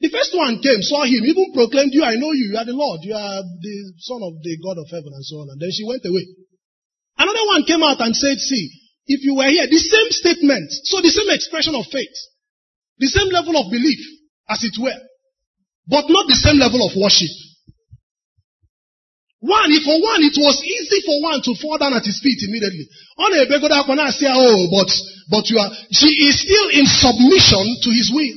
The 0.00 0.12
first 0.12 0.36
one 0.36 0.60
came, 0.60 0.80
saw 0.84 1.04
him, 1.08 1.24
even 1.24 1.52
proclaimed, 1.56 1.92
You, 1.92 2.04
I 2.04 2.16
know 2.20 2.32
you, 2.32 2.52
you 2.52 2.56
are 2.56 2.68
the 2.68 2.76
Lord, 2.76 3.00
you 3.02 3.16
are 3.16 3.40
the 3.42 3.76
Son 4.00 4.20
of 4.20 4.40
the 4.44 4.54
God 4.60 4.76
of 4.76 4.88
heaven, 4.92 5.12
and 5.12 5.24
so 5.24 5.40
on. 5.40 5.48
And 5.50 5.60
then 5.60 5.72
she 5.72 5.88
went 5.88 6.04
away. 6.04 6.24
Another 7.16 7.44
one 7.48 7.64
came 7.64 7.80
out 7.80 8.00
and 8.04 8.12
said, 8.12 8.36
See, 8.36 8.64
if 9.08 9.24
you 9.24 9.36
were 9.36 9.48
here, 9.48 9.64
the 9.64 9.80
same 9.80 10.10
statement, 10.12 10.68
so 10.84 11.00
the 11.00 11.12
same 11.12 11.32
expression 11.32 11.74
of 11.74 11.88
faith, 11.88 12.12
the 13.00 13.08
same 13.08 13.32
level 13.32 13.56
of 13.56 13.72
belief, 13.72 14.00
as 14.48 14.60
it 14.64 14.76
were, 14.76 15.00
but 15.88 16.12
not 16.12 16.28
the 16.28 16.38
same 16.44 16.60
level 16.60 16.84
of 16.84 16.92
worship. 16.96 17.32
One, 19.40 19.68
for 19.84 20.00
one, 20.00 20.24
it 20.24 20.32
was 20.40 20.56
easy 20.64 21.04
for 21.04 21.20
one 21.20 21.42
to 21.44 21.52
fall 21.60 21.76
down 21.76 21.92
at 21.92 22.04
his 22.04 22.18
feet 22.24 22.40
immediately. 22.48 22.88
On 23.20 23.32
a 23.36 24.12
say, 24.12 24.32
oh, 24.32 24.68
but, 24.72 24.88
but 25.28 25.44
you 25.50 25.58
are, 25.60 25.70
she 25.92 26.08
is 26.08 26.40
still 26.40 26.68
in 26.72 26.86
submission 26.88 27.64
to 27.84 27.90
his 27.92 28.10
will. 28.14 28.36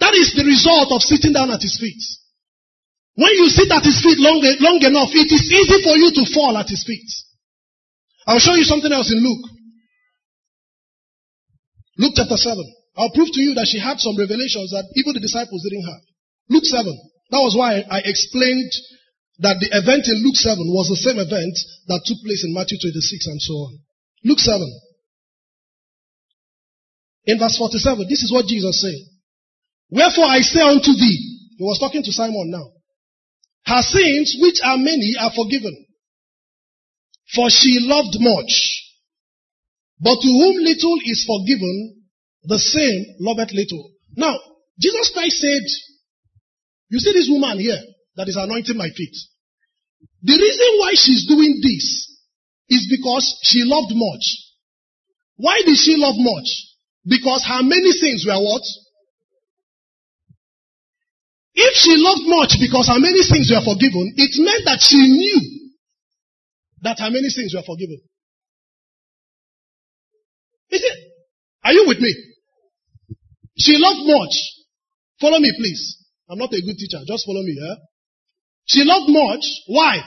That 0.00 0.14
is 0.16 0.32
the 0.32 0.44
result 0.44 0.92
of 0.92 1.02
sitting 1.02 1.32
down 1.32 1.50
at 1.50 1.60
his 1.60 1.76
feet. 1.78 2.00
When 3.16 3.30
you 3.36 3.48
sit 3.48 3.70
at 3.70 3.84
his 3.84 4.00
feet 4.00 4.18
long, 4.18 4.40
long 4.60 4.80
enough, 4.80 5.12
it 5.12 5.28
is 5.28 5.44
easy 5.44 5.78
for 5.84 5.94
you 5.96 6.10
to 6.18 6.24
fall 6.32 6.56
at 6.56 6.68
his 6.68 6.82
feet. 6.84 7.06
I'll 8.26 8.40
show 8.40 8.54
you 8.54 8.64
something 8.64 8.90
else 8.90 9.12
in 9.12 9.20
Luke. 9.20 9.44
Luke 11.98 12.14
chapter 12.16 12.36
7. 12.36 12.58
I'll 12.96 13.12
prove 13.12 13.28
to 13.30 13.40
you 13.40 13.54
that 13.54 13.68
she 13.68 13.78
had 13.78 14.00
some 14.00 14.16
revelations 14.16 14.72
that 14.72 14.88
even 14.96 15.14
the 15.14 15.20
disciples 15.20 15.62
didn't 15.62 15.84
have. 15.84 16.13
Luke 16.48 16.64
7. 16.64 16.84
That 17.30 17.42
was 17.42 17.56
why 17.56 17.80
I 17.80 18.00
explained 18.04 18.70
that 19.40 19.58
the 19.58 19.70
event 19.72 20.06
in 20.06 20.22
Luke 20.22 20.36
7 20.36 20.56
was 20.70 20.88
the 20.88 21.00
same 21.00 21.18
event 21.18 21.56
that 21.88 22.04
took 22.04 22.20
place 22.22 22.44
in 22.44 22.54
Matthew 22.54 22.78
26 22.78 23.26
and 23.26 23.40
so 23.42 23.54
on. 23.54 23.72
Luke 24.24 24.38
7. 24.38 24.62
In 27.26 27.38
verse 27.38 27.56
47, 27.56 28.06
this 28.08 28.22
is 28.22 28.32
what 28.32 28.46
Jesus 28.46 28.80
said. 28.80 29.00
Wherefore 29.90 30.28
I 30.28 30.40
say 30.40 30.60
unto 30.60 30.92
thee, 30.92 31.18
he 31.56 31.64
was 31.64 31.78
talking 31.78 32.02
to 32.02 32.12
Simon 32.12 32.50
now. 32.50 32.68
Her 33.64 33.82
sins, 33.82 34.36
which 34.40 34.60
are 34.62 34.76
many, 34.76 35.16
are 35.18 35.32
forgiven. 35.32 35.72
For 37.34 37.48
she 37.48 37.80
loved 37.80 38.16
much. 38.20 38.52
But 40.00 40.20
to 40.20 40.28
whom 40.28 40.56
little 40.60 40.98
is 41.04 41.24
forgiven, 41.24 42.04
the 42.44 42.58
same 42.58 43.16
loveth 43.20 43.52
little. 43.52 43.90
Now, 44.16 44.36
Jesus 44.78 45.10
Christ 45.14 45.40
said, 45.40 45.64
you 46.94 47.00
see 47.02 47.10
this 47.10 47.26
woman 47.26 47.58
here. 47.58 47.82
that 48.14 48.28
is 48.30 48.38
anointing 48.38 48.78
my 48.78 48.86
feet. 48.94 49.16
The 50.22 50.38
reason 50.38 50.70
why 50.78 50.94
she's 50.94 51.26
doing 51.26 51.58
this 51.58 52.06
is 52.70 52.86
because 52.86 53.26
she 53.42 53.66
loved 53.66 53.90
much. 53.90 54.22
Why 55.34 55.58
did 55.66 55.74
she 55.74 55.98
love 55.98 56.14
much? 56.14 56.46
Because 57.02 57.42
her 57.50 57.66
many 57.66 57.90
sins 57.90 58.22
were 58.22 58.38
what? 58.38 58.62
If 61.54 61.74
she 61.82 61.98
loved 61.98 62.30
much 62.30 62.62
because 62.62 62.86
her 62.86 63.02
many 63.02 63.26
sins 63.26 63.50
were 63.50 63.66
forgiven, 63.66 64.14
it 64.14 64.30
meant 64.38 64.62
that 64.64 64.78
she 64.78 65.02
knew 65.02 65.74
that 66.82 67.00
her 67.00 67.10
many 67.10 67.28
sins 67.28 67.58
were 67.58 67.66
forgiven. 67.66 67.98
Is 70.70 70.82
it? 70.82 70.98
Are 71.64 71.72
you 71.72 71.88
with 71.88 71.98
me? 71.98 72.14
She 73.58 73.78
loved 73.78 74.06
much. 74.06 74.34
Follow 75.20 75.40
me, 75.40 75.52
please. 75.58 76.03
I'm 76.28 76.38
not 76.38 76.52
a 76.52 76.60
good 76.60 76.76
teacher. 76.76 77.00
Just 77.06 77.26
follow 77.26 77.42
me, 77.42 77.56
yeah? 77.58 77.76
She 78.66 78.84
loved 78.84 79.12
much. 79.12 79.44
Why? 79.68 80.00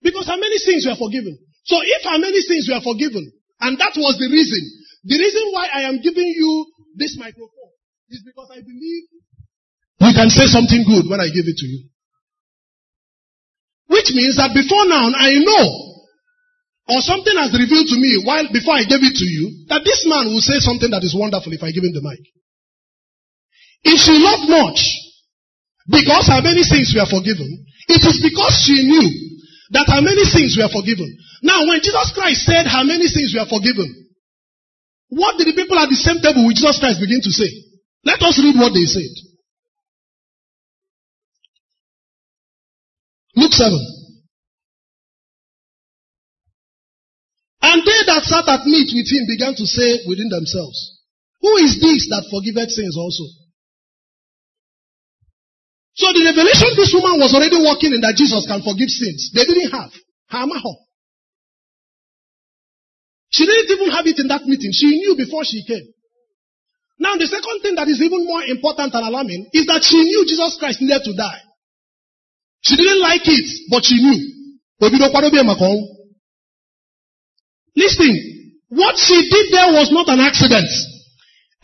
Because 0.00 0.26
her 0.28 0.36
many 0.36 0.56
sins 0.58 0.86
were 0.88 0.96
forgiven. 0.96 1.36
So 1.64 1.80
if 1.80 2.04
her 2.04 2.18
many 2.18 2.40
sins 2.40 2.68
were 2.68 2.80
forgiven, 2.80 3.24
and 3.60 3.78
that 3.78 3.96
was 3.96 4.16
the 4.20 4.28
reason, 4.28 4.60
the 5.04 5.16
reason 5.16 5.52
why 5.52 5.68
I 5.72 5.88
am 5.88 6.00
giving 6.00 6.28
you 6.28 6.66
this 6.96 7.16
microphone 7.18 7.72
is 8.08 8.22
because 8.24 8.48
I 8.52 8.60
believe 8.60 9.04
you 10.00 10.12
can 10.12 10.28
say 10.28 10.44
something 10.44 10.84
good 10.84 11.08
when 11.08 11.20
I 11.20 11.28
give 11.28 11.48
it 11.48 11.56
to 11.56 11.66
you. 11.66 11.88
Which 13.88 14.12
means 14.12 14.36
that 14.36 14.52
before 14.52 14.84
now, 14.88 15.12
I 15.12 15.40
know, 15.40 15.64
or 16.88 17.00
something 17.00 17.32
has 17.40 17.56
revealed 17.56 17.88
to 17.88 17.96
me 17.96 18.20
while 18.24 18.44
before 18.52 18.76
I 18.76 18.84
gave 18.84 19.00
it 19.00 19.16
to 19.16 19.26
you, 19.26 19.64
that 19.72 19.84
this 19.84 20.04
man 20.04 20.28
will 20.28 20.44
say 20.44 20.60
something 20.60 20.92
that 20.92 21.04
is 21.04 21.16
wonderful 21.16 21.52
if 21.52 21.64
I 21.64 21.72
give 21.72 21.84
him 21.84 21.96
the 21.96 22.04
mic. 22.04 22.20
If 23.84 24.00
she 24.04 24.12
loved 24.20 24.48
much, 24.48 24.80
because 25.88 26.28
her 26.28 26.44
many 26.44 26.64
sins 26.64 26.92
were 26.92 27.08
forgiven, 27.08 27.48
it 27.88 28.04
is 28.04 28.20
because 28.20 28.52
she 28.64 28.84
knew 28.84 29.08
that 29.72 29.88
her 29.88 30.00
many 30.04 30.24
sins 30.28 30.56
were 30.56 30.68
forgiven. 30.68 31.08
Now, 31.44 31.64
when 31.64 31.80
Jesus 31.80 32.12
Christ 32.12 32.44
said 32.44 32.68
her 32.68 32.84
many 32.84 33.08
sins 33.08 33.32
were 33.32 33.48
forgiven, 33.48 33.88
what 35.08 35.36
did 35.36 35.48
the 35.48 35.56
people 35.56 35.78
at 35.78 35.88
the 35.88 35.96
same 35.96 36.20
table 36.20 36.44
with 36.44 36.56
Jesus 36.56 36.80
Christ 36.80 37.00
begin 37.00 37.20
to 37.20 37.32
say? 37.32 37.48
Let 38.04 38.20
us 38.20 38.36
read 38.40 38.56
what 38.56 38.72
they 38.72 38.84
said. 38.84 39.12
Luke 43.36 43.52
7. 43.52 43.93
That 48.14 48.22
sat 48.30 48.46
at 48.46 48.62
meat 48.62 48.86
with 48.94 49.10
him 49.10 49.26
began 49.26 49.58
to 49.58 49.66
say 49.66 50.06
within 50.06 50.30
themselves, 50.30 51.02
Who 51.42 51.58
is 51.58 51.82
this 51.82 52.06
that 52.14 52.30
forgiveth 52.30 52.70
sins 52.70 52.94
also? 52.94 53.26
So 55.98 56.14
the 56.14 56.22
revelation 56.22 56.74
this 56.78 56.94
woman 56.94 57.18
was 57.18 57.34
already 57.34 57.58
working 57.58 57.94
in 57.94 58.02
that 58.02 58.14
Jesus 58.14 58.46
can 58.46 58.62
forgive 58.62 58.90
sins. 58.90 59.30
They 59.34 59.46
didn't 59.46 59.70
have. 59.70 59.90
Hamaho. 60.30 60.74
She 63.30 63.46
didn't 63.46 63.70
even 63.70 63.90
have 63.90 64.06
it 64.06 64.18
in 64.18 64.30
that 64.30 64.46
meeting. 64.46 64.70
She 64.70 64.94
knew 64.94 65.14
before 65.18 65.42
she 65.42 65.66
came. 65.66 65.86
Now 66.98 67.18
the 67.18 67.26
second 67.26 67.62
thing 67.62 67.74
that 67.74 67.90
is 67.90 67.98
even 67.98 68.26
more 68.26 68.42
important 68.46 68.94
and 68.94 69.06
alarming 69.06 69.50
is 69.50 69.66
that 69.66 69.82
she 69.82 69.98
knew 69.98 70.22
Jesus 70.22 70.54
Christ 70.58 70.82
needed 70.82 71.02
to 71.02 71.14
die. 71.18 71.42
She 72.62 72.78
didn't 72.78 73.02
like 73.02 73.26
it, 73.26 73.46
but 73.70 73.82
she 73.82 73.98
knew. 73.98 74.18
Listen, 77.76 78.10
what 78.70 78.96
she 78.98 79.18
did 79.30 79.46
there 79.52 79.70
was 79.74 79.90
not 79.90 80.08
an 80.08 80.20
accident. 80.20 80.70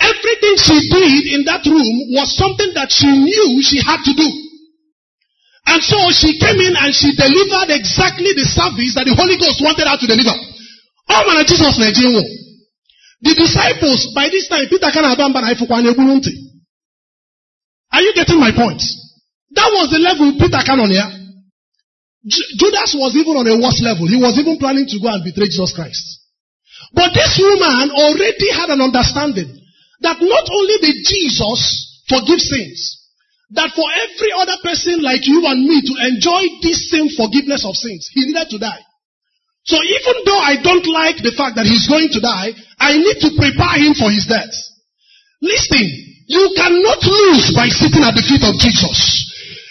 Everything 0.00 0.54
she 0.56 0.78
did 0.90 1.22
in 1.38 1.44
that 1.46 1.62
room 1.66 1.96
was 2.16 2.34
something 2.34 2.72
that 2.74 2.90
she 2.90 3.06
knew 3.06 3.62
she 3.62 3.78
had 3.82 4.02
to 4.02 4.12
do. 4.14 4.28
And 5.70 5.82
so 5.84 5.98
she 6.10 6.34
came 6.40 6.58
in 6.58 6.74
and 6.74 6.90
she 6.90 7.14
delivered 7.14 7.70
exactly 7.70 8.32
the 8.34 8.48
service 8.48 8.96
that 8.96 9.06
the 9.06 9.14
Holy 9.14 9.36
Ghost 9.38 9.62
wanted 9.62 9.86
her 9.86 9.98
to 10.00 10.06
deliver. 10.08 10.34
Oh 11.10 11.22
man, 11.28 11.44
Jesus 11.46 11.78
Nigerian. 11.78 12.26
The 13.20 13.34
disciples, 13.36 14.10
by 14.16 14.32
this 14.32 14.48
time, 14.48 14.64
Peter 14.72 14.88
can 14.90 15.04
have 15.04 15.20
Are 17.92 18.02
you 18.02 18.12
getting 18.14 18.40
my 18.40 18.50
point? 18.56 18.80
That 19.52 19.68
was 19.76 19.90
the 19.92 19.98
level 20.00 20.32
Peter 20.40 20.62
can 20.64 20.80
on 20.80 20.88
here. 20.88 21.19
Judas 22.26 22.92
was 22.92 23.16
even 23.16 23.32
on 23.36 23.48
a 23.48 23.56
worse 23.56 23.80
level. 23.80 24.04
He 24.04 24.20
was 24.20 24.36
even 24.36 24.60
planning 24.60 24.84
to 24.84 24.98
go 25.00 25.08
and 25.08 25.24
betray 25.24 25.48
Jesus 25.48 25.72
Christ. 25.72 26.04
But 26.92 27.16
this 27.16 27.40
woman 27.40 27.92
already 27.96 28.48
had 28.52 28.68
an 28.68 28.80
understanding 28.84 29.48
that 30.00 30.20
not 30.20 30.46
only 30.48 30.76
did 30.84 30.96
Jesus 31.04 31.60
forgive 32.08 32.40
sins, 32.40 33.00
that 33.56 33.72
for 33.72 33.88
every 33.88 34.32
other 34.36 34.58
person 34.62 35.02
like 35.02 35.26
you 35.26 35.42
and 35.48 35.64
me 35.64 35.80
to 35.80 35.94
enjoy 36.12 36.42
this 36.62 36.90
same 36.92 37.08
forgiveness 37.08 37.64
of 37.64 37.74
sins, 37.74 38.08
he 38.12 38.26
needed 38.28 38.48
to 38.52 38.58
die. 38.58 38.84
So 39.64 39.76
even 39.76 40.16
though 40.24 40.40
I 40.40 40.56
don't 40.62 40.88
like 40.88 41.20
the 41.20 41.36
fact 41.36 41.56
that 41.56 41.68
he's 41.68 41.88
going 41.88 42.08
to 42.12 42.20
die, 42.20 42.52
I 42.78 42.96
need 42.96 43.18
to 43.20 43.30
prepare 43.36 43.76
him 43.80 43.92
for 43.96 44.08
his 44.08 44.24
death. 44.24 44.52
Listen, 45.42 45.84
you 46.28 46.52
cannot 46.56 47.00
lose 47.02 47.52
by 47.56 47.68
sitting 47.68 48.04
at 48.04 48.14
the 48.14 48.24
feet 48.24 48.44
of 48.44 48.56
Jesus. 48.56 49.29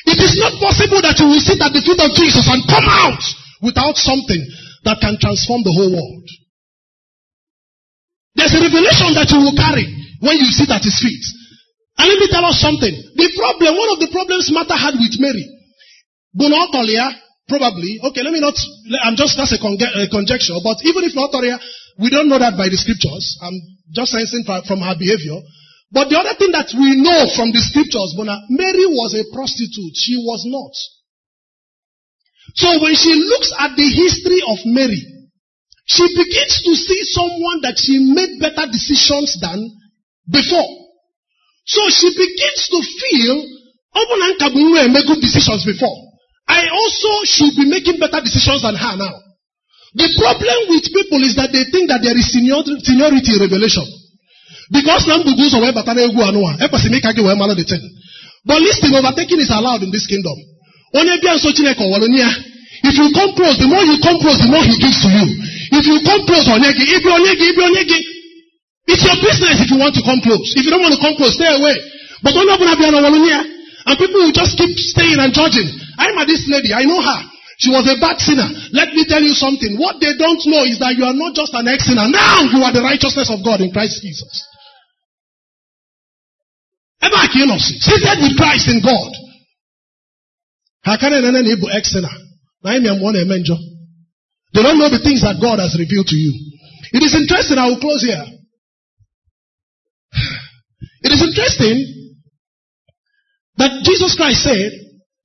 It 0.09 0.19
is 0.25 0.41
not 0.41 0.57
possible 0.57 1.01
that 1.05 1.21
you 1.21 1.29
will 1.29 1.43
sit 1.43 1.61
at 1.61 1.69
the 1.69 1.85
feet 1.85 2.01
of 2.01 2.09
Jesus 2.17 2.49
and 2.49 2.65
come 2.65 2.87
out 2.89 3.21
without 3.61 3.93
something 3.93 4.41
that 4.89 4.97
can 4.97 5.21
transform 5.21 5.61
the 5.61 5.75
whole 5.75 5.93
world. 5.93 6.25
There's 8.33 8.55
a 8.57 8.63
revelation 8.63 9.13
that 9.13 9.29
you 9.29 9.39
will 9.43 9.53
carry 9.53 9.85
when 10.23 10.41
you 10.41 10.49
sit 10.49 10.71
at 10.73 10.81
his 10.81 10.97
feet. 10.97 11.21
And 11.99 12.07
let 12.09 12.17
me 12.17 12.27
tell 12.31 12.45
us 12.47 12.57
something. 12.57 12.95
The 13.19 13.27
problem, 13.35 13.75
one 13.75 13.91
of 13.93 13.99
the 13.99 14.09
problems 14.09 14.49
Martha 14.49 14.73
had 14.79 14.95
with 14.95 15.19
Mary, 15.19 15.45
Bunotolia, 16.33 17.11
probably, 17.51 17.99
okay, 18.09 18.23
let 18.23 18.31
me 18.31 18.39
not, 18.39 18.55
I'm 19.03 19.19
just, 19.19 19.35
that's 19.35 19.51
a, 19.51 19.59
a 19.59 20.07
conjecture, 20.07 20.57
but 20.63 20.79
even 20.87 21.03
if 21.03 21.13
not 21.13 21.35
we 21.99 22.07
don't 22.09 22.31
know 22.31 22.39
that 22.39 22.55
by 22.55 22.71
the 22.71 22.79
scriptures. 22.79 23.37
I'm 23.43 23.57
just 23.91 24.15
sensing 24.15 24.47
from 24.47 24.79
her 24.79 24.95
behavior. 24.95 25.37
But 25.91 26.09
the 26.09 26.21
other 26.21 26.37
thing 26.37 26.53
that 26.53 26.69
we 26.77 27.01
know 27.01 27.25
from 27.33 27.49
the 27.49 27.61
scriptures, 27.65 28.13
Bona, 28.13 28.37
Mary 28.53 28.85
was 28.85 29.17
a 29.17 29.25
prostitute. 29.33 29.97
She 29.97 30.21
was 30.21 30.45
not. 30.45 30.73
So 32.53 32.69
when 32.81 32.93
she 32.93 33.13
looks 33.17 33.49
at 33.57 33.73
the 33.73 33.89
history 33.89 34.41
of 34.45 34.57
Mary, 34.69 35.01
she 35.89 36.05
begins 36.13 36.61
to 36.61 36.71
see 36.77 37.01
someone 37.09 37.65
that 37.65 37.81
she 37.81 37.97
made 37.97 38.37
better 38.37 38.69
decisions 38.69 39.33
than 39.41 39.57
before. 40.29 40.69
So 41.65 41.81
she 41.89 42.13
begins 42.13 42.61
to 42.69 42.79
feel, 42.85 43.37
oh, 43.97 44.05
make 44.93 45.05
good 45.09 45.21
decisions 45.21 45.65
before. 45.65 45.97
I 46.45 46.69
also 46.69 47.09
should 47.25 47.53
be 47.57 47.65
making 47.65 47.97
better 47.97 48.21
decisions 48.21 48.61
than 48.61 48.77
her 48.77 48.95
now. 48.97 49.15
The 49.93 50.09
problem 50.21 50.69
with 50.69 50.85
people 50.93 51.25
is 51.25 51.33
that 51.37 51.49
they 51.49 51.65
think 51.73 51.89
that 51.89 52.05
there 52.05 52.17
is 52.17 52.29
seniority 52.29 53.33
revelation. 53.41 53.85
Because 54.69 55.09
now 55.09 55.17
the 55.25 55.33
goes 55.33 55.57
away, 55.57 55.73
but 55.73 55.89
I 55.89 55.97
go 56.13 56.21
anwa. 56.29 56.53
the 56.61 57.65
thing. 57.65 57.81
But 58.45 58.61
listen, 58.61 58.93
overtaking 58.93 59.41
is 59.41 59.49
allowed 59.49 59.81
in 59.81 59.89
this 59.91 60.05
kingdom. 60.05 60.37
If 60.93 62.95
you 62.95 63.11
come 63.11 63.35
close, 63.35 63.57
the 63.59 63.67
more 63.67 63.83
you 63.83 63.99
come 63.99 64.19
close, 64.21 64.39
the 64.39 64.47
more 64.47 64.63
he 64.63 64.77
gives 64.77 65.01
to 65.03 65.09
you. 65.09 65.25
If 65.73 65.85
you 65.85 65.99
come 66.05 66.25
close, 66.25 66.47
onyegi, 66.47 66.85
if 66.85 67.03
you 67.03 67.11
onyegi, 67.11 67.49
if 67.49 67.57
you 67.57 67.63
onyegi, 67.65 67.99
it's 68.89 69.05
your 69.05 69.17
business 69.21 69.61
if 69.61 69.69
you 69.69 69.77
want 69.77 69.93
to 69.97 70.03
come 70.05 70.21
close. 70.21 70.53
If 70.57 70.65
you 70.65 70.71
don't 70.71 70.81
want 70.81 70.93
to 70.97 71.01
come 71.01 71.15
close, 71.17 71.33
stay 71.37 71.49
away. 71.49 71.75
But 72.25 72.33
don't 72.33 72.49
open 72.49 72.67
up 72.67 72.79
and 73.89 73.97
people 73.97 74.21
will 74.21 74.33
just 74.33 74.57
keep 74.57 74.77
staying 74.77 75.17
and 75.17 75.33
judging. 75.33 75.65
I'm 75.97 76.17
at 76.17 76.27
this 76.27 76.45
lady, 76.49 76.73
I 76.73 76.83
know 76.85 77.01
her. 77.01 77.19
She 77.59 77.69
was 77.69 77.83
a 77.91 77.99
bad 77.99 78.19
sinner. 78.23 78.47
Let 78.71 78.95
me 78.95 79.03
tell 79.03 79.21
you 79.21 79.35
something. 79.35 79.75
What 79.75 79.99
they 79.99 80.15
don't 80.15 80.39
know 80.47 80.63
is 80.63 80.79
that 80.79 80.95
you 80.95 81.03
are 81.03 81.13
not 81.13 81.35
just 81.35 81.51
an 81.53 81.67
ex-sinner. 81.67 82.07
Now 82.07 82.47
you 82.47 82.63
are 82.63 82.71
the 82.71 82.81
righteousness 82.81 83.27
of 83.27 83.43
God 83.43 83.59
in 83.59 83.71
Christ 83.71 83.99
Jesus. 84.01 84.47
Ever 87.01 87.15
seated 87.59 88.19
with 88.21 88.37
Christ 88.37 88.67
in 88.69 88.81
God. 88.83 89.11
How 90.83 90.97
can 90.97 91.13
an 91.13 91.35
enable 91.35 91.69
ex-sinner? 91.71 92.09
They 92.63 92.79
don't 94.63 94.79
know 94.79 94.89
the 94.89 94.99
things 95.03 95.21
that 95.21 95.39
God 95.41 95.59
has 95.59 95.77
revealed 95.79 96.07
to 96.07 96.15
you. 96.15 96.33
It 96.91 97.03
is 97.03 97.15
interesting. 97.15 97.57
I 97.57 97.67
will 97.67 97.79
close 97.79 98.03
here. 98.03 98.25
It 101.01 101.13
is 101.13 101.21
interesting 101.23 102.19
that 103.55 103.83
Jesus 103.83 104.15
Christ 104.15 104.43
said 104.43 104.71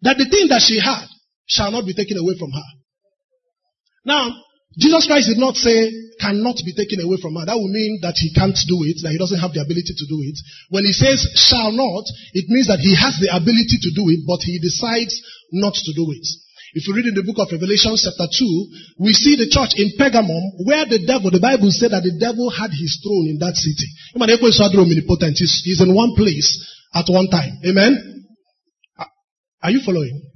that 0.02 0.18
the 0.18 0.28
thing 0.30 0.48
that 0.48 0.62
she 0.62 0.78
had 0.78 1.06
shall 1.46 1.72
not 1.72 1.84
be 1.86 1.94
taken 1.94 2.18
away 2.18 2.34
from 2.38 2.52
her. 2.52 2.62
Now, 4.04 4.43
Jesus 4.78 5.06
Christ 5.06 5.28
did 5.30 5.38
not 5.38 5.54
say 5.54 5.90
cannot 6.18 6.58
be 6.64 6.74
taken 6.74 7.02
away 7.02 7.18
from 7.22 7.34
her. 7.34 7.46
That 7.46 7.58
would 7.58 7.74
mean 7.74 7.98
that 8.02 8.14
he 8.18 8.30
can't 8.34 8.56
do 8.66 8.82
it, 8.86 9.02
that 9.02 9.14
he 9.14 9.18
doesn't 9.18 9.42
have 9.42 9.54
the 9.54 9.62
ability 9.62 9.94
to 9.94 10.06
do 10.06 10.18
it. 10.22 10.36
When 10.70 10.86
he 10.86 10.94
says 10.94 11.22
shall 11.34 11.70
not, 11.74 12.06
it 12.34 12.46
means 12.50 12.70
that 12.70 12.82
he 12.82 12.94
has 12.94 13.18
the 13.18 13.34
ability 13.34 13.78
to 13.82 13.90
do 13.94 14.10
it, 14.10 14.22
but 14.26 14.42
he 14.42 14.58
decides 14.58 15.14
not 15.54 15.74
to 15.74 15.92
do 15.94 16.06
it. 16.10 16.26
If 16.74 16.90
you 16.90 16.94
read 16.94 17.06
in 17.06 17.14
the 17.14 17.22
book 17.22 17.38
of 17.38 17.54
Revelation 17.54 17.94
chapter 17.94 18.26
2, 18.26 18.98
we 18.98 19.14
see 19.14 19.38
the 19.38 19.46
church 19.46 19.78
in 19.78 19.94
Pergamum 19.94 20.66
where 20.66 20.82
the 20.90 21.06
devil, 21.06 21.30
the 21.30 21.38
Bible 21.38 21.70
said 21.70 21.94
that 21.94 22.02
the 22.02 22.18
devil 22.18 22.50
had 22.50 22.74
his 22.74 22.98
throne 22.98 23.30
in 23.30 23.38
that 23.38 23.54
city. 23.54 23.86
He's 24.18 25.80
in 25.80 25.94
one 25.94 26.18
place 26.18 26.50
at 26.94 27.06
one 27.06 27.30
time. 27.30 27.62
Amen? 27.62 28.26
Are 29.62 29.70
you 29.70 29.86
following? 29.86 30.33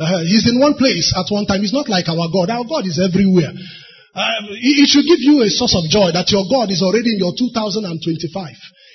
Uh, 0.00 0.24
he's 0.24 0.48
in 0.48 0.56
one 0.58 0.80
place 0.80 1.12
at 1.12 1.28
one 1.28 1.44
time. 1.44 1.60
He's 1.60 1.76
not 1.76 1.88
like 1.92 2.08
our 2.08 2.32
God. 2.32 2.48
Our 2.48 2.64
God 2.64 2.88
is 2.88 2.96
everywhere. 2.96 3.52
It 3.52 4.88
should 4.88 5.04
give 5.04 5.20
you 5.20 5.44
a 5.44 5.50
source 5.52 5.76
of 5.76 5.84
joy 5.92 6.10
that 6.16 6.32
your 6.32 6.48
God 6.48 6.72
is 6.72 6.80
already 6.80 7.12
in 7.14 7.20
your 7.20 7.36
2025. 7.36 8.00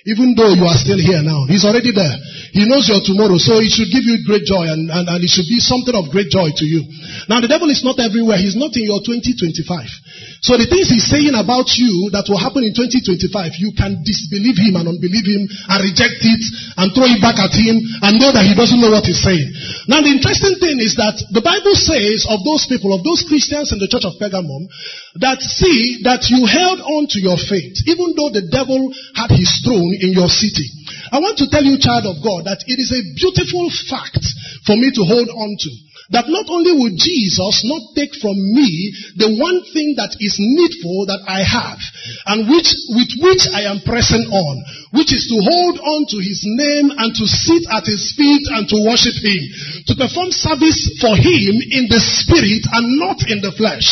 Even 0.05 0.37
though 0.37 0.53
you 0.53 0.61
are 0.69 0.77
still 0.77 1.01
here 1.01 1.25
now, 1.25 1.49
He's 1.49 1.65
already 1.65 1.89
there. 1.89 2.13
He 2.53 2.69
knows 2.69 2.85
your 2.85 3.01
tomorrow, 3.01 3.41
so 3.41 3.57
it 3.57 3.73
should 3.73 3.89
give 3.89 4.05
you 4.05 4.21
great 4.21 4.45
joy 4.45 4.69
and, 4.69 4.85
and, 4.87 5.05
and 5.09 5.19
it 5.19 5.27
should 5.33 5.49
be 5.49 5.57
something 5.57 5.97
of 5.97 6.13
great 6.13 6.29
joy 6.29 6.53
to 6.53 6.65
you. 6.65 6.85
Now 7.25 7.41
the 7.41 7.49
devil 7.49 7.67
is 7.73 7.81
not 7.81 7.97
everywhere. 7.97 8.37
He's 8.37 8.55
not 8.55 8.69
in 8.77 8.85
your 8.85 9.01
2025. 9.01 10.45
So 10.45 10.61
the 10.61 10.69
things 10.69 10.93
he's 10.93 11.09
saying 11.09 11.33
about 11.33 11.73
you 11.73 12.13
that 12.13 12.29
will 12.29 12.37
happen 12.37 12.61
in 12.61 12.77
2025, 12.77 13.57
you 13.57 13.73
can 13.73 14.05
disbelieve 14.05 14.61
him 14.61 14.77
and 14.77 14.93
unbelieve 14.93 15.25
him 15.25 15.49
and 15.49 15.79
reject 15.81 16.21
it 16.21 16.43
and 16.77 16.93
throw 16.93 17.09
it 17.09 17.17
back 17.17 17.41
at 17.41 17.49
him 17.49 17.81
and 18.05 18.21
know 18.21 18.29
that 18.29 18.45
he 18.45 18.53
doesn't 18.53 18.77
know 18.77 18.93
what 18.93 19.09
he's 19.09 19.25
saying. 19.25 19.49
Now 19.89 20.05
the 20.05 20.13
interesting 20.13 20.61
thing 20.61 20.77
is 20.85 20.93
that 21.01 21.17
the 21.33 21.41
Bible 21.41 21.73
says 21.73 22.29
of 22.29 22.45
those 22.45 22.69
people, 22.69 22.93
of 22.93 23.01
those 23.01 23.25
Christians 23.25 23.73
in 23.73 23.81
the 23.81 23.89
church 23.89 24.05
of 24.05 24.21
Pergamum, 24.21 24.69
that 25.17 25.41
see 25.41 26.05
that 26.05 26.29
you 26.29 26.45
held 26.45 26.77
on 26.77 27.09
to 27.09 27.17
your 27.17 27.41
faith, 27.41 27.73
even 27.89 28.13
though 28.13 28.29
the 28.29 28.45
devil 28.53 28.93
had 29.17 29.33
his 29.33 29.49
throne 29.65 29.94
in 30.01 30.11
your 30.13 30.29
city. 30.29 30.67
I 31.11 31.19
want 31.19 31.37
to 31.39 31.49
tell 31.49 31.63
you, 31.63 31.77
child 31.77 32.05
of 32.09 32.23
God, 32.23 32.45
that 32.45 32.63
it 32.65 32.77
is 32.79 32.91
a 32.91 33.01
beautiful 33.15 33.69
fact 33.89 34.23
for 34.65 34.75
me 34.75 34.91
to 34.91 35.03
hold 35.05 35.29
on 35.29 35.51
to 35.55 35.69
that 36.13 36.29
not 36.29 36.45
only 36.49 36.73
will 36.77 36.93
Jesus 36.93 37.65
not 37.65 37.95
take 37.97 38.13
from 38.21 38.37
me 38.37 38.93
the 39.17 39.33
one 39.41 39.59
thing 39.73 39.97
that 39.97 40.13
is 40.21 40.37
needful 40.37 41.09
that 41.09 41.25
I 41.25 41.41
have 41.41 41.81
and 42.29 42.45
which, 42.45 42.69
with 42.93 43.11
which 43.17 43.49
I 43.49 43.65
am 43.65 43.81
pressing 43.81 44.29
on, 44.29 44.55
which 44.93 45.09
is 45.09 45.25
to 45.33 45.37
hold 45.41 45.77
on 45.81 46.05
to 46.13 46.17
his 46.21 46.45
name 46.45 46.93
and 46.93 47.09
to 47.09 47.25
sit 47.25 47.65
at 47.73 47.89
his 47.89 48.13
feet 48.13 48.45
and 48.53 48.69
to 48.69 48.77
worship 48.85 49.17
him, 49.17 49.41
to 49.89 49.93
perform 49.97 50.29
service 50.29 51.01
for 51.01 51.17
him 51.17 51.53
in 51.73 51.89
the 51.89 52.01
spirit 52.01 52.63
and 52.69 52.85
not 53.01 53.17
in 53.25 53.41
the 53.41 53.53
flesh. 53.57 53.87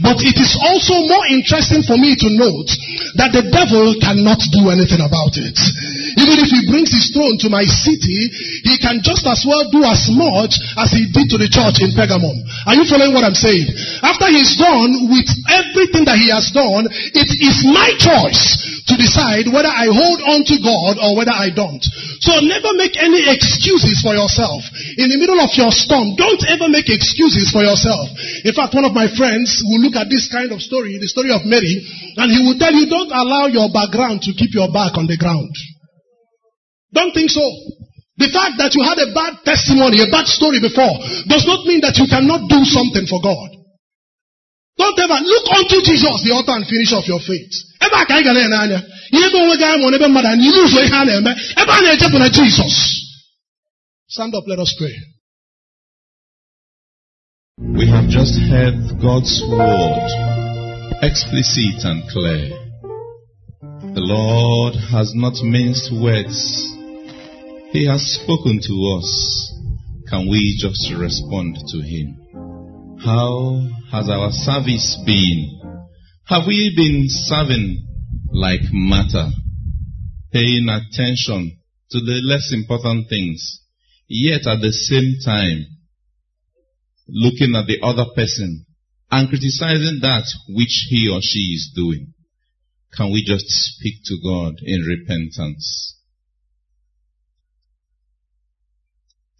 But 0.00 0.24
it 0.24 0.36
is 0.40 0.56
also 0.56 1.04
more 1.04 1.26
interesting 1.28 1.84
for 1.84 2.00
me 2.00 2.16
to 2.16 2.28
note 2.32 2.70
that 3.20 3.36
the 3.36 3.44
devil 3.52 3.94
cannot 4.00 4.40
do 4.48 4.72
anything 4.72 5.02
about 5.04 5.36
it. 5.36 5.58
Even 6.16 6.40
if 6.40 6.48
he 6.48 6.66
brings 6.70 6.88
his 6.88 7.12
throne 7.12 7.36
to 7.44 7.52
my 7.52 7.64
city, 7.66 8.20
he 8.64 8.74
can 8.80 9.04
just 9.04 9.26
as 9.26 9.44
well 9.44 9.68
do 9.68 9.84
as 9.84 10.08
much 10.08 10.56
as 10.78 10.90
he 10.94 11.10
did 11.12 11.33
to 11.34 11.42
the 11.42 11.50
church 11.50 11.82
in 11.82 11.90
Pergamum. 11.90 12.38
Are 12.70 12.78
you 12.78 12.86
following 12.86 13.10
what 13.10 13.26
I'm 13.26 13.34
saying? 13.34 13.66
After 14.06 14.30
he's 14.30 14.54
done 14.54 15.10
with 15.10 15.26
everything 15.50 16.06
that 16.06 16.14
he 16.22 16.30
has 16.30 16.54
done, 16.54 16.86
it 16.86 17.26
is 17.26 17.66
my 17.66 17.90
choice 17.98 18.54
to 18.86 18.94
decide 18.94 19.50
whether 19.50 19.72
I 19.72 19.90
hold 19.90 20.22
on 20.22 20.46
to 20.46 20.56
God 20.62 21.02
or 21.02 21.18
whether 21.18 21.34
I 21.34 21.50
don't. 21.50 21.82
So 22.22 22.38
never 22.38 22.70
make 22.78 22.94
any 22.94 23.26
excuses 23.26 23.98
for 23.98 24.14
yourself. 24.14 24.62
In 24.94 25.10
the 25.10 25.18
middle 25.18 25.42
of 25.42 25.50
your 25.58 25.74
storm, 25.74 26.14
don't 26.14 26.46
ever 26.46 26.70
make 26.70 26.86
excuses 26.86 27.50
for 27.50 27.66
yourself. 27.66 28.14
In 28.46 28.54
fact, 28.54 28.78
one 28.78 28.86
of 28.86 28.94
my 28.94 29.10
friends 29.10 29.58
will 29.66 29.82
look 29.82 29.98
at 29.98 30.06
this 30.06 30.30
kind 30.30 30.54
of 30.54 30.62
story, 30.62 31.02
the 31.02 31.10
story 31.10 31.34
of 31.34 31.42
Mary, 31.42 31.82
and 32.14 32.30
he 32.30 32.46
will 32.46 32.60
tell 32.62 32.70
you 32.70 32.86
don't 32.86 33.10
allow 33.10 33.50
your 33.50 33.74
background 33.74 34.22
to 34.22 34.36
keep 34.38 34.54
your 34.54 34.70
back 34.70 34.94
on 34.94 35.10
the 35.10 35.18
ground. 35.18 35.50
Don't 36.94 37.10
think 37.10 37.34
so. 37.34 37.42
The 38.16 38.30
fact 38.30 38.62
that 38.62 38.70
you 38.78 38.82
had 38.86 38.98
a 39.02 39.10
bad 39.10 39.42
testimony, 39.42 39.98
a 39.98 40.06
bad 40.06 40.30
story 40.30 40.60
before, 40.62 41.02
does 41.26 41.42
not 41.46 41.66
mean 41.66 41.80
that 41.82 41.98
you 41.98 42.06
cannot 42.06 42.46
do 42.46 42.62
something 42.62 43.06
for 43.10 43.18
God. 43.18 43.50
Don't 44.78 44.98
ever 44.98 45.18
look 45.18 45.46
unto 45.50 45.82
Jesus, 45.82 46.22
the 46.22 46.30
author 46.34 46.54
and 46.54 46.66
finisher 46.66 46.96
of 46.96 47.06
your 47.06 47.18
faith. 47.18 47.50
Na-echepụ 51.54 52.18
na 52.18 52.28
Jesus. 52.28 52.74
Stand 54.08 54.34
up, 54.34 54.46
let 54.46 54.58
us 54.58 54.74
pray. 54.78 54.94
We 57.58 57.86
have 57.86 58.08
just 58.08 58.38
heard 58.50 58.98
God's 59.02 59.42
word, 59.48 60.10
explicit 61.02 61.84
and 61.84 62.02
clear. 62.10 62.50
The 63.94 64.02
Lord 64.02 64.74
has 64.90 65.14
not 65.14 65.34
minced 65.42 65.92
words. 65.92 66.74
He 67.74 67.86
has 67.86 68.20
spoken 68.22 68.60
to 68.62 68.74
us. 68.96 69.52
Can 70.08 70.28
we 70.28 70.56
just 70.60 70.94
respond 70.94 71.56
to 71.56 71.78
Him? 71.82 72.96
How 73.04 73.66
has 73.90 74.08
our 74.08 74.30
service 74.30 74.96
been? 75.04 75.60
Have 76.26 76.46
we 76.46 76.72
been 76.76 77.06
serving 77.08 77.84
like 78.30 78.60
Martha, 78.70 79.32
paying 80.32 80.68
attention 80.68 81.58
to 81.90 81.98
the 81.98 82.20
less 82.22 82.52
important 82.52 83.08
things, 83.08 83.60
yet 84.06 84.46
at 84.46 84.60
the 84.60 84.70
same 84.70 85.16
time 85.24 85.66
looking 87.08 87.56
at 87.56 87.66
the 87.66 87.80
other 87.82 88.06
person 88.14 88.66
and 89.10 89.28
criticizing 89.28 89.98
that 90.00 90.26
which 90.48 90.86
he 90.90 91.10
or 91.12 91.18
she 91.20 91.58
is 91.58 91.72
doing? 91.74 92.14
Can 92.96 93.10
we 93.10 93.24
just 93.26 93.46
speak 93.48 93.96
to 94.04 94.16
God 94.22 94.60
in 94.62 94.80
repentance? 94.82 95.93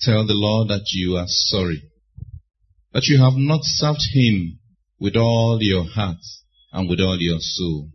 Tell 0.05 0.27
the 0.27 0.35
Lord 0.35 0.69
that 0.69 0.85
you 0.93 1.17
are 1.17 1.27
sorry, 1.27 1.83
that 2.93 3.07
you 3.07 3.19
have 3.23 3.37
not 3.37 3.61
served 3.63 4.03
Him 4.13 4.59
with 5.01 5.17
all 5.17 5.59
your 5.63 5.85
heart 5.85 6.19
and 6.73 6.91
with 6.91 7.01
all 7.01 7.17
your 7.19 7.39
soul. 7.41 7.89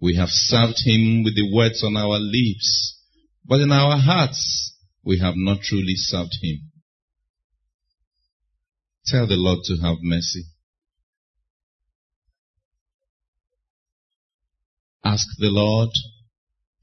We 0.00 0.16
have 0.16 0.30
served 0.30 0.78
Him 0.82 1.24
with 1.24 1.36
the 1.36 1.52
words 1.52 1.84
on 1.84 1.94
our 1.94 2.18
lips, 2.18 2.98
but 3.44 3.60
in 3.60 3.70
our 3.70 3.98
hearts 3.98 4.72
we 5.04 5.18
have 5.18 5.34
not 5.36 5.60
truly 5.60 5.94
served 5.96 6.32
Him. 6.40 6.70
Tell 9.04 9.26
the 9.26 9.34
Lord 9.34 9.58
to 9.64 9.76
have 9.82 9.98
mercy. 10.00 10.44
Ask 15.04 15.26
the 15.38 15.50
Lord 15.50 15.90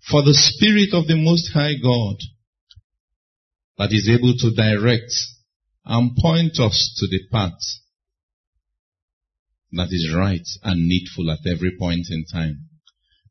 for 0.07 0.21
the 0.21 0.35
Spirit 0.35 0.93
of 0.93 1.07
the 1.07 1.17
Most 1.17 1.51
High 1.53 1.73
God 1.81 2.17
that 3.77 3.91
is 3.91 4.09
able 4.09 4.33
to 4.37 4.55
direct 4.55 5.11
and 5.85 6.15
point 6.15 6.59
us 6.59 6.95
to 6.99 7.07
the 7.07 7.21
path 7.31 7.59
that 9.73 9.89
is 9.89 10.13
right 10.15 10.45
and 10.63 10.87
needful 10.87 11.31
at 11.31 11.45
every 11.47 11.75
point 11.77 12.05
in 12.09 12.25
time. 12.31 12.69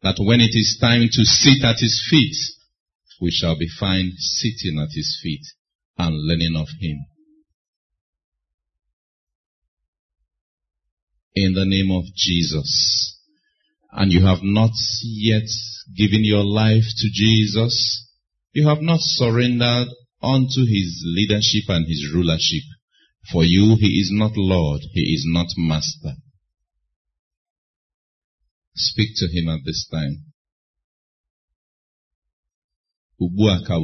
That 0.03 0.17
when 0.19 0.41
it 0.41 0.51
is 0.53 0.79
time 0.81 1.03
to 1.03 1.25
sit 1.25 1.65
at 1.65 1.79
His 1.79 2.05
feet, 2.11 2.35
we 3.21 3.31
shall 3.31 3.57
be 3.57 3.69
found 3.79 4.13
sitting 4.17 4.81
at 4.81 4.89
His 4.93 5.19
feet 5.23 5.45
and 5.97 6.17
learning 6.17 6.57
of 6.57 6.67
Him. 6.81 7.07
In 11.35 11.55
the 11.55 11.65
name 11.65 11.93
of 11.93 12.05
Jesus. 12.17 13.19
And 13.93 14.11
you 14.11 14.27
have 14.27 14.43
not 14.43 14.73
yet 15.03 15.49
given 15.97 16.25
your 16.25 16.45
life 16.45 16.85
to 16.97 17.09
Jesus. 17.13 18.09
You 18.53 18.67
have 18.67 18.81
not 18.81 18.99
surrendered 19.01 19.89
unto 20.23 20.65
his 20.67 21.03
leadership 21.05 21.65
and 21.69 21.87
his 21.87 22.13
rulership. 22.15 22.63
For 23.31 23.45
you, 23.45 23.77
he 23.79 24.01
is 24.01 24.11
not 24.13 24.33
Lord, 24.37 24.83
he 24.93 25.15
is 25.15 25.25
not 25.27 25.49
Master. 25.57 26.17
Speak 28.75 29.11
to 29.17 29.27
him 29.27 29.49
at 29.49 29.61
this 29.65 29.87
time. 29.91 30.25
Ugbu 33.21 33.49
a 33.49 33.65
ka. 33.67 33.79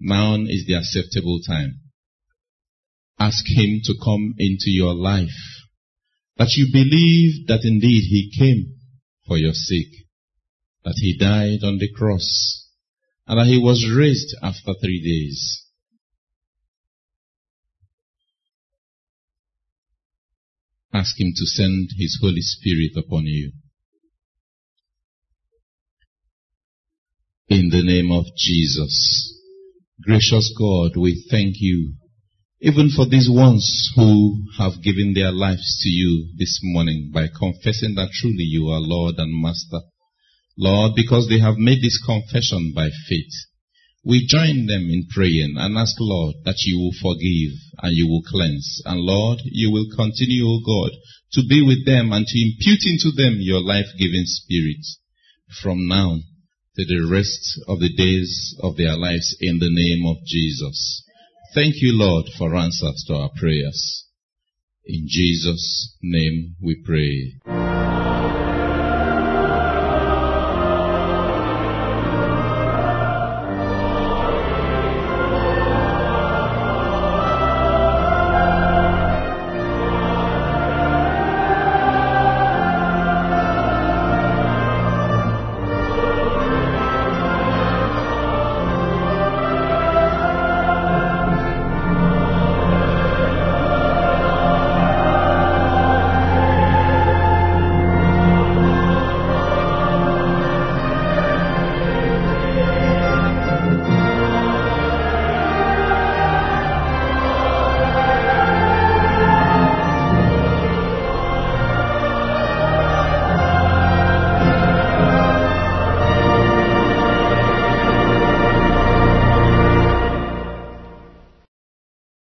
Now 0.00 0.36
is 0.36 0.64
the 0.66 0.74
acceptable 0.74 1.40
time. 1.46 1.80
Ask 3.18 3.44
him 3.46 3.80
to 3.84 3.94
come 4.02 4.34
into 4.38 4.70
your 4.70 4.94
life. 4.94 5.40
That 6.36 6.54
you 6.56 6.68
believe 6.72 7.48
that 7.48 7.64
indeed 7.64 8.04
he 8.08 8.32
came 8.36 8.74
for 9.26 9.36
your 9.36 9.54
sake. 9.54 10.06
That 10.84 10.94
he 10.96 11.16
died 11.18 11.64
on 11.64 11.78
the 11.78 11.90
cross 11.92 12.57
Ah, 13.28 13.32
and 13.32 13.40
that 13.40 13.46
he 13.52 13.58
was 13.58 13.86
raised 13.94 14.34
after 14.42 14.72
three 14.80 15.02
days. 15.02 15.64
Ask 20.94 21.20
him 21.20 21.32
to 21.36 21.46
send 21.46 21.90
his 21.98 22.18
Holy 22.20 22.40
Spirit 22.40 22.92
upon 22.96 23.26
you. 23.26 23.52
In 27.48 27.68
the 27.68 27.82
name 27.82 28.10
of 28.10 28.24
Jesus. 28.36 29.34
Gracious 30.00 30.52
God, 30.58 30.96
we 30.96 31.24
thank 31.30 31.56
you 31.58 31.94
even 32.60 32.90
for 32.90 33.06
these 33.06 33.28
ones 33.30 33.90
who 33.94 34.42
have 34.58 34.82
given 34.82 35.12
their 35.14 35.30
lives 35.30 35.78
to 35.80 35.88
you 35.88 36.32
this 36.36 36.58
morning 36.62 37.10
by 37.14 37.26
confessing 37.28 37.94
that 37.94 38.10
truly 38.12 38.42
you 38.42 38.66
are 38.68 38.80
Lord 38.80 39.14
and 39.18 39.40
Master. 39.40 39.80
Lord, 40.58 40.92
because 40.96 41.28
they 41.28 41.38
have 41.38 41.56
made 41.56 41.80
this 41.80 42.02
confession 42.04 42.72
by 42.74 42.90
faith, 43.08 43.32
we 44.04 44.26
join 44.26 44.66
them 44.66 44.90
in 44.90 45.06
praying 45.14 45.54
and 45.56 45.78
ask, 45.78 45.94
Lord, 46.00 46.34
that 46.44 46.58
you 46.64 46.78
will 46.78 46.96
forgive 46.98 47.54
and 47.82 47.94
you 47.94 48.08
will 48.08 48.22
cleanse. 48.26 48.82
And 48.84 48.98
Lord, 49.00 49.38
you 49.44 49.70
will 49.70 49.86
continue, 49.94 50.44
O 50.46 50.58
God, 50.64 50.90
to 51.32 51.42
be 51.48 51.62
with 51.62 51.86
them 51.86 52.12
and 52.12 52.26
to 52.26 52.38
impute 52.42 52.82
into 52.84 53.10
them 53.14 53.36
your 53.38 53.60
life-giving 53.60 54.24
spirit 54.26 54.84
from 55.62 55.86
now 55.86 56.18
to 56.76 56.84
the 56.84 57.08
rest 57.10 57.60
of 57.68 57.80
the 57.80 57.94
days 57.94 58.56
of 58.60 58.76
their 58.76 58.96
lives 58.96 59.36
in 59.40 59.58
the 59.58 59.70
name 59.70 60.06
of 60.06 60.16
Jesus. 60.26 61.04
Thank 61.54 61.74
you, 61.78 61.92
Lord, 61.92 62.26
for 62.36 62.54
answers 62.56 63.04
to 63.08 63.14
our 63.14 63.30
prayers. 63.36 64.06
In 64.86 65.04
Jesus' 65.06 65.96
name 66.02 66.56
we 66.62 66.82
pray. 66.84 67.57